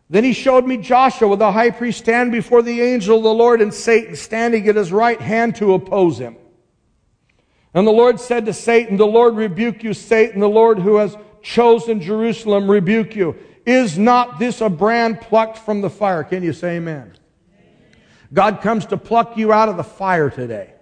then 0.08 0.22
he 0.22 0.32
showed 0.32 0.64
me 0.64 0.76
Joshua, 0.76 1.28
with 1.28 1.40
the 1.40 1.50
high 1.50 1.70
priest, 1.70 1.98
stand 1.98 2.30
before 2.30 2.62
the 2.62 2.80
angel 2.80 3.18
of 3.18 3.24
the 3.24 3.34
Lord 3.34 3.60
and 3.60 3.74
Satan 3.74 4.14
standing 4.14 4.68
at 4.68 4.76
his 4.76 4.92
right 4.92 5.20
hand 5.20 5.56
to 5.56 5.74
oppose 5.74 6.18
him. 6.18 6.36
And 7.74 7.86
the 7.86 7.92
Lord 7.92 8.20
said 8.20 8.46
to 8.46 8.52
Satan, 8.52 8.96
The 8.96 9.06
Lord 9.06 9.36
rebuke 9.36 9.82
you, 9.82 9.92
Satan, 9.92 10.40
the 10.40 10.48
Lord 10.48 10.78
who 10.78 10.96
has 10.96 11.16
chosen 11.42 12.00
Jerusalem 12.00 12.70
rebuke 12.70 13.16
you. 13.16 13.36
Is 13.66 13.98
not 13.98 14.38
this 14.38 14.60
a 14.60 14.68
brand 14.68 15.20
plucked 15.20 15.58
from 15.58 15.80
the 15.80 15.90
fire? 15.90 16.22
Can 16.22 16.44
you 16.44 16.52
say 16.52 16.76
amen? 16.76 17.14
God 18.32 18.60
comes 18.60 18.86
to 18.86 18.96
pluck 18.96 19.36
you 19.36 19.52
out 19.52 19.68
of 19.68 19.76
the 19.76 19.84
fire 19.84 20.30
today. 20.30 20.72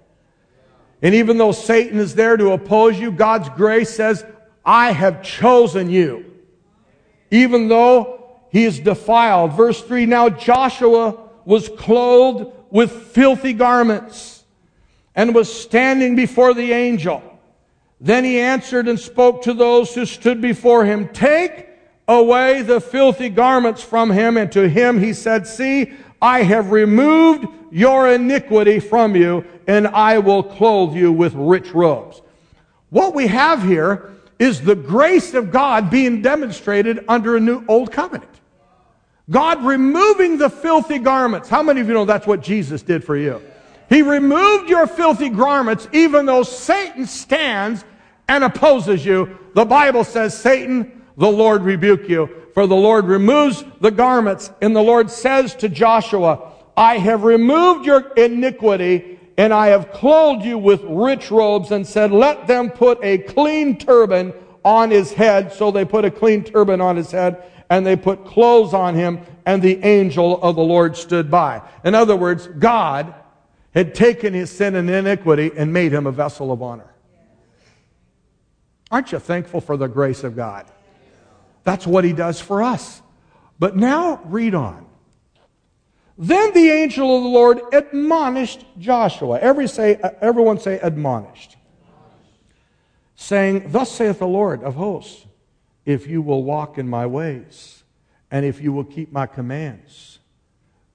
And 1.01 1.15
even 1.15 1.39
though 1.39 1.53
Satan 1.53 1.99
is 1.99 2.15
there 2.15 2.37
to 2.37 2.53
oppose 2.53 2.99
you, 2.99 3.11
God's 3.11 3.49
grace 3.51 3.91
says, 3.91 4.25
I 4.65 4.93
have 4.93 5.23
chosen 5.23 5.91
you. 5.91 6.33
Even 7.31 7.69
though 7.69 8.24
he 8.55 8.65
is 8.65 8.79
defiled. 8.79 9.53
Verse 9.55 9.83
3 9.83 10.07
Now 10.07 10.29
Joshua 10.29 11.19
was 11.45 11.69
clothed 11.69 12.53
with 12.71 12.93
filthy 12.93 13.53
garments 13.53 14.45
and 15.17 15.35
was 15.35 15.53
standing 15.53 16.15
before 16.15 16.55
the 16.55 16.71
angel. 16.73 17.21
Then 18.01 18.23
he 18.23 18.39
answered 18.39 18.87
and 18.87 18.99
spoke 18.99 19.43
to 19.43 19.55
those 19.55 19.93
who 19.93 20.07
stood 20.07 20.41
before 20.41 20.85
him, 20.85 21.09
Take 21.09 21.69
away 22.07 22.63
the 22.63 22.81
filthy 22.81 23.29
garments 23.29 23.83
from 23.83 24.13
him. 24.13 24.37
And 24.37 24.53
to 24.53 24.69
him 24.69 25.01
he 25.01 25.15
said, 25.15 25.49
See, 25.49 25.93
I 26.23 26.45
have 26.45 26.71
removed 26.71 27.47
your 27.73 28.09
iniquity 28.09 28.79
from 28.79 29.17
you, 29.17 29.45
and 29.67 29.89
I 29.89 30.19
will 30.21 30.45
clothe 30.45 30.95
you 30.95 31.11
with 31.11 31.35
rich 31.35 31.75
robes. 31.75 32.23
What 32.91 33.17
we 33.17 33.27
have 33.27 33.65
here 33.65 34.13
is 34.39 34.61
the 34.61 34.77
grace 34.77 35.35
of 35.35 35.51
God 35.51 35.91
being 35.91 36.23
demonstrated 36.23 37.05
under 37.09 37.37
a 37.37 37.41
new 37.41 37.65
old 37.67 37.91
covenant. 37.91 38.31
God 39.31 39.65
removing 39.65 40.37
the 40.37 40.51
filthy 40.51 40.99
garments. 40.99 41.49
How 41.49 41.63
many 41.63 41.81
of 41.81 41.89
you 41.89 41.95
know 41.95 42.05
that's 42.05 42.27
what 42.27 42.43
Jesus 42.43 42.83
did 42.83 43.03
for 43.03 43.17
you? 43.17 43.41
He 43.89 44.03
removed 44.03 44.69
your 44.69 44.87
filthy 44.87 45.29
garments 45.29 45.89
even 45.93 46.27
though 46.27 46.43
Satan 46.43 47.07
stands 47.07 47.85
and 48.29 48.45
opposes 48.45 49.05
you. 49.05 49.39
The 49.55 49.65
Bible 49.65 50.05
says, 50.05 50.37
Satan, 50.37 51.05
the 51.17 51.31
Lord 51.31 51.63
rebuke 51.63 52.09
you. 52.09 52.29
For 52.55 52.67
the 52.67 52.77
Lord 52.77 53.07
removes 53.07 53.65
the 53.81 53.91
garments 53.91 54.51
and 54.61 54.77
the 54.77 54.83
Lord 54.83 55.11
says 55.11 55.55
to 55.57 55.69
Joshua, 55.69 56.53
I 56.77 56.99
have 56.99 57.25
removed 57.25 57.87
your 57.87 58.13
iniquity 58.15 59.19
and 59.37 59.53
I 59.53 59.69
have 59.69 59.91
clothed 59.91 60.45
you 60.45 60.59
with 60.59 60.83
rich 60.85 61.31
robes 61.31 61.73
and 61.73 61.87
said, 61.87 62.13
let 62.13 62.47
them 62.47 62.71
put 62.71 63.03
a 63.03 63.19
clean 63.19 63.79
turban 63.79 64.33
on 64.65 64.91
his 64.91 65.13
head. 65.13 65.53
So 65.53 65.71
they 65.71 65.85
put 65.85 66.05
a 66.05 66.11
clean 66.11 66.45
turban 66.45 66.81
on 66.81 66.97
his 66.97 67.11
head 67.11 67.43
and 67.71 67.87
they 67.87 67.97
put 67.97 68.25
clothes 68.25 68.75
on 68.75 68.95
him, 68.95 69.21
and 69.47 69.63
the 69.63 69.83
angel 69.85 70.41
of 70.43 70.57
the 70.57 70.63
Lord 70.63 70.97
stood 70.97 71.31
by. 71.31 71.63
In 71.85 71.95
other 71.95 72.17
words, 72.17 72.47
God 72.47 73.15
had 73.75 73.95
taken 73.95 74.33
his 74.33 74.51
sin 74.51 74.75
and 74.77 74.89
iniquity 74.89 75.51
and 75.57 75.73
made 75.73 75.93
him 75.93 76.07
a 76.07 76.13
vessel 76.13 76.53
of 76.53 76.63
honor. 76.63 76.93
Aren't 78.91 79.13
you 79.13 79.19
thankful 79.19 79.61
for 79.61 79.77
the 79.77 79.89
grace 79.89 80.23
of 80.23 80.37
God? 80.37 80.67
That's 81.65 81.87
what 81.87 82.05
he 82.05 82.13
does 82.13 82.41
for 82.41 82.63
us. 82.63 83.03
But 83.59 83.77
now 83.77 84.21
read 84.25 84.55
on. 84.55 84.87
Then 86.17 86.53
the 86.53 86.71
angel 86.71 87.17
of 87.17 87.23
the 87.25 87.29
Lord 87.29 87.61
admonished 87.73 88.65
Joshua. 88.79 89.41
Every 89.41 89.67
say, 89.67 89.97
everyone 90.21 90.61
say 90.61 90.79
admonished. 90.81 91.57
Saying, 93.17 93.73
Thus 93.73 93.91
saith 93.91 94.21
the 94.21 94.27
Lord 94.27 94.63
of 94.63 94.75
hosts 94.75 95.24
if 95.85 96.07
you 96.07 96.23
will 96.23 96.43
walk 96.43 96.79
in 96.79 96.89
my 96.89 97.07
ways 97.07 97.83
and 98.31 98.45
if 98.45 98.61
you 98.61 98.73
will 98.73 98.85
keep 98.85 99.13
my 99.13 99.27
commands. 99.27 100.19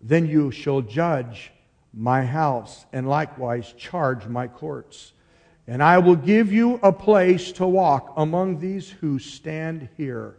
Then 0.02 0.28
you 0.28 0.52
shall 0.52 0.82
judge 0.82 1.52
my 1.94 2.26
house 2.26 2.86
and 2.94 3.08
likewise 3.08 3.74
charge 3.78 4.28
my 4.28 4.48
courts. 4.48 5.14
And 5.68 5.84
I 5.84 6.00
will 6.00 6.16
give 6.16 6.52
you 6.52 6.80
a 6.82 6.92
place 6.92 7.52
to 7.54 7.68
walk 7.68 8.14
among 8.18 8.60
these 8.60 8.90
who 8.90 9.20
stand 9.20 9.90
here. 9.98 10.36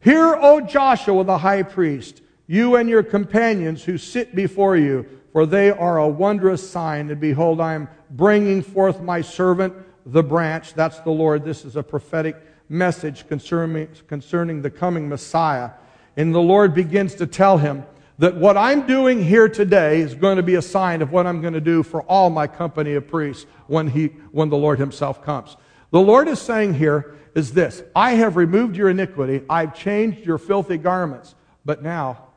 Hear, 0.00 0.36
O 0.36 0.60
Joshua 0.60 1.24
the 1.24 1.38
high 1.38 1.62
priest, 1.62 2.22
you 2.46 2.76
and 2.76 2.88
your 2.88 3.02
companions 3.02 3.84
who 3.84 3.98
sit 3.98 4.34
before 4.34 4.76
you, 4.76 5.06
for 5.32 5.46
they 5.46 5.70
are 5.70 5.98
a 5.98 6.08
wondrous 6.08 6.68
sign. 6.68 7.10
And 7.10 7.20
behold, 7.20 7.60
I 7.60 7.74
am 7.74 7.88
bringing 8.10 8.62
forth 8.62 9.00
my 9.00 9.20
servant, 9.20 9.74
the 10.04 10.22
branch. 10.22 10.74
That's 10.74 11.00
the 11.00 11.10
Lord. 11.10 11.44
This 11.44 11.64
is 11.64 11.76
a 11.76 11.82
prophetic 11.82 12.36
message 12.68 13.28
concerning, 13.28 13.88
concerning 14.06 14.62
the 14.62 14.70
coming 14.70 15.08
Messiah. 15.08 15.70
And 16.16 16.34
the 16.34 16.40
Lord 16.40 16.74
begins 16.74 17.14
to 17.16 17.26
tell 17.26 17.58
him 17.58 17.84
that 18.18 18.36
what 18.36 18.56
I'm 18.56 18.86
doing 18.86 19.22
here 19.22 19.48
today 19.48 20.00
is 20.00 20.14
going 20.14 20.36
to 20.36 20.42
be 20.42 20.54
a 20.54 20.62
sign 20.62 21.02
of 21.02 21.12
what 21.12 21.26
I'm 21.26 21.40
going 21.40 21.54
to 21.54 21.60
do 21.60 21.82
for 21.82 22.02
all 22.02 22.30
my 22.30 22.46
company 22.46 22.94
of 22.94 23.06
priests 23.06 23.44
when, 23.66 23.88
he, 23.88 24.06
when 24.32 24.48
the 24.48 24.56
Lord 24.56 24.78
himself 24.78 25.22
comes. 25.22 25.56
The 25.90 26.00
Lord 26.00 26.28
is 26.28 26.40
saying 26.40 26.74
here 26.74 27.14
is 27.34 27.52
this 27.52 27.82
I 27.94 28.12
have 28.12 28.36
removed 28.36 28.76
your 28.76 28.88
iniquity, 28.88 29.44
I've 29.48 29.74
changed 29.74 30.24
your 30.24 30.38
filthy 30.38 30.78
garments, 30.78 31.34
but 31.64 31.82
now 31.82 32.28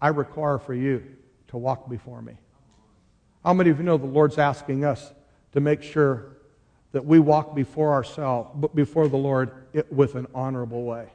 I 0.00 0.08
require 0.08 0.58
for 0.58 0.74
you 0.74 1.04
to 1.48 1.56
walk 1.56 1.88
before 1.88 2.20
me. 2.20 2.34
How 3.44 3.54
many 3.54 3.70
of 3.70 3.78
you 3.78 3.84
know 3.84 3.96
the 3.96 4.06
Lord's 4.06 4.38
asking 4.38 4.84
us 4.84 5.12
to 5.52 5.60
make 5.60 5.82
sure 5.82 6.33
that 6.94 7.04
we 7.04 7.18
walk 7.18 7.56
before 7.56 7.92
ourselves, 7.92 8.50
but 8.54 8.72
before 8.72 9.08
the 9.08 9.16
Lord 9.16 9.50
with 9.90 10.14
an 10.14 10.28
honorable 10.32 10.84
way. 10.84 11.08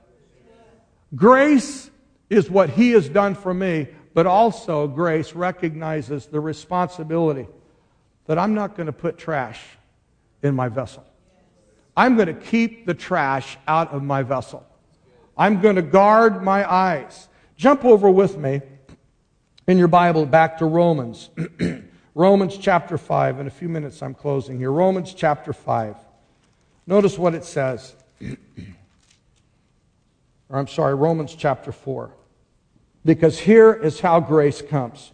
Grace 1.15 1.89
is 2.29 2.49
what 2.49 2.69
He 2.69 2.91
has 2.91 3.07
done 3.07 3.33
for 3.33 3.53
me, 3.53 3.87
but 4.13 4.27
also 4.27 4.89
grace 4.89 5.31
recognizes 5.33 6.25
the 6.25 6.41
responsibility 6.41 7.47
that 8.25 8.37
I'm 8.37 8.53
not 8.53 8.75
going 8.75 8.87
to 8.87 8.93
put 8.93 9.17
trash 9.17 9.61
in 10.43 10.53
my 10.53 10.67
vessel. 10.67 11.05
I'm 11.95 12.17
going 12.17 12.27
to 12.27 12.33
keep 12.33 12.85
the 12.85 12.93
trash 12.93 13.57
out 13.65 13.93
of 13.93 14.03
my 14.03 14.21
vessel. 14.21 14.67
I'm 15.37 15.61
going 15.61 15.77
to 15.77 15.81
guard 15.81 16.43
my 16.43 16.69
eyes. 16.69 17.29
Jump 17.55 17.85
over 17.85 18.09
with 18.09 18.37
me 18.37 18.61
in 19.65 19.77
your 19.77 19.87
Bible 19.87 20.25
back 20.25 20.57
to 20.57 20.65
Romans. 20.65 21.29
Romans 22.19 22.57
chapter 22.57 22.97
5. 22.97 23.39
In 23.39 23.47
a 23.47 23.49
few 23.49 23.69
minutes, 23.69 24.03
I'm 24.03 24.13
closing 24.13 24.57
here. 24.57 24.73
Romans 24.73 25.13
chapter 25.13 25.53
5. 25.53 25.95
Notice 26.85 27.17
what 27.17 27.33
it 27.33 27.45
says. 27.45 27.95
or 30.49 30.59
I'm 30.59 30.67
sorry, 30.67 30.95
Romans 30.95 31.33
chapter 31.33 31.71
4. 31.71 32.11
Because 33.05 33.39
here 33.39 33.71
is 33.71 34.01
how 34.01 34.19
grace 34.19 34.61
comes. 34.61 35.13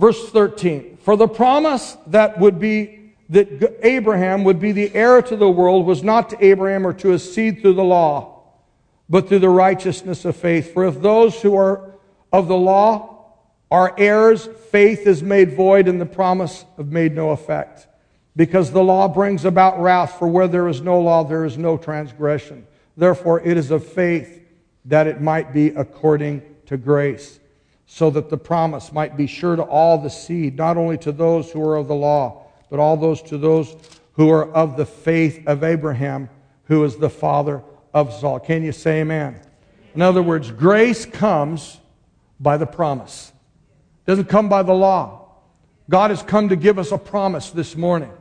Verse 0.00 0.28
13 0.30 0.96
For 0.96 1.16
the 1.16 1.28
promise 1.28 1.96
that 2.08 2.40
would 2.40 2.58
be 2.58 3.12
that 3.28 3.78
Abraham 3.84 4.42
would 4.42 4.58
be 4.58 4.72
the 4.72 4.92
heir 4.92 5.22
to 5.22 5.36
the 5.36 5.48
world 5.48 5.86
was 5.86 6.02
not 6.02 6.30
to 6.30 6.44
Abraham 6.44 6.84
or 6.84 6.92
to 6.94 7.10
his 7.10 7.32
seed 7.32 7.60
through 7.60 7.74
the 7.74 7.84
law, 7.84 8.42
but 9.08 9.28
through 9.28 9.38
the 9.38 9.48
righteousness 9.48 10.24
of 10.24 10.34
faith. 10.34 10.74
For 10.74 10.84
if 10.84 11.00
those 11.00 11.40
who 11.42 11.54
are 11.54 11.94
of 12.32 12.48
the 12.48 12.56
law 12.56 13.13
are 13.70 13.94
heirs, 13.98 14.48
faith 14.70 15.06
is 15.06 15.22
made 15.22 15.54
void 15.54 15.88
and 15.88 16.00
the 16.00 16.06
promise 16.06 16.64
of 16.78 16.92
made 16.92 17.14
no 17.14 17.30
effect. 17.30 17.88
Because 18.36 18.70
the 18.70 18.82
law 18.82 19.08
brings 19.08 19.44
about 19.44 19.80
wrath, 19.80 20.18
for 20.18 20.28
where 20.28 20.48
there 20.48 20.68
is 20.68 20.80
no 20.80 21.00
law, 21.00 21.24
there 21.24 21.44
is 21.44 21.56
no 21.56 21.76
transgression. 21.76 22.66
Therefore, 22.96 23.40
it 23.40 23.56
is 23.56 23.70
of 23.70 23.86
faith 23.86 24.42
that 24.84 25.06
it 25.06 25.20
might 25.20 25.52
be 25.52 25.68
according 25.68 26.42
to 26.66 26.76
grace, 26.76 27.38
so 27.86 28.10
that 28.10 28.30
the 28.30 28.36
promise 28.36 28.92
might 28.92 29.16
be 29.16 29.26
sure 29.26 29.56
to 29.56 29.62
all 29.62 29.98
the 29.98 30.10
seed, 30.10 30.56
not 30.56 30.76
only 30.76 30.98
to 30.98 31.12
those 31.12 31.50
who 31.50 31.62
are 31.62 31.76
of 31.76 31.88
the 31.88 31.94
law, 31.94 32.46
but 32.70 32.80
all 32.80 32.96
those 32.96 33.22
to 33.22 33.38
those 33.38 33.76
who 34.14 34.30
are 34.30 34.50
of 34.52 34.76
the 34.76 34.86
faith 34.86 35.46
of 35.46 35.62
Abraham, 35.62 36.28
who 36.64 36.82
is 36.84 36.96
the 36.96 37.10
father 37.10 37.62
of 37.92 38.08
us 38.08 38.22
all. 38.24 38.40
Can 38.40 38.62
you 38.62 38.72
say 38.72 39.00
amen? 39.00 39.40
In 39.94 40.02
other 40.02 40.22
words, 40.22 40.50
grace 40.50 41.06
comes 41.06 41.78
by 42.40 42.56
the 42.56 42.66
promise. 42.66 43.32
Doesn't 44.06 44.28
come 44.28 44.48
by 44.48 44.62
the 44.62 44.74
law. 44.74 45.28
God 45.88 46.10
has 46.10 46.22
come 46.22 46.48
to 46.48 46.56
give 46.56 46.78
us 46.78 46.92
a 46.92 46.98
promise 46.98 47.50
this 47.50 47.76
morning. 47.76 48.12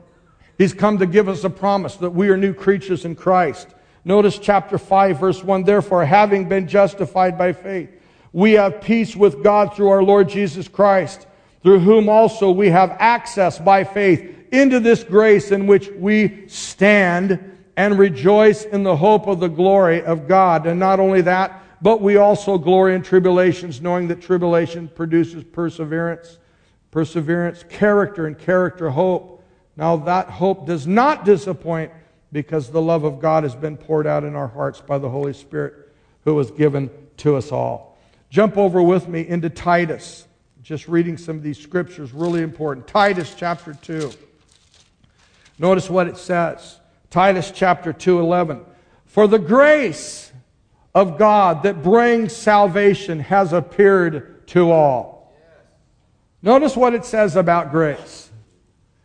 He's 0.57 0.73
come 0.73 0.99
to 0.99 1.05
give 1.05 1.27
us 1.27 1.43
a 1.43 1.49
promise 1.49 1.95
that 1.97 2.11
we 2.11 2.29
are 2.29 2.37
new 2.37 2.53
creatures 2.53 3.05
in 3.05 3.15
Christ. 3.15 3.67
Notice 4.05 4.37
chapter 4.37 4.77
5, 4.77 5.19
verse 5.19 5.43
1. 5.43 5.63
Therefore, 5.63 6.05
having 6.05 6.47
been 6.47 6.67
justified 6.67 7.37
by 7.37 7.53
faith, 7.53 7.89
we 8.33 8.53
have 8.53 8.81
peace 8.81 9.15
with 9.15 9.43
God 9.43 9.75
through 9.75 9.89
our 9.89 10.03
Lord 10.03 10.29
Jesus 10.29 10.67
Christ, 10.67 11.25
through 11.61 11.79
whom 11.79 12.09
also 12.09 12.51
we 12.51 12.69
have 12.69 12.91
access 12.99 13.59
by 13.59 13.83
faith 13.83 14.29
into 14.51 14.79
this 14.79 15.03
grace 15.03 15.51
in 15.51 15.67
which 15.67 15.89
we 15.89 16.47
stand 16.47 17.39
and 17.75 17.97
rejoice 17.97 18.65
in 18.65 18.83
the 18.83 18.95
hope 18.95 19.27
of 19.27 19.39
the 19.39 19.47
glory 19.47 20.03
of 20.03 20.27
God. 20.27 20.67
And 20.67 20.79
not 20.79 20.99
only 20.99 21.21
that, 21.21 21.62
but 21.83 22.01
we 22.01 22.15
also 22.15 22.57
glory 22.57 22.95
in 22.95 23.01
tribulations, 23.01 23.81
knowing 23.81 24.07
that 24.07 24.21
tribulation 24.21 24.87
produces 24.87 25.43
perseverance, 25.43 26.39
perseverance, 26.91 27.65
character, 27.67 28.25
and 28.25 28.39
character, 28.39 28.89
hope. 28.89 29.43
Now 29.75 29.97
that 29.97 30.29
hope 30.29 30.65
does 30.65 30.87
not 30.87 31.25
disappoint 31.25 31.91
because 32.31 32.71
the 32.71 32.81
love 32.81 33.03
of 33.03 33.19
God 33.19 33.43
has 33.43 33.53
been 33.53 33.75
poured 33.75 34.07
out 34.07 34.23
in 34.23 34.33
our 34.33 34.47
hearts 34.47 34.79
by 34.79 34.97
the 34.97 35.09
Holy 35.09 35.33
Spirit 35.33 35.91
who 36.23 36.33
was 36.33 36.51
given 36.51 36.89
to 37.17 37.35
us 37.35 37.51
all. 37.51 37.97
Jump 38.29 38.57
over 38.57 38.81
with 38.81 39.09
me 39.09 39.27
into 39.27 39.49
Titus. 39.49 40.25
Just 40.61 40.87
reading 40.87 41.17
some 41.17 41.35
of 41.35 41.43
these 41.43 41.59
scriptures, 41.59 42.13
really 42.13 42.41
important. 42.41 42.87
Titus 42.87 43.35
chapter 43.37 43.73
2. 43.73 44.09
Notice 45.59 45.89
what 45.89 46.07
it 46.07 46.15
says. 46.15 46.79
Titus 47.09 47.51
chapter 47.53 47.91
2, 47.91 48.21
11. 48.21 48.61
For 49.05 49.27
the 49.27 49.37
grace 49.37 50.32
of 50.93 51.17
God 51.17 51.63
that 51.63 51.81
brings 51.81 52.35
salvation 52.35 53.19
has 53.19 53.53
appeared 53.53 54.47
to 54.47 54.71
all. 54.71 55.33
Notice 56.41 56.75
what 56.75 56.93
it 56.93 57.05
says 57.05 57.35
about 57.35 57.71
grace. 57.71 58.29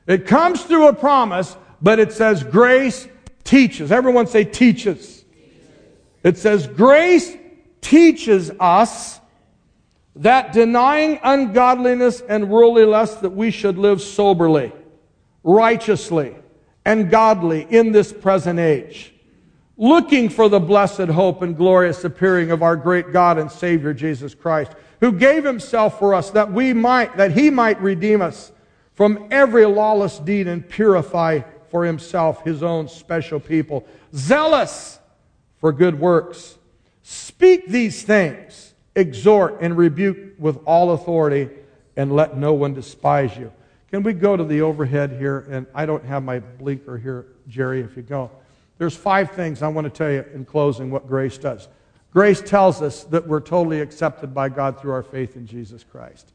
It 0.07 0.26
comes 0.26 0.62
through 0.62 0.89
a 0.89 0.93
promise, 0.93 1.57
but 1.80 1.99
it 1.99 2.12
says 2.12 2.43
grace 2.43 3.07
teaches. 3.45 3.93
Everyone 3.93 4.26
say 4.26 4.45
teaches. 4.45 5.24
It 6.22 6.36
says 6.36 6.66
grace 6.66 7.36
teaches 7.80 8.51
us 8.59 9.20
that 10.16 10.53
denying 10.53 11.20
ungodliness 11.22 12.20
and 12.20 12.51
worldly 12.51 12.84
lust 12.84 13.22
that 13.22 13.30
we 13.30 13.51
should 13.51 13.78
live 13.78 14.03
soberly, 14.03 14.72
righteously, 15.45 16.34
and 16.84 17.11
godly 17.11 17.66
in 17.70 17.93
this 17.93 18.12
present 18.12 18.59
age, 18.59 19.12
looking 19.78 20.28
for 20.28 20.48
the 20.48 20.58
blessed 20.58 21.08
hope 21.08 21.40
and 21.40 21.56
glorious 21.56 22.04
appearing 22.04 22.50
of 22.50 22.62
our 22.62 22.76
great 22.76 23.12
God 23.12 23.38
and 23.38 23.50
Savior 23.50 23.94
Jesus 23.94 24.34
Christ, 24.34 24.72
who 25.00 25.12
gave 25.12 25.44
himself 25.44 26.00
for 26.00 26.14
us 26.14 26.30
that 26.30 26.52
we 26.52 26.72
might, 26.72 27.16
that 27.16 27.30
he 27.30 27.48
might 27.48 27.80
redeem 27.80 28.20
us 28.20 28.50
from 28.94 29.28
every 29.30 29.64
lawless 29.64 30.18
deed 30.18 30.48
and 30.48 30.68
purify 30.68 31.40
for 31.70 31.84
himself 31.84 32.42
his 32.42 32.62
own 32.64 32.88
special 32.88 33.38
people, 33.38 33.86
zealous 34.12 34.98
for 35.58 35.72
good 35.72 35.98
works. 36.00 36.58
Speak 37.02 37.68
these 37.68 38.02
things, 38.02 38.74
exhort 38.96 39.58
and 39.60 39.76
rebuke 39.76 40.34
with 40.38 40.58
all 40.66 40.90
authority, 40.90 41.48
and 41.96 42.14
let 42.14 42.36
no 42.36 42.52
one 42.52 42.74
despise 42.74 43.36
you. 43.36 43.52
Can 43.90 44.02
we 44.02 44.12
go 44.12 44.36
to 44.36 44.44
the 44.44 44.60
overhead 44.60 45.12
here? 45.12 45.46
And 45.50 45.66
I 45.74 45.86
don't 45.86 46.04
have 46.04 46.24
my 46.24 46.40
blinker 46.40 46.98
here, 46.98 47.26
Jerry, 47.48 47.80
if 47.80 47.96
you 47.96 48.02
go. 48.02 48.30
There's 48.78 48.96
five 48.96 49.32
things 49.32 49.62
I 49.62 49.68
want 49.68 49.84
to 49.84 49.90
tell 49.90 50.10
you 50.10 50.24
in 50.32 50.44
closing 50.44 50.90
what 50.90 51.06
grace 51.06 51.36
does. 51.36 51.68
Grace 52.12 52.40
tells 52.40 52.80
us 52.80 53.04
that 53.04 53.26
we're 53.26 53.40
totally 53.40 53.80
accepted 53.80 54.32
by 54.32 54.48
God 54.48 54.80
through 54.80 54.92
our 54.92 55.02
faith 55.02 55.36
in 55.36 55.46
Jesus 55.46 55.84
Christ. 55.84 56.32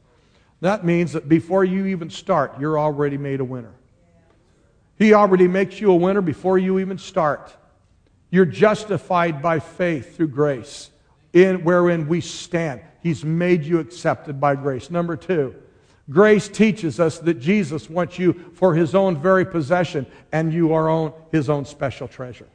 That 0.60 0.84
means 0.84 1.12
that 1.12 1.28
before 1.28 1.64
you 1.64 1.86
even 1.86 2.10
start, 2.10 2.60
you're 2.60 2.78
already 2.78 3.18
made 3.18 3.40
a 3.40 3.44
winner. 3.44 3.72
He 4.98 5.12
already 5.12 5.48
makes 5.48 5.80
you 5.80 5.90
a 5.90 5.96
winner 5.96 6.22
before 6.22 6.58
you 6.58 6.78
even 6.78 6.98
start. 6.98 7.54
You're 8.30 8.44
justified 8.44 9.42
by 9.42 9.58
faith 9.58 10.16
through 10.16 10.28
grace, 10.28 10.90
in 11.32 11.64
wherein 11.64 12.06
we 12.08 12.20
stand. 12.20 12.80
He's 13.02 13.24
made 13.24 13.64
you 13.64 13.80
accepted 13.80 14.40
by 14.40 14.54
grace. 14.54 14.90
Number 14.90 15.16
two, 15.16 15.54
Grace 16.10 16.48
teaches 16.48 17.00
us 17.00 17.18
that 17.20 17.34
Jesus 17.34 17.88
wants 17.88 18.18
you 18.18 18.32
for 18.54 18.74
his 18.74 18.94
own 18.94 19.20
very 19.20 19.44
possession, 19.46 20.06
and 20.32 20.52
you 20.52 20.72
are 20.74 20.88
own, 20.88 21.12
his 21.32 21.48
own 21.48 21.64
special 21.64 22.06
treasure. 22.06 22.48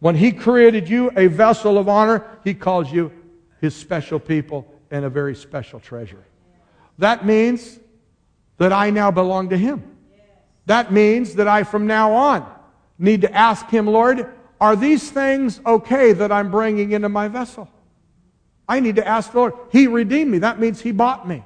When 0.00 0.14
he 0.14 0.32
created 0.32 0.88
you 0.88 1.10
a 1.16 1.26
vessel 1.26 1.78
of 1.78 1.88
honor, 1.88 2.24
he 2.44 2.54
calls 2.54 2.90
you 2.92 3.12
his 3.60 3.74
special 3.74 4.18
people 4.18 4.66
and 4.90 5.04
a 5.04 5.10
very 5.10 5.34
special 5.34 5.80
treasure. 5.80 6.24
That 6.98 7.24
means 7.24 7.78
that 8.58 8.72
I 8.72 8.90
now 8.90 9.10
belong 9.10 9.50
to 9.50 9.58
him. 9.58 9.96
That 10.66 10.92
means 10.92 11.36
that 11.36 11.48
I 11.48 11.62
from 11.62 11.86
now 11.86 12.12
on 12.12 12.46
need 12.98 13.22
to 13.22 13.32
ask 13.32 13.68
him, 13.68 13.86
Lord, 13.86 14.28
are 14.60 14.74
these 14.74 15.10
things 15.10 15.60
okay 15.64 16.12
that 16.12 16.32
I'm 16.32 16.50
bringing 16.50 16.90
into 16.92 17.08
my 17.08 17.28
vessel? 17.28 17.68
I 18.68 18.80
need 18.80 18.96
to 18.96 19.06
ask 19.06 19.32
the 19.32 19.38
Lord. 19.38 19.54
He 19.70 19.86
redeemed 19.86 20.30
me. 20.30 20.38
That 20.38 20.58
means 20.58 20.80
he 20.80 20.92
bought 20.92 21.26
me. 21.26 21.42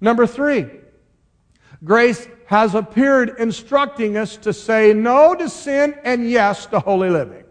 Number 0.00 0.26
three, 0.26 0.66
grace 1.82 2.26
has 2.46 2.74
appeared 2.74 3.36
instructing 3.38 4.16
us 4.16 4.36
to 4.38 4.52
say 4.52 4.92
no 4.92 5.34
to 5.34 5.48
sin 5.48 5.94
and 6.04 6.30
yes 6.30 6.66
to 6.66 6.80
holy 6.80 7.10
living. 7.10 7.44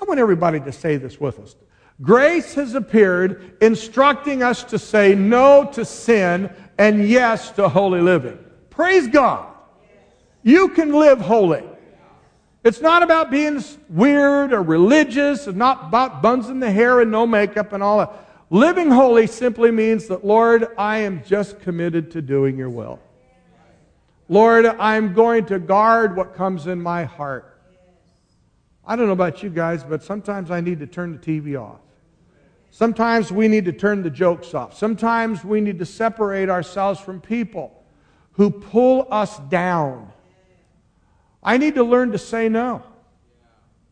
I 0.00 0.04
want 0.04 0.18
everybody 0.18 0.58
to 0.60 0.72
say 0.72 0.96
this 0.96 1.20
with 1.20 1.38
us. 1.38 1.54
Grace 2.00 2.54
has 2.54 2.74
appeared 2.74 3.56
instructing 3.60 4.42
us 4.42 4.64
to 4.64 4.78
say 4.78 5.14
no 5.14 5.70
to 5.72 5.84
sin 5.84 6.52
and 6.78 7.08
yes 7.08 7.50
to 7.52 7.68
holy 7.68 8.00
living. 8.00 8.38
Praise 8.70 9.06
God. 9.06 9.46
You 10.42 10.70
can 10.70 10.92
live 10.92 11.20
holy. 11.20 11.62
It's 12.64 12.80
not 12.80 13.02
about 13.02 13.30
being 13.30 13.62
weird 13.88 14.52
or 14.52 14.62
religious. 14.62 15.46
It's 15.46 15.56
not 15.56 15.84
about 15.84 16.22
buns 16.22 16.48
in 16.48 16.58
the 16.58 16.70
hair 16.70 17.00
and 17.00 17.10
no 17.10 17.26
makeup 17.26 17.72
and 17.72 17.82
all 17.82 17.98
that. 17.98 18.12
Living 18.52 18.90
holy 18.90 19.26
simply 19.26 19.70
means 19.70 20.08
that, 20.08 20.26
Lord, 20.26 20.68
I 20.76 20.98
am 20.98 21.24
just 21.24 21.58
committed 21.60 22.10
to 22.10 22.20
doing 22.20 22.58
your 22.58 22.68
will. 22.68 23.00
Lord, 24.28 24.66
I'm 24.66 25.14
going 25.14 25.46
to 25.46 25.58
guard 25.58 26.14
what 26.14 26.34
comes 26.34 26.66
in 26.66 26.78
my 26.78 27.04
heart. 27.04 27.58
I 28.84 28.94
don't 28.94 29.06
know 29.06 29.14
about 29.14 29.42
you 29.42 29.48
guys, 29.48 29.82
but 29.84 30.02
sometimes 30.02 30.50
I 30.50 30.60
need 30.60 30.80
to 30.80 30.86
turn 30.86 31.12
the 31.12 31.18
TV 31.18 31.58
off. 31.58 31.80
Sometimes 32.70 33.32
we 33.32 33.48
need 33.48 33.64
to 33.64 33.72
turn 33.72 34.02
the 34.02 34.10
jokes 34.10 34.52
off. 34.52 34.76
Sometimes 34.76 35.42
we 35.42 35.62
need 35.62 35.78
to 35.78 35.86
separate 35.86 36.50
ourselves 36.50 37.00
from 37.00 37.22
people 37.22 37.82
who 38.32 38.50
pull 38.50 39.08
us 39.10 39.38
down. 39.48 40.12
I 41.42 41.56
need 41.56 41.76
to 41.76 41.84
learn 41.84 42.12
to 42.12 42.18
say 42.18 42.50
no. 42.50 42.82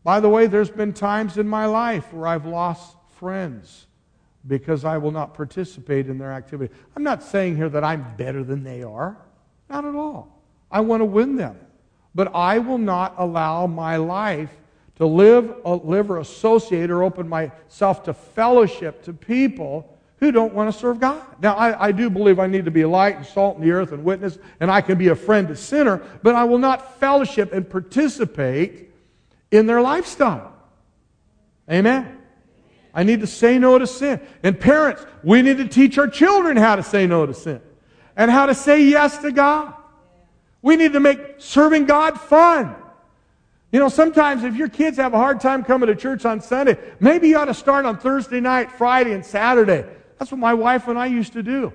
By 0.03 0.19
the 0.19 0.29
way, 0.29 0.45
there's 0.45 0.69
been 0.69 0.93
times 0.93 1.39
in 1.39 1.47
my 1.47 1.65
life 1.65 2.13
where 2.13 2.27
I've 2.27 2.45
lost 2.45 2.95
friends 3.17 3.87
because 4.47 4.85
I 4.85 4.97
will 4.97 5.11
not 5.11 5.33
participate 5.33 6.07
in 6.07 6.17
their 6.17 6.31
activity. 6.31 6.73
I'm 6.95 7.03
not 7.03 7.23
saying 7.23 7.57
here 7.57 7.69
that 7.69 7.83
I'm 7.83 8.15
better 8.17 8.43
than 8.43 8.63
they 8.63 8.83
are. 8.83 9.17
Not 9.69 9.85
at 9.85 9.95
all. 9.95 10.41
I 10.71 10.81
want 10.81 11.01
to 11.01 11.05
win 11.05 11.35
them. 11.35 11.57
But 12.13 12.35
I 12.35 12.59
will 12.59 12.77
not 12.77 13.15
allow 13.17 13.67
my 13.67 13.97
life 13.97 14.51
to 14.97 15.05
live, 15.05 15.53
uh, 15.65 15.75
live 15.75 16.11
or 16.11 16.19
associate 16.19 16.91
or 16.91 17.03
open 17.03 17.27
myself 17.27 18.03
to 18.03 18.13
fellowship 18.13 19.03
to 19.03 19.13
people 19.13 19.97
who 20.17 20.31
don't 20.31 20.53
want 20.53 20.71
to 20.71 20.77
serve 20.77 20.99
God. 20.99 21.23
Now, 21.41 21.55
I, 21.55 21.87
I, 21.87 21.91
do 21.91 22.09
believe 22.09 22.37
I 22.37 22.45
need 22.45 22.65
to 22.65 22.71
be 22.71 22.85
light 22.85 23.17
and 23.17 23.25
salt 23.25 23.57
in 23.57 23.63
the 23.63 23.71
earth 23.71 23.91
and 23.91 24.03
witness, 24.03 24.37
and 24.59 24.69
I 24.69 24.81
can 24.81 24.99
be 24.99 25.07
a 25.07 25.15
friend 25.15 25.47
to 25.47 25.55
sinner, 25.55 25.97
but 26.21 26.35
I 26.35 26.43
will 26.43 26.59
not 26.59 26.99
fellowship 26.99 27.51
and 27.53 27.67
participate 27.67 28.91
in 29.49 29.65
their 29.65 29.81
lifestyle. 29.81 30.53
Amen. 31.69 32.20
I 32.93 33.03
need 33.03 33.21
to 33.21 33.27
say 33.27 33.57
no 33.57 33.79
to 33.79 33.87
sin. 33.87 34.19
And 34.43 34.59
parents, 34.59 35.05
we 35.23 35.41
need 35.41 35.57
to 35.57 35.67
teach 35.67 35.97
our 35.97 36.07
children 36.07 36.57
how 36.57 36.75
to 36.75 36.83
say 36.83 37.07
no 37.07 37.25
to 37.25 37.33
sin 37.33 37.61
and 38.15 38.29
how 38.29 38.45
to 38.45 38.55
say 38.55 38.83
yes 38.83 39.17
to 39.19 39.31
God. 39.31 39.73
We 40.61 40.75
need 40.75 40.93
to 40.93 40.99
make 40.99 41.35
serving 41.37 41.85
God 41.85 42.19
fun. 42.19 42.75
You 43.71 43.79
know, 43.79 43.89
sometimes 43.89 44.43
if 44.43 44.55
your 44.55 44.67
kids 44.67 44.97
have 44.97 45.13
a 45.13 45.17
hard 45.17 45.39
time 45.39 45.63
coming 45.63 45.87
to 45.87 45.95
church 45.95 46.25
on 46.25 46.41
Sunday, 46.41 46.77
maybe 46.99 47.29
you 47.29 47.37
ought 47.37 47.45
to 47.45 47.53
start 47.53 47.85
on 47.85 47.97
Thursday 47.97 48.41
night, 48.41 48.71
Friday, 48.71 49.13
and 49.13 49.25
Saturday. 49.25 49.85
That's 50.19 50.31
what 50.31 50.39
my 50.39 50.53
wife 50.53 50.87
and 50.87 50.99
I 50.99 51.05
used 51.05 51.33
to 51.33 51.43
do. 51.43 51.73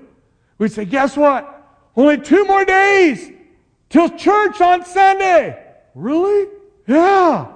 We'd 0.58 0.72
say, 0.72 0.84
guess 0.84 1.16
what? 1.16 1.52
Only 1.96 2.18
two 2.18 2.44
more 2.44 2.64
days 2.64 3.30
till 3.88 4.10
church 4.10 4.60
on 4.60 4.84
Sunday. 4.84 5.62
Really? 5.94 6.50
Yeah. 6.86 7.55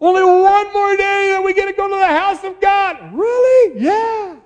Only 0.00 0.22
one 0.22 0.72
more 0.72 0.96
day 0.96 1.30
that 1.32 1.42
we 1.42 1.54
get 1.54 1.66
to 1.66 1.72
go 1.72 1.88
to 1.88 1.94
the 1.94 2.06
house 2.06 2.44
of 2.44 2.60
God. 2.60 3.14
Really? 3.14 3.80
Yeah. 3.80 4.36
I 4.36 4.40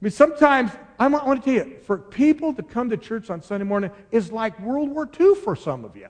mean, 0.00 0.10
sometimes, 0.10 0.72
I 0.98 1.08
want 1.08 1.42
to 1.42 1.44
tell 1.44 1.66
you, 1.66 1.76
for 1.84 1.98
people 1.98 2.52
to 2.54 2.62
come 2.62 2.90
to 2.90 2.96
church 2.96 3.30
on 3.30 3.42
Sunday 3.42 3.64
morning 3.64 3.90
is 4.10 4.30
like 4.30 4.58
World 4.60 4.90
War 4.90 5.08
II 5.18 5.34
for 5.36 5.56
some 5.56 5.84
of 5.84 5.96
you. 5.96 6.08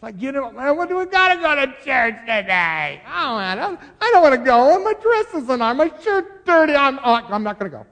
Like, 0.00 0.20
you 0.22 0.30
know, 0.30 0.52
man, 0.52 0.76
what 0.76 0.88
do 0.88 0.96
we 0.96 1.06
got 1.06 1.34
to 1.34 1.40
go 1.40 1.54
to 1.54 1.66
church 1.84 2.14
today? 2.20 3.02
Oh, 3.06 3.36
man, 3.36 3.78
I 4.00 4.10
don't 4.12 4.22
want 4.22 4.34
to 4.34 4.44
go. 4.44 4.82
My 4.82 4.94
dress 4.94 5.42
isn't 5.42 5.60
on. 5.60 5.76
My 5.76 5.90
shirt's 6.02 6.46
dirty. 6.46 6.74
I'm, 6.74 6.98
I'm 7.02 7.42
not 7.42 7.58
going 7.58 7.70
to 7.70 7.78
go. 7.78 7.86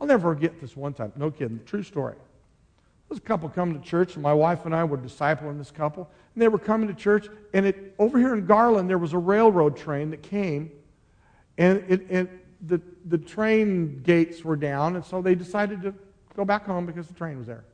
I'll 0.00 0.06
never 0.06 0.34
forget 0.34 0.60
this 0.60 0.76
one 0.76 0.94
time. 0.94 1.12
No 1.14 1.30
kidding. 1.30 1.60
True 1.66 1.82
story. 1.82 2.14
There 2.14 3.10
was 3.10 3.18
a 3.18 3.22
couple 3.22 3.48
coming 3.48 3.80
to 3.80 3.86
church, 3.86 4.14
and 4.14 4.22
my 4.22 4.32
wife 4.32 4.64
and 4.64 4.74
I 4.74 4.84
were 4.84 4.98
discipling 4.98 5.58
this 5.58 5.70
couple. 5.70 6.10
And 6.36 6.42
they 6.42 6.48
were 6.48 6.58
coming 6.58 6.86
to 6.88 6.94
church, 6.94 7.28
and 7.54 7.64
it, 7.64 7.94
over 7.98 8.18
here 8.18 8.34
in 8.34 8.44
Garland, 8.44 8.90
there 8.90 8.98
was 8.98 9.14
a 9.14 9.18
railroad 9.18 9.74
train 9.74 10.10
that 10.10 10.22
came, 10.22 10.70
and, 11.56 11.82
it, 11.88 12.68
the, 12.68 12.78
the 13.06 13.16
train 13.16 14.02
gates 14.02 14.44
were 14.44 14.54
down, 14.54 14.96
and 14.96 15.04
so 15.04 15.22
they 15.22 15.34
decided 15.34 15.80
to 15.80 15.94
go 16.36 16.44
back 16.44 16.66
home 16.66 16.84
because 16.84 17.06
the 17.08 17.14
train 17.14 17.38
was 17.38 17.46
there. 17.46 17.64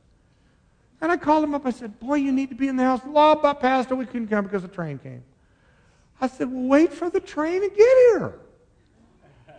And 1.01 1.11
I 1.11 1.17
called 1.17 1.43
him 1.43 1.53
up. 1.53 1.65
I 1.65 1.71
said, 1.71 1.99
Boy, 1.99 2.15
you 2.15 2.31
need 2.31 2.47
to 2.49 2.55
be 2.55 2.69
in 2.69 2.77
the 2.77 2.83
house. 2.83 3.01
Law, 3.05 3.35
but 3.35 3.59
Pastor, 3.59 3.95
we 3.95 4.05
couldn't 4.05 4.29
come 4.29 4.45
because 4.45 4.61
the 4.61 4.69
train 4.69 4.97
came. 4.99 5.23
I 6.21 6.27
said, 6.27 6.49
Well, 6.49 6.63
wait 6.63 6.93
for 6.93 7.09
the 7.09 7.19
train 7.19 7.61
to 7.61 7.67
get 7.67 7.77
here. 7.77 8.39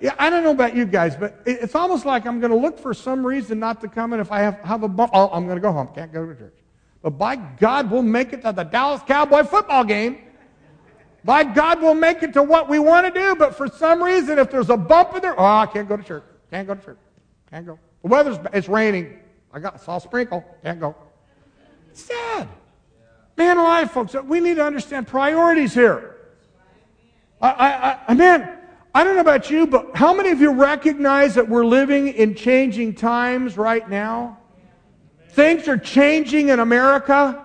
Yeah, 0.01 0.15
I 0.19 0.31
don't 0.31 0.43
know 0.43 0.53
about 0.53 0.75
you 0.75 0.87
guys, 0.87 1.17
but 1.17 1.43
it's 1.45 1.75
almost 1.75 2.07
like 2.07 2.27
I'm 2.27 2.41
going 2.41 2.51
to 2.51 2.57
look 2.57 2.79
for 2.79 2.95
some 2.95 3.27
reason 3.27 3.59
not 3.59 3.83
to 3.83 3.89
come, 3.89 4.15
and 4.15 4.23
if 4.23 4.33
I 4.33 4.41
have, 4.41 4.59
have 4.61 4.83
a 4.83 4.89
bump, 4.89 5.11
oh, 5.15 5.29
I'm 5.31 5.45
going 5.45 5.57
to 5.57 5.63
go 5.63 5.71
home. 5.71 5.89
Can't 5.95 6.13
go 6.13 6.27
to 6.27 6.35
church. 6.35 6.64
But 7.05 7.19
by 7.19 7.37
God, 7.37 7.91
we'll 7.91 8.01
make 8.01 8.33
it 8.33 8.41
to 8.43 8.53
the 8.53 8.63
Dallas 8.63 9.03
Cowboy 9.07 9.45
football 9.45 9.85
game. 9.85 10.21
By 11.23 11.45
God, 11.45 11.83
we'll 11.83 11.93
make 11.93 12.23
it 12.23 12.33
to 12.33 12.43
what 12.43 12.67
we 12.67 12.79
want 12.79 13.13
to 13.13 13.21
do. 13.21 13.37
But 13.37 13.55
for 13.55 13.69
some 13.69 14.03
reason, 14.03 14.39
if 14.39 14.51
there's 14.51 14.71
a 14.71 14.77
bump 14.79 15.15
in 15.15 15.21
there, 15.21 15.39
oh, 15.39 15.45
I 15.45 15.67
can't 15.67 15.87
go 15.87 15.99
to 15.99 16.03
church. 16.03 16.25
Can't 16.51 16.67
go 16.67 16.75
to 16.75 16.83
church. 16.83 16.99
Can't 17.51 17.67
go. 17.67 17.79
The 18.01 18.09
weather's, 18.09 18.39
it's 18.55 18.71
raining. 18.71 19.19
I 19.53 19.59
got, 19.59 19.83
saw 19.83 19.99
a 19.99 20.01
sprinkle. 20.01 20.43
Can't 20.63 20.81
go. 20.81 20.97
Sad. 21.93 22.49
Man 23.37 23.59
alive, 23.59 23.91
folks. 23.91 24.15
Uh, 24.15 24.23
we 24.23 24.41
need 24.41 24.55
to 24.55 24.65
understand 24.65 25.07
priorities 25.07 25.75
here. 25.75 26.17
I, 27.39 27.51
I, 27.51 27.99
I, 28.09 28.15
man, 28.15 28.59
I 28.95 29.05
don't 29.05 29.15
know 29.15 29.21
about 29.21 29.51
you, 29.51 29.67
but 29.67 29.95
how 29.95 30.15
many 30.15 30.31
of 30.31 30.41
you 30.41 30.53
recognize 30.53 31.35
that 31.35 31.51
we're 31.51 31.67
living 31.67 32.09
in 32.09 32.35
changing 32.35 32.95
times 32.95 33.59
right 33.59 33.87
now? 33.91 34.39
Things 35.35 35.67
are 35.67 35.77
changing 35.77 36.51
in 36.51 36.61
America, 36.61 37.45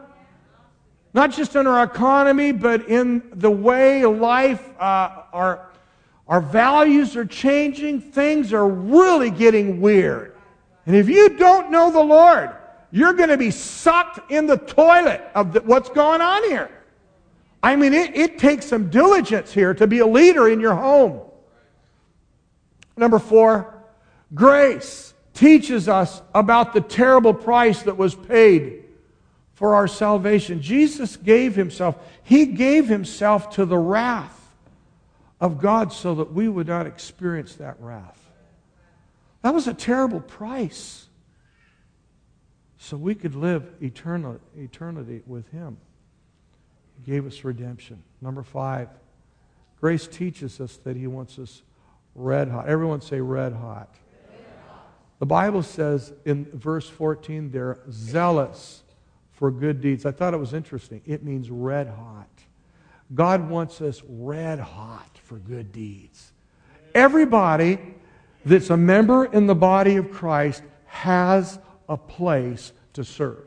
not 1.15 1.31
just 1.31 1.55
in 1.55 1.65
our 1.65 1.83
economy, 1.83 2.51
but 2.51 2.87
in 2.87 3.23
the 3.33 3.49
way 3.49 4.05
life, 4.05 4.63
uh, 4.79 5.23
our, 5.33 5.69
our 6.27 6.39
values 6.39 7.15
are 7.15 7.25
changing. 7.25 7.99
Things 7.99 8.53
are 8.53 8.67
really 8.67 9.31
getting 9.31 9.81
weird. 9.81 10.35
And 10.85 10.95
if 10.95 11.09
you 11.09 11.29
don't 11.29 11.71
know 11.71 11.91
the 11.91 11.99
Lord, 11.99 12.51
you're 12.91 13.13
going 13.13 13.29
to 13.29 13.37
be 13.37 13.49
sucked 13.49 14.31
in 14.31 14.45
the 14.45 14.57
toilet 14.57 15.27
of 15.33 15.53
the, 15.53 15.61
what's 15.61 15.89
going 15.89 16.21
on 16.21 16.43
here. 16.43 16.69
I 17.63 17.75
mean, 17.75 17.95
it, 17.95 18.15
it 18.15 18.37
takes 18.37 18.67
some 18.67 18.91
diligence 18.91 19.51
here 19.51 19.73
to 19.73 19.87
be 19.87 19.97
a 19.97 20.07
leader 20.07 20.47
in 20.47 20.59
your 20.59 20.75
home. 20.75 21.21
Number 22.95 23.17
four, 23.17 23.83
grace 24.35 25.08
teaches 25.39 25.87
us 25.87 26.21
about 26.35 26.73
the 26.73 26.81
terrible 26.81 27.33
price 27.33 27.83
that 27.83 27.95
was 27.95 28.13
paid 28.13 28.83
for 29.53 29.73
our 29.73 29.87
salvation. 29.87 30.61
Jesus 30.61 31.15
gave 31.15 31.55
himself, 31.55 31.95
he 32.23 32.45
gave 32.45 32.89
himself 32.89 33.51
to 33.51 33.65
the 33.65 33.77
wrath 33.77 34.53
of 35.39 35.57
God 35.57 35.93
so 35.93 36.15
that 36.15 36.33
we 36.33 36.49
would 36.49 36.67
not 36.67 36.87
experience 36.87 37.55
that 37.55 37.77
wrath. 37.79 38.19
That 39.41 39.53
was 39.53 39.65
a 39.65 39.73
terrible 39.73 40.19
price 40.19 41.07
so 42.77 42.97
we 42.97 43.15
could 43.15 43.33
live 43.33 43.63
eternal, 43.81 44.41
eternity 44.57 45.21
with 45.25 45.49
Him. 45.51 45.77
He 46.97 47.09
gave 47.09 47.25
us 47.25 47.45
redemption. 47.45 48.03
Number 48.21 48.43
five, 48.43 48.89
grace 49.79 50.05
teaches 50.05 50.59
us 50.59 50.75
that 50.83 50.97
He 50.97 51.07
wants 51.07 51.39
us 51.39 51.61
red 52.13 52.49
hot. 52.49 52.67
Everyone 52.67 52.99
say 52.99 53.21
red 53.21 53.53
hot. 53.53 53.95
The 55.19 55.25
Bible 55.25 55.63
says 55.63 56.13
in 56.25 56.45
verse 56.45 56.87
14, 56.89 57.51
they're 57.51 57.79
zealous 57.91 58.83
for 59.31 59.51
good 59.51 59.81
deeds. 59.81 60.05
I 60.05 60.11
thought 60.11 60.33
it 60.33 60.39
was 60.39 60.53
interesting. 60.53 61.01
It 61.05 61.23
means 61.23 61.49
red 61.49 61.87
hot. 61.87 62.27
God 63.13 63.49
wants 63.49 63.81
us 63.81 64.01
red 64.07 64.59
hot 64.59 65.17
for 65.23 65.37
good 65.37 65.71
deeds. 65.71 66.31
Everybody 66.95 67.79
that's 68.45 68.69
a 68.69 68.77
member 68.77 69.25
in 69.25 69.47
the 69.47 69.55
body 69.55 69.97
of 69.97 70.11
Christ 70.11 70.63
has 70.85 71.59
a 71.87 71.97
place 71.97 72.71
to 72.93 73.03
serve. 73.03 73.45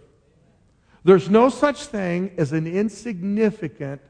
There's 1.05 1.31
no 1.31 1.49
such 1.49 1.87
thing 1.87 2.33
as 2.37 2.53
an 2.53 2.67
insignificant, 2.67 4.01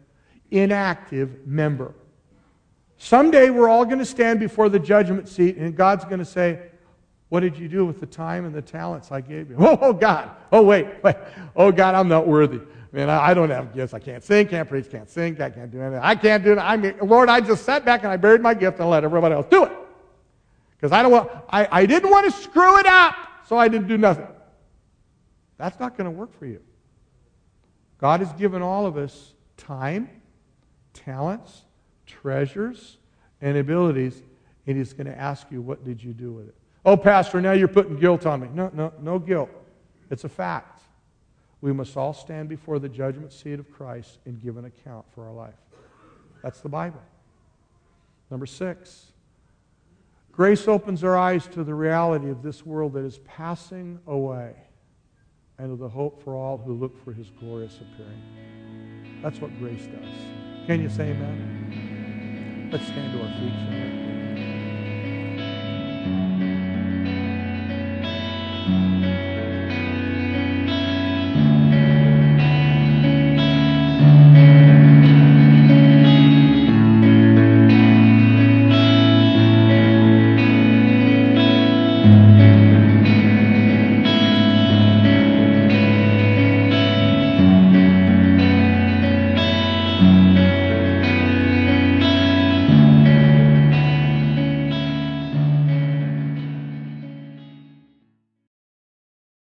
inactive 0.51 1.47
member. 1.47 1.95
Someday 2.99 3.51
we're 3.51 3.69
all 3.69 3.85
going 3.85 3.99
to 3.99 4.05
stand 4.05 4.41
before 4.41 4.69
the 4.69 4.79
judgment 4.79 5.29
seat, 5.29 5.57
and 5.57 5.75
God's 5.75 6.05
going 6.05 6.19
to 6.19 6.25
say, 6.25 6.61
What 7.33 7.41
did 7.41 7.57
you 7.57 7.67
do 7.67 7.87
with 7.87 7.99
the 7.99 8.05
time 8.05 8.45
and 8.45 8.55
the 8.55 8.61
talents 8.61 9.11
I 9.11 9.23
gave 9.23 9.49
you? 9.49 9.57
Oh, 9.59 9.79
oh 9.81 9.93
God. 9.95 10.33
Oh, 10.53 10.61
wait, 10.61 10.87
wait. 11.03 11.17
Oh, 11.57 11.73
God, 11.73 11.95
I'm 11.95 12.07
not 12.07 12.27
worthy. 12.27 12.61
Man, 12.93 13.09
I, 13.09 13.29
I 13.29 13.33
don't 13.33 13.49
have 13.49 13.73
gifts. 13.73 13.95
I 13.95 14.01
can't 14.01 14.23
sing, 14.23 14.49
can't 14.49 14.69
preach, 14.69 14.91
can't 14.91 15.09
sing, 15.09 15.41
I 15.41 15.49
can't 15.49 15.71
do 15.71 15.81
anything. 15.81 16.01
I 16.03 16.15
can't 16.15 16.45
do 16.45 16.53
it. 16.53 16.59
I 16.59 16.77
mean, 16.77 16.95
Lord, 17.01 17.31
I 17.31 17.41
just 17.41 17.65
sat 17.65 17.87
back 17.87 18.03
and 18.03 18.13
I 18.13 18.19
buried 18.19 18.43
my 18.43 18.53
gift 18.53 18.81
and 18.81 18.91
let 18.91 19.03
everybody 19.03 19.35
else 19.35 19.47
do 19.51 19.65
it. 19.65 19.73
Because 20.77 20.93
I 20.93 21.03
don't 21.03 21.31
I, 21.49 21.67
I 21.73 21.87
didn't 21.87 22.11
want 22.11 22.27
to 22.27 22.39
screw 22.39 22.79
it 22.79 22.85
up, 22.85 23.17
so 23.49 23.57
I 23.57 23.67
didn't 23.67 23.89
do 23.89 23.97
nothing. 23.97 24.29
That's 25.57 25.81
not 25.81 25.97
going 25.97 26.05
to 26.05 26.11
work 26.11 26.39
for 26.39 26.45
you. 26.45 26.61
God 27.97 28.21
has 28.21 28.31
given 28.35 28.61
all 28.61 28.85
of 28.85 28.99
us 28.99 29.33
time, 29.57 30.11
talents, 30.93 31.63
treasures, 32.05 32.99
and 33.41 33.57
abilities, 33.57 34.23
and 34.67 34.77
He's 34.77 34.93
going 34.93 35.07
to 35.07 35.19
ask 35.19 35.47
you, 35.51 35.63
What 35.63 35.83
did 35.83 36.05
you 36.05 36.13
do 36.13 36.31
with 36.31 36.49
it? 36.49 36.57
Oh, 36.85 36.97
Pastor, 36.97 37.41
now 37.41 37.53
you're 37.53 37.69
putting 37.69 37.97
guilt 37.97 38.27
on 38.27 38.41
me. 38.41 38.49
No, 38.53 38.71
no, 38.75 38.93
no 39.01 39.19
guilt. 39.19 39.51
It's 40.11 40.25
a 40.25 40.29
fact. 40.29 40.83
We 41.61 41.73
must 41.73 41.97
all 41.97 42.13
stand 42.13 42.49
before 42.49 42.81
the 42.81 42.89
judgment 42.89 43.33
seat 43.33 43.61
of 43.61 43.71
Christ 43.71 44.19
and 44.25 44.43
give 44.43 44.57
an 44.57 44.65
account 44.65 45.07
for 45.15 45.27
our 45.27 45.33
life. 45.33 45.55
That's 46.43 46.61
the 46.61 46.69
Bible. 46.69 47.01
Number 48.31 48.47
six, 48.47 49.13
grace 50.33 50.67
opens 50.67 51.05
our 51.05 51.17
eyes 51.17 51.47
to 51.49 51.63
the 51.63 51.75
reality 51.75 52.31
of 52.31 52.43
this 52.43 52.67
world 52.67 52.95
that 52.95 53.05
is 53.05 53.19
passing 53.19 54.01
away 54.09 54.55
and 55.59 55.71
of 55.71 55.79
the 55.79 55.89
hope 55.89 56.21
for 56.25 56.35
all 56.35 56.59
who 56.59 56.73
look 56.75 57.03
for 57.05 57.13
his 57.13 57.31
glorious 57.31 57.77
appearing. 57.77 59.21
That's 59.23 59.41
what 59.41 59.57
grace 59.61 59.87
does. 59.87 60.67
Can 60.67 60.83
you 60.83 60.89
say 60.89 61.11
amen? 61.11 62.71
Let's 62.73 62.87
stand 62.87 63.13
to 63.13 63.23
our 63.23 63.29
feet, 63.39 64.22